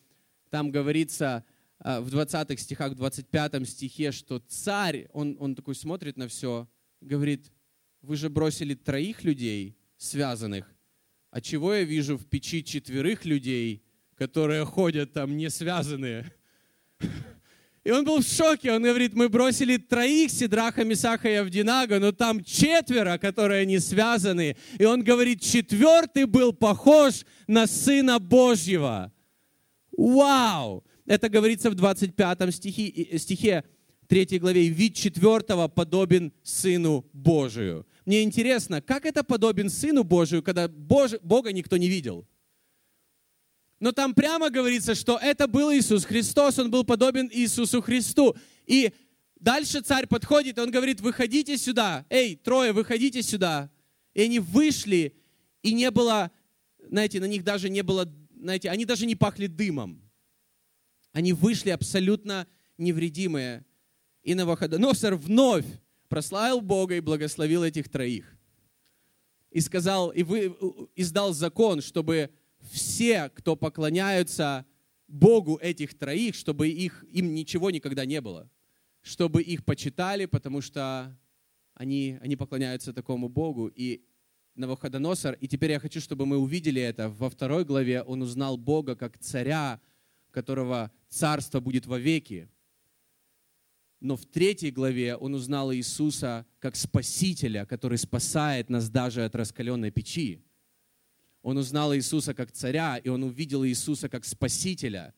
там 0.55 0.71
говорится 0.71 1.45
а, 1.81 2.01
в 2.01 2.11
20 2.11 2.61
стихах, 2.61 2.93
в 2.93 2.95
25 2.95 3.69
стихе, 3.69 4.13
что 4.13 4.39
царь, 4.39 5.09
он, 5.13 5.37
он 5.41 5.57
такой 5.57 5.75
смотрит 5.75 6.17
на 6.17 6.29
все, 6.29 6.69
говорит, 7.01 7.51
вы 8.03 8.15
же 8.15 8.29
бросили 8.31 8.75
троих 8.75 9.25
людей 9.25 9.77
связанных, 9.97 10.73
а 11.31 11.41
чего 11.41 11.75
я 11.75 11.83
вижу 11.83 12.17
в 12.17 12.27
печи 12.27 12.63
четверых 12.63 13.25
людей, 13.25 13.83
которые 14.15 14.65
ходят 14.65 15.13
там 15.13 15.37
не 15.37 15.51
связанные? 15.51 16.33
И 17.83 17.91
он 17.91 18.05
был 18.05 18.21
в 18.21 18.25
шоке. 18.25 18.71
Он 18.71 18.83
говорит, 18.85 19.15
мы 19.15 19.29
бросили 19.29 19.77
троих 19.77 20.31
Сидраха, 20.31 20.85
Мисаха 20.85 21.29
и 21.29 21.35
Авдинага, 21.35 21.99
но 21.99 22.13
там 22.13 22.45
четверо, 22.45 23.19
которые 23.19 23.67
не 23.67 23.81
связаны. 23.81 24.57
И 24.79 24.85
он 24.85 25.03
говорит, 25.03 25.43
четвертый 25.43 26.27
был 26.27 26.53
похож 26.53 27.27
на 27.49 27.67
Сына 27.67 28.21
Божьего. 28.21 29.13
Вау! 29.97 30.85
Это 31.07 31.29
говорится 31.29 31.71
в 31.71 31.75
25 31.75 32.55
стихе, 32.55 33.19
стихе 33.19 33.65
3 34.09 34.39
главе. 34.39 34.69
Вид 34.69 34.95
четвертого 34.95 35.69
подобен 35.69 36.33
Сыну 36.43 37.07
Божию. 37.13 37.87
Мне 38.05 38.23
интересно, 38.23 38.83
как 38.83 39.07
это 39.07 39.25
подобен 39.25 39.71
Сыну 39.71 40.05
Божию, 40.05 40.43
когда 40.43 40.69
Бож... 40.69 41.13
Бога 41.23 41.53
никто 41.53 41.77
не 41.77 41.89
видел? 41.89 42.27
Но 43.81 43.93
там 43.93 44.15
прямо 44.15 44.51
говорится, 44.51 44.95
что 44.95 45.19
это 45.21 45.47
был 45.47 45.73
Иисус 45.73 46.05
Христос, 46.05 46.59
он 46.59 46.71
был 46.71 46.85
подобен 46.85 47.29
Иисусу 47.33 47.83
Христу. 47.83 48.37
И 48.67 48.93
дальше 49.41 49.81
царь 49.81 50.07
подходит, 50.07 50.59
он 50.59 50.71
говорит, 50.71 51.01
выходите 51.01 51.59
сюда, 51.59 52.07
эй, 52.09 52.37
трое, 52.37 52.73
выходите 52.73 53.23
сюда. 53.23 53.71
И 54.15 54.23
они 54.23 54.39
вышли, 54.39 55.15
и 55.63 55.73
не 55.75 55.91
было, 55.91 56.31
знаете, 56.89 57.21
на 57.21 57.27
них 57.27 57.45
даже 57.45 57.69
не 57.69 57.83
было, 57.83 58.11
знаете, 58.45 58.69
они 58.69 58.85
даже 58.85 59.07
не 59.07 59.17
пахли 59.17 59.47
дымом. 59.47 60.03
Они 61.13 61.33
вышли 61.33 61.71
абсолютно 61.71 62.47
невредимые. 62.77 63.65
И 64.23 64.35
Навуходоносор 64.35 65.17
вновь 65.17 65.65
прославил 66.09 66.61
Бога 66.61 66.97
и 66.97 67.01
благословил 67.01 67.65
этих 67.65 67.89
троих. 67.89 68.37
И 69.51 69.61
сказал, 69.61 70.11
и 70.11 70.23
вы, 70.23 70.55
издал 70.95 71.33
закон, 71.33 71.81
чтобы 71.81 72.31
все, 72.71 73.31
кто 73.31 73.57
поклоняются 73.57 74.67
Богу 75.09 75.57
этих 75.57 75.97
троих, 75.97 76.35
чтобы 76.35 76.69
их, 76.69 77.03
им 77.11 77.33
ничего 77.35 77.71
никогда 77.71 78.05
не 78.05 78.21
было. 78.21 78.51
Чтобы 79.01 79.43
их 79.43 79.65
почитали, 79.65 80.27
потому 80.27 80.61
что 80.61 81.19
они, 81.73 82.19
они 82.21 82.37
поклоняются 82.37 82.93
такому 82.93 83.31
Богу. 83.31 83.69
И 83.69 84.05
Навуходоносор, 84.55 85.35
и 85.35 85.49
теперь 85.49 85.73
я 85.73 85.81
хочу, 85.81 86.01
чтобы 86.01 86.27
мы 86.27 86.39
увидели 86.39 86.81
это. 86.81 87.09
Во 87.09 87.29
второй 87.29 87.65
главе 87.65 88.03
он 88.03 88.23
узнал 88.23 88.57
Бога 88.57 88.95
как 88.95 89.19
царя, 89.19 89.81
которого 90.31 90.93
царство 91.09 91.61
будет 91.61 91.87
вовеки. 91.87 92.49
Но 94.01 94.17
в 94.17 94.27
третьей 94.27 94.71
главе 94.71 95.17
он 95.17 95.35
узнал 95.35 95.73
Иисуса 95.73 96.47
как 96.59 96.77
Спасителя, 96.77 97.65
который 97.67 97.99
спасает 97.99 98.69
нас 98.69 98.91
даже 98.91 99.25
от 99.25 99.35
раскаленной 99.35 99.91
печи. 99.91 100.45
Он 101.43 101.59
узнал 101.59 101.95
Иисуса 101.95 102.33
как 102.33 102.53
царя, 102.53 102.97
и 102.97 103.09
он 103.09 103.23
увидел 103.23 103.65
Иисуса 103.65 104.09
как 104.09 104.25
спасителя. 104.25 105.15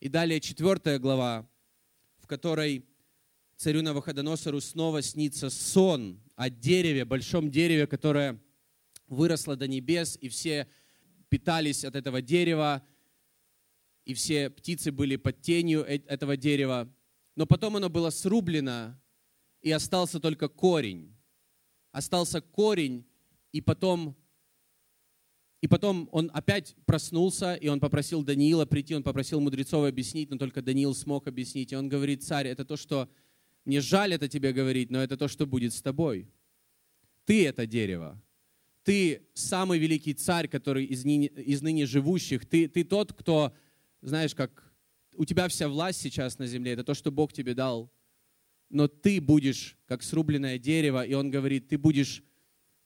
И 0.00 0.08
далее 0.08 0.40
четвертая 0.40 0.98
глава, 0.98 1.48
в 2.18 2.26
которой 2.26 2.86
царю 3.56 3.82
Навуходоносору 3.82 4.60
снова 4.60 5.02
снится 5.02 5.50
сон 5.50 6.20
о 6.34 6.50
дереве, 6.50 7.04
большом 7.04 7.50
дереве, 7.50 7.86
которое 7.86 8.40
выросло 9.08 9.56
до 9.56 9.66
небес, 9.68 10.18
и 10.20 10.28
все 10.28 10.68
питались 11.28 11.84
от 11.84 11.96
этого 11.96 12.22
дерева, 12.22 12.86
и 14.04 14.14
все 14.14 14.50
птицы 14.50 14.92
были 14.92 15.16
под 15.16 15.40
тенью 15.40 15.84
э, 15.84 15.98
этого 16.06 16.36
дерева. 16.36 16.92
Но 17.34 17.46
потом 17.46 17.76
оно 17.76 17.90
было 17.90 18.10
срублено, 18.10 18.98
и 19.60 19.70
остался 19.70 20.20
только 20.20 20.48
корень. 20.48 21.14
Остался 21.90 22.40
корень, 22.40 23.04
и 23.52 23.60
потом 23.60 24.16
и 25.62 25.68
потом 25.68 26.08
он 26.12 26.30
опять 26.32 26.76
проснулся, 26.84 27.54
и 27.54 27.66
он 27.68 27.80
попросил 27.80 28.22
Даниила 28.22 28.66
прийти, 28.66 28.94
он 28.94 29.02
попросил 29.02 29.40
мудрецов 29.40 29.84
объяснить, 29.84 30.30
но 30.30 30.36
только 30.36 30.62
Даниил 30.62 30.94
смог 30.94 31.26
объяснить. 31.26 31.72
И 31.72 31.76
он 31.76 31.88
говорит, 31.88 32.22
царь, 32.22 32.46
это 32.46 32.64
то, 32.64 32.76
что 32.76 33.08
мне 33.64 33.80
жаль 33.80 34.14
это 34.14 34.28
тебе 34.28 34.52
говорить, 34.52 34.90
но 34.90 35.02
это 35.02 35.16
то, 35.16 35.26
что 35.26 35.46
будет 35.46 35.72
с 35.72 35.82
тобой. 35.82 36.30
Ты 37.24 37.46
это 37.46 37.66
дерево. 37.66 38.22
Ты 38.86 39.26
самый 39.34 39.80
великий 39.80 40.14
царь, 40.14 40.46
который 40.46 40.84
из 40.84 41.04
ныне, 41.04 41.26
из 41.26 41.60
ныне 41.60 41.86
живущих. 41.86 42.46
Ты, 42.46 42.68
ты 42.68 42.84
тот, 42.84 43.12
кто, 43.12 43.52
знаешь, 44.00 44.32
как 44.32 44.62
у 45.16 45.24
тебя 45.24 45.48
вся 45.48 45.68
власть 45.68 46.00
сейчас 46.00 46.38
на 46.38 46.46
земле, 46.46 46.74
это 46.74 46.84
то, 46.84 46.94
что 46.94 47.10
Бог 47.10 47.32
тебе 47.32 47.54
дал. 47.54 47.90
Но 48.70 48.86
ты 48.86 49.20
будешь 49.20 49.76
как 49.86 50.04
срубленное 50.04 50.56
дерево, 50.60 51.04
и 51.04 51.14
он 51.14 51.32
говорит, 51.32 51.66
ты 51.66 51.78
будешь 51.78 52.22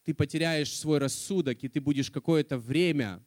ты 0.04 0.14
потеряешь 0.14 0.74
свой 0.74 0.96
рассудок, 0.96 1.62
и 1.62 1.68
ты 1.68 1.82
будешь 1.82 2.10
какое-то 2.10 2.56
время 2.56 3.22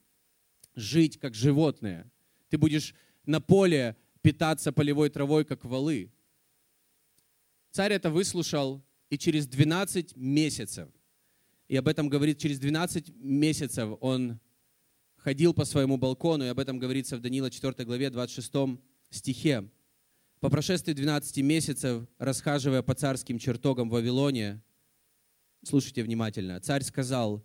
жить 0.74 1.20
как 1.20 1.36
животное. 1.36 2.12
Ты 2.50 2.58
будешь 2.58 2.96
на 3.24 3.40
поле 3.40 3.96
питаться 4.24 4.72
полевой 4.72 5.12
травой, 5.12 5.46
как 5.46 5.64
валы. 5.64 6.12
Царь 7.70 7.94
это 7.94 8.10
выслушал, 8.10 8.84
и 9.12 9.20
через 9.20 9.46
12 9.46 10.16
месяцев, 10.16 10.90
и 11.74 11.76
об 11.76 11.88
этом 11.88 12.08
говорит, 12.08 12.38
через 12.38 12.60
12 12.60 13.16
месяцев 13.16 13.98
он 14.00 14.40
ходил 15.18 15.56
по 15.56 15.66
своему 15.66 15.98
балкону, 15.98 16.46
и 16.46 16.50
об 16.50 16.60
этом 16.60 16.78
говорится 16.78 17.18
в 17.18 17.20
Даниила 17.20 17.50
4 17.50 17.84
главе 17.84 18.12
26 18.12 18.80
стихе. 19.10 19.68
По 20.40 20.52
прошествии 20.52 20.94
12 20.94 21.38
месяцев, 21.40 22.08
расхаживая 22.20 22.84
по 22.84 22.94
царским 22.94 23.40
чертогам 23.40 23.90
в 23.90 23.94
Вавилоне, 23.94 24.62
Слушайте 25.64 26.04
внимательно. 26.04 26.60
Царь 26.60 26.84
сказал, 26.84 27.44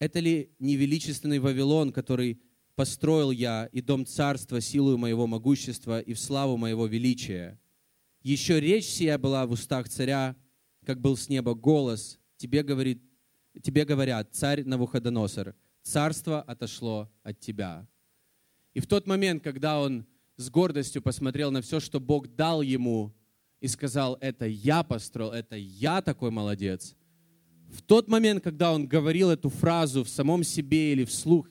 это 0.00 0.20
ли 0.20 0.50
не 0.58 0.76
величественный 0.76 1.38
Вавилон, 1.38 1.92
который 1.92 2.42
построил 2.74 3.30
я 3.30 3.70
и 3.72 3.80
дом 3.80 4.04
царства 4.04 4.60
силою 4.60 4.98
моего 4.98 5.26
могущества 5.26 6.00
и 6.00 6.12
в 6.12 6.20
славу 6.20 6.58
моего 6.58 6.86
величия? 6.86 7.58
Еще 8.22 8.60
речь 8.60 8.84
сия 8.84 9.16
была 9.16 9.46
в 9.46 9.52
устах 9.52 9.88
царя, 9.88 10.36
как 10.84 11.00
был 11.00 11.16
с 11.16 11.30
неба 11.30 11.54
голос. 11.54 12.18
Тебе, 12.36 12.62
говорит, 12.62 13.00
тебе 13.62 13.84
говорят, 13.84 14.28
царь 14.32 14.64
Навуходоносор, 14.64 15.54
царство 15.82 16.42
отошло 16.42 17.10
от 17.22 17.38
тебя. 17.40 17.86
И 18.74 18.80
в 18.80 18.86
тот 18.86 19.06
момент, 19.06 19.42
когда 19.42 19.80
он 19.80 20.06
с 20.36 20.50
гордостью 20.50 21.02
посмотрел 21.02 21.50
на 21.50 21.62
все, 21.62 21.80
что 21.80 22.00
Бог 22.00 22.28
дал 22.28 22.62
ему, 22.62 23.14
и 23.60 23.68
сказал, 23.68 24.18
это 24.20 24.46
я 24.46 24.82
построил, 24.82 25.32
это 25.32 25.56
я 25.56 26.02
такой 26.02 26.30
молодец– 26.30 26.94
в 27.68 27.82
тот 27.82 28.08
момент, 28.08 28.42
когда 28.42 28.72
он 28.72 28.86
говорил 28.86 29.30
эту 29.30 29.48
фразу 29.48 30.04
в 30.04 30.08
самом 30.08 30.44
себе 30.44 30.92
или 30.92 31.04
вслух, 31.04 31.48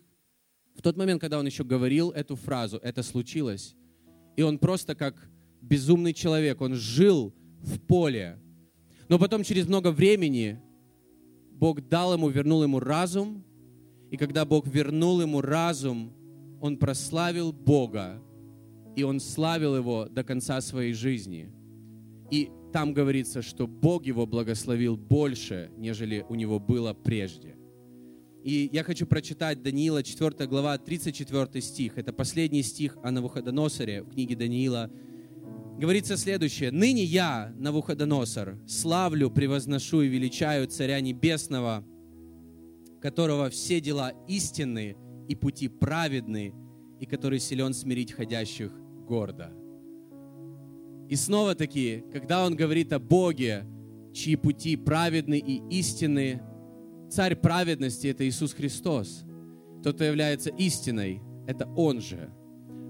в 0.76 0.82
тот 0.82 0.98
момент, 0.98 1.22
когда 1.22 1.40
он 1.40 1.46
еще 1.46 1.64
говорил 1.64 2.12
эту 2.12 2.36
фразу, 2.36 2.78
это 2.78 3.04
случилось. 3.04 3.76
И 4.36 4.42
он 4.42 4.60
просто 4.60 4.96
как 4.96 5.16
безумный 5.62 6.14
человек, 6.14 6.62
он 6.62 6.76
жил 6.76 7.34
в 7.62 7.80
поле. 7.80 8.40
Но 9.08 9.20
потом 9.20 9.44
через 9.44 9.68
много 9.68 9.92
времени 9.92 10.60
Бог 11.56 11.88
дал 11.88 12.14
ему, 12.14 12.30
вернул 12.30 12.64
ему 12.64 12.80
разум. 12.80 13.44
И 14.12 14.18
когда 14.18 14.46
Бог 14.46 14.68
вернул 14.68 15.22
ему 15.22 15.42
разум, 15.42 16.14
он 16.62 16.78
прославил 16.78 17.52
Бога. 17.52 18.22
И 18.96 19.04
он 19.04 19.20
славил 19.20 19.76
его 19.76 20.08
до 20.10 20.24
конца 20.24 20.62
своей 20.62 20.94
жизни. 20.94 21.52
И 22.32 22.50
там 22.72 22.94
говорится, 22.94 23.42
что 23.42 23.68
Бог 23.68 24.06
его 24.06 24.26
благословил 24.26 24.98
больше, 24.98 25.72
нежели 25.78 26.26
у 26.28 26.36
него 26.36 26.60
было 26.60 26.94
прежде. 26.94 27.56
И 28.44 28.70
я 28.72 28.84
хочу 28.84 29.08
прочитать 29.08 29.64
Даниила, 29.64 30.04
4 30.04 30.48
глава, 30.48 30.78
34 30.78 31.62
стих. 31.62 31.98
Это 31.98 32.14
последний 32.14 32.62
стих 32.64 32.98
о 33.02 33.12
Навуходоносоре 33.12 34.04
в 34.04 34.10
книге 34.12 34.36
Даниила. 34.36 34.92
Говорится 35.78 36.16
следующее. 36.16 36.72
«Ныне 36.72 37.04
я, 37.04 37.54
Навуходоносор, 37.58 38.58
славлю, 38.66 39.30
превозношу 39.30 40.02
и 40.02 40.08
величаю 40.08 40.68
Царя 40.68 41.02
Небесного, 41.02 41.84
которого 43.02 43.50
все 43.50 43.82
дела 43.82 44.14
истинны 44.28 44.96
и 45.28 45.36
пути 45.36 45.68
праведны, 45.68 46.54
и 47.02 47.06
который 47.06 47.40
силен 47.40 47.74
смирить 47.74 48.14
ходящих 48.14 48.72
гордо». 49.06 49.52
И 51.10 51.16
снова 51.16 51.56
таки, 51.56 52.06
когда 52.12 52.46
он 52.46 52.56
говорит 52.56 52.94
о 52.94 53.00
Боге, 53.00 53.66
чьи 54.14 54.38
пути 54.38 54.78
праведны 54.78 55.38
и 55.38 55.62
истинны, 55.70 56.42
царь 57.12 57.36
праведности— 57.36 58.08
это 58.10 58.28
Иисус 58.28 58.54
Христос. 58.54 59.26
Тот, 59.84 59.96
кто 59.96 60.06
является 60.06 60.52
истиной, 60.52 61.22
это 61.48 61.68
Он 61.76 62.00
же. 62.00 62.32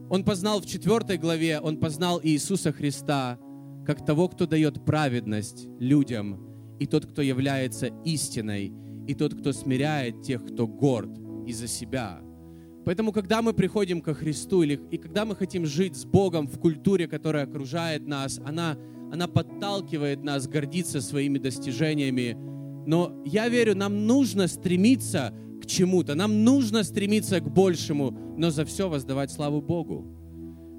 Он 0.10 0.24
познал 0.24 0.62
в 0.62 0.66
четвертой 0.66 1.18
главе, 1.18 1.60
он 1.60 1.78
познал 1.78 2.20
Иисуса 2.22 2.72
Христа 2.72 3.40
как 3.86 4.06
того, 4.06 4.28
кто 4.28 4.46
дает 4.46 4.84
праведность 4.86 5.68
людям, 5.80 6.40
и 6.80 6.86
тот, 6.86 7.06
кто 7.06 7.22
является 7.22 7.88
истиной, 8.04 8.74
и 9.08 9.14
тот, 9.14 9.34
кто 9.36 9.54
смиряет 9.54 10.22
тех, 10.22 10.44
кто 10.46 10.68
горд 10.68 11.18
из-за 11.46 11.68
себя. 11.68 12.20
Поэтому, 12.86 13.12
когда 13.12 13.42
мы 13.42 13.54
приходим 13.54 14.02
ко 14.02 14.14
Христу, 14.14 14.62
или, 14.62 14.80
и 14.92 14.98
когда 14.98 15.26
мы 15.26 15.36
хотим 15.36 15.66
жить 15.66 15.96
с 15.96 16.06
Богом 16.06 16.48
в 16.48 16.60
культуре, 16.60 17.08
которая 17.08 17.46
окружает 17.46 18.08
нас, 18.08 18.40
она, 18.46 18.78
она 19.12 19.28
подталкивает 19.28 20.24
нас 20.24 20.48
гордиться 20.48 21.02
своими 21.02 21.40
достижениями. 21.40 22.38
Но 22.86 23.24
я 23.26 23.50
верю, 23.50 23.76
нам 23.76 24.06
нужно 24.06 24.48
стремиться 24.48 25.34
чему-то. 25.68 26.16
Нам 26.16 26.44
нужно 26.44 26.84
стремиться 26.84 27.40
к 27.40 27.52
большему, 27.52 28.12
но 28.38 28.52
за 28.52 28.66
все 28.66 28.90
воздавать 28.90 29.32
славу 29.32 29.62
Богу. 29.62 30.06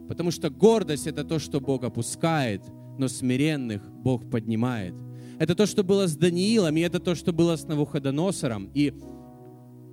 Потому 0.08 0.30
что 0.30 0.50
гордость— 0.50 1.06
это 1.08 1.24
то, 1.24 1.38
что 1.38 1.60
Бог 1.60 1.84
опускает, 1.84 2.62
но 2.98 3.08
смиренных 3.08 3.82
Бог 3.90 4.30
поднимает. 4.30 4.94
Это 5.38 5.54
то, 5.54 5.66
что 5.66 5.84
было 5.84 6.06
с 6.06 6.16
Даниилом, 6.16 6.76
и 6.76 6.80
это 6.80 7.00
то, 7.00 7.14
что 7.14 7.32
было 7.32 7.56
с 7.56 7.64
Навуходоносором. 7.64 8.70
И 8.72 8.92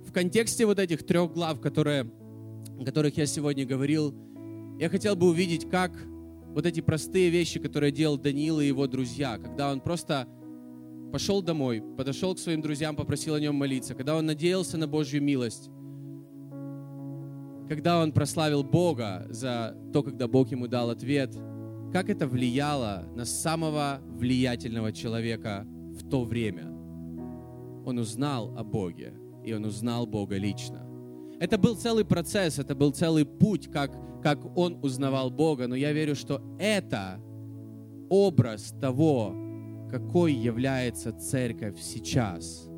в 0.06 0.12
контексте 0.12 0.64
вот 0.64 0.78
этих 0.78 1.04
трех 1.04 1.32
глав, 1.32 1.60
которые, 1.60 2.10
о 2.80 2.84
которых 2.84 3.16
я 3.16 3.26
сегодня 3.26 3.66
говорил, 3.66 4.14
я 4.78 4.88
хотел 4.88 5.16
бы 5.16 5.28
увидеть, 5.28 5.68
как 5.68 5.92
вот 6.54 6.66
эти 6.66 6.80
простые 6.80 7.30
вещи, 7.30 7.58
которые 7.58 7.92
делал 7.92 8.16
Даниил 8.16 8.60
и 8.60 8.66
его 8.66 8.86
друзья, 8.86 9.38
когда 9.38 9.72
он 9.72 9.80
просто 9.80 10.28
пошел 11.14 11.42
домой, 11.42 11.80
подошел 11.96 12.34
к 12.34 12.40
своим 12.40 12.60
друзьям, 12.60 12.96
попросил 12.96 13.36
о 13.36 13.40
нем 13.40 13.54
молиться, 13.54 13.94
когда 13.94 14.16
он 14.16 14.26
надеялся 14.26 14.76
на 14.76 14.88
Божью 14.88 15.22
милость, 15.22 15.70
когда 17.68 18.02
он 18.02 18.10
прославил 18.10 18.64
Бога 18.64 19.24
за 19.30 19.76
то, 19.92 20.02
когда 20.02 20.26
Бог 20.26 20.50
ему 20.50 20.66
дал 20.66 20.90
ответ, 20.90 21.32
как 21.92 22.10
это 22.10 22.26
влияло 22.26 23.04
на 23.14 23.24
самого 23.24 24.00
влиятельного 24.08 24.90
человека 24.90 25.64
в 25.92 26.10
то 26.10 26.24
время. 26.24 26.64
Он 27.86 28.00
узнал 28.00 28.52
о 28.58 28.64
Боге, 28.64 29.14
и 29.44 29.52
он 29.52 29.66
узнал 29.66 30.08
Бога 30.08 30.36
лично. 30.36 30.84
Это 31.38 31.58
был 31.58 31.76
целый 31.76 32.04
процесс, 32.04 32.58
это 32.58 32.74
был 32.74 32.90
целый 32.90 33.24
путь, 33.24 33.70
как, 33.70 33.92
как 34.20 34.58
он 34.58 34.80
узнавал 34.82 35.30
Бога, 35.30 35.68
но 35.68 35.76
я 35.76 35.92
верю, 35.92 36.16
что 36.16 36.42
это 36.58 37.20
образ 38.10 38.74
того, 38.80 39.43
какой 39.94 40.32
является 40.32 41.12
церковь 41.12 41.80
сейчас– 41.80 42.68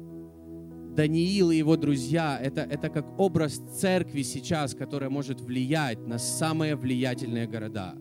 Даниил 0.97 1.51
и 1.51 1.59
его 1.59 1.77
друзья, 1.77 2.39
это, 2.43 2.63
это 2.63 2.89
как 2.89 3.21
образ 3.21 3.61
церкви 3.79 4.23
сейчас, 4.23 4.75
которая 4.75 5.11
может 5.11 5.43
влиять 5.43 6.07
на 6.07 6.19
самые 6.19 6.75
влиятельные 6.75 7.47
города, 7.47 7.95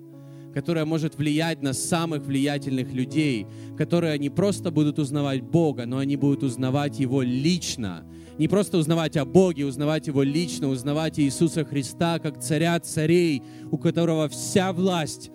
которая 0.53 0.85
может 0.85 1.17
влиять 1.17 1.61
на 1.61 1.73
самых 1.73 2.25
влиятельных 2.25 2.93
людей, 2.93 3.47
которые 3.77 4.17
не 4.17 4.29
просто 4.29 4.71
будут 4.71 4.97
узнавать 4.97 5.41
Бога, 5.41 5.85
но 5.85 5.97
они 5.97 6.15
будут 6.15 6.43
узнавать 6.43 6.97
Его 6.97 7.21
лично. 7.21 8.05
Не 8.37 8.47
просто 8.47 8.77
узнавать 8.77 9.17
о 9.17 9.25
Боге, 9.25 9.65
узнавать 9.65 10.07
Его 10.07 10.23
лично, 10.23 10.69
узнавать 10.69 11.19
Иисуса 11.19 11.65
Христа 11.65 12.19
как 12.19 12.41
царя 12.41 12.79
царей, 12.79 13.43
у 13.71 13.77
которого 13.77 14.29
вся 14.29 14.71
власть, 14.71 15.31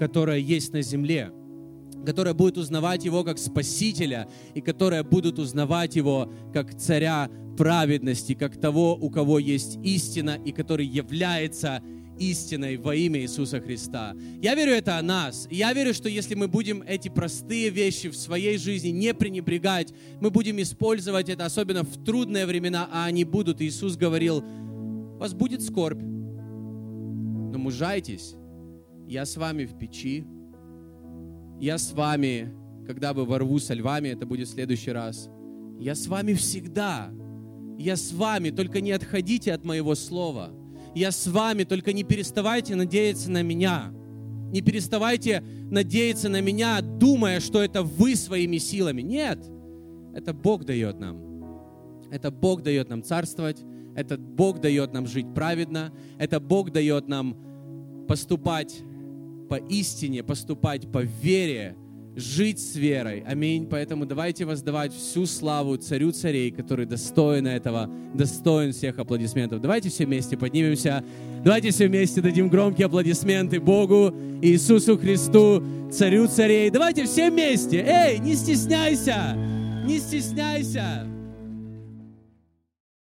которая 0.00 0.38
есть 0.38 0.72
на 0.72 0.82
земле– 0.82 1.30
которая 2.04 2.34
будет 2.34 2.58
узнавать 2.58 3.04
Его 3.04 3.24
как 3.24 3.38
Спасителя, 3.38 4.28
и 4.54 4.60
которая 4.60 5.02
будут 5.04 5.38
узнавать 5.38 5.96
Его 5.96 6.32
как 6.52 6.74
Царя 6.74 7.30
праведности, 7.56 8.34
как 8.34 8.60
того, 8.60 8.96
у 8.96 9.10
кого 9.10 9.38
есть 9.38 9.78
истина, 9.82 10.38
и 10.44 10.52
который 10.52 10.86
является 10.86 11.82
истиной 12.18 12.76
во 12.76 12.94
имя 12.94 13.20
Иисуса 13.20 13.60
Христа. 13.60 14.14
Я 14.42 14.54
верю 14.54 14.72
это 14.72 14.98
о 14.98 15.02
нас. 15.02 15.46
Я 15.50 15.72
верю, 15.72 15.94
что 15.94 16.08
если 16.08 16.34
мы 16.34 16.48
будем 16.48 16.82
эти 16.82 17.08
простые 17.08 17.70
вещи 17.70 18.08
в 18.08 18.16
своей 18.16 18.58
жизни 18.58 18.88
не 18.88 19.14
пренебрегать, 19.14 19.92
мы 20.20 20.30
будем 20.30 20.60
использовать 20.60 21.28
это, 21.28 21.44
особенно 21.44 21.84
в 21.84 22.04
трудные 22.04 22.46
времена, 22.46 22.88
а 22.92 23.04
они 23.06 23.24
будут. 23.24 23.60
Иисус 23.62 23.96
говорил, 23.96 24.38
у 24.38 25.18
вас 25.18 25.34
будет 25.34 25.62
скорбь, 25.62 26.00
но 26.00 27.58
мужайтесь, 27.58 28.34
я 29.06 29.24
с 29.24 29.36
вами 29.36 29.64
в 29.64 29.78
печи, 29.78 30.24
я 31.60 31.78
с 31.78 31.92
вами, 31.92 32.52
когда 32.86 33.12
бы 33.12 33.24
ворву 33.24 33.58
со 33.58 33.74
львами, 33.74 34.08
это 34.08 34.26
будет 34.26 34.48
в 34.48 34.52
следующий 34.52 34.92
раз. 34.92 35.28
Я 35.78 35.94
с 35.94 36.06
вами 36.06 36.34
всегда. 36.34 37.10
Я 37.78 37.96
с 37.96 38.12
вами, 38.12 38.50
только 38.50 38.80
не 38.80 38.92
отходите 38.92 39.52
от 39.52 39.64
моего 39.64 39.94
слова. 39.94 40.50
Я 40.94 41.12
с 41.12 41.26
вами, 41.26 41.64
только 41.64 41.92
не 41.92 42.02
переставайте 42.02 42.74
надеяться 42.74 43.30
на 43.30 43.42
меня. 43.42 43.92
Не 44.50 44.62
переставайте 44.62 45.44
надеяться 45.70 46.28
на 46.28 46.40
меня, 46.40 46.80
думая, 46.80 47.40
что 47.40 47.62
это 47.62 47.82
вы 47.82 48.16
своими 48.16 48.58
силами. 48.58 49.02
Нет, 49.02 49.38
это 50.14 50.32
Бог 50.32 50.64
дает 50.64 50.98
нам. 50.98 51.28
Это 52.10 52.30
Бог 52.30 52.62
дает 52.62 52.88
нам 52.88 53.02
царствовать, 53.02 53.62
это 53.94 54.16
Бог 54.16 54.60
дает 54.60 54.92
нам 54.92 55.06
жить 55.06 55.26
праведно, 55.34 55.92
это 56.18 56.40
Бог 56.40 56.72
дает 56.72 57.06
нам 57.06 57.36
поступать 58.08 58.82
по 59.48 59.56
истине, 59.56 60.22
поступать 60.22 60.90
по 60.90 61.02
вере, 61.02 61.76
жить 62.18 62.58
с 62.58 62.74
верой. 62.74 63.22
Аминь. 63.26 63.66
Поэтому 63.66 64.04
давайте 64.04 64.44
воздавать 64.44 64.92
всю 64.92 65.26
славу 65.26 65.76
царю 65.76 66.10
царей, 66.12 66.50
который 66.50 66.86
достоин 66.86 67.46
этого, 67.46 67.88
достоин 68.14 68.72
всех 68.72 68.98
аплодисментов. 68.98 69.60
Давайте 69.60 69.88
все 69.88 70.04
вместе 70.04 70.36
поднимемся. 70.36 71.04
Давайте 71.44 71.70
все 71.70 71.86
вместе 71.86 72.20
дадим 72.20 72.48
громкие 72.48 72.86
аплодисменты 72.86 73.60
Богу, 73.60 74.12
Иисусу 74.42 74.98
Христу, 74.98 75.62
царю 75.92 76.26
царей. 76.26 76.70
Давайте 76.70 77.04
все 77.04 77.30
вместе. 77.30 77.84
Эй, 77.86 78.18
не 78.18 78.34
стесняйся, 78.34 79.36
не 79.86 79.98
стесняйся. 79.98 81.17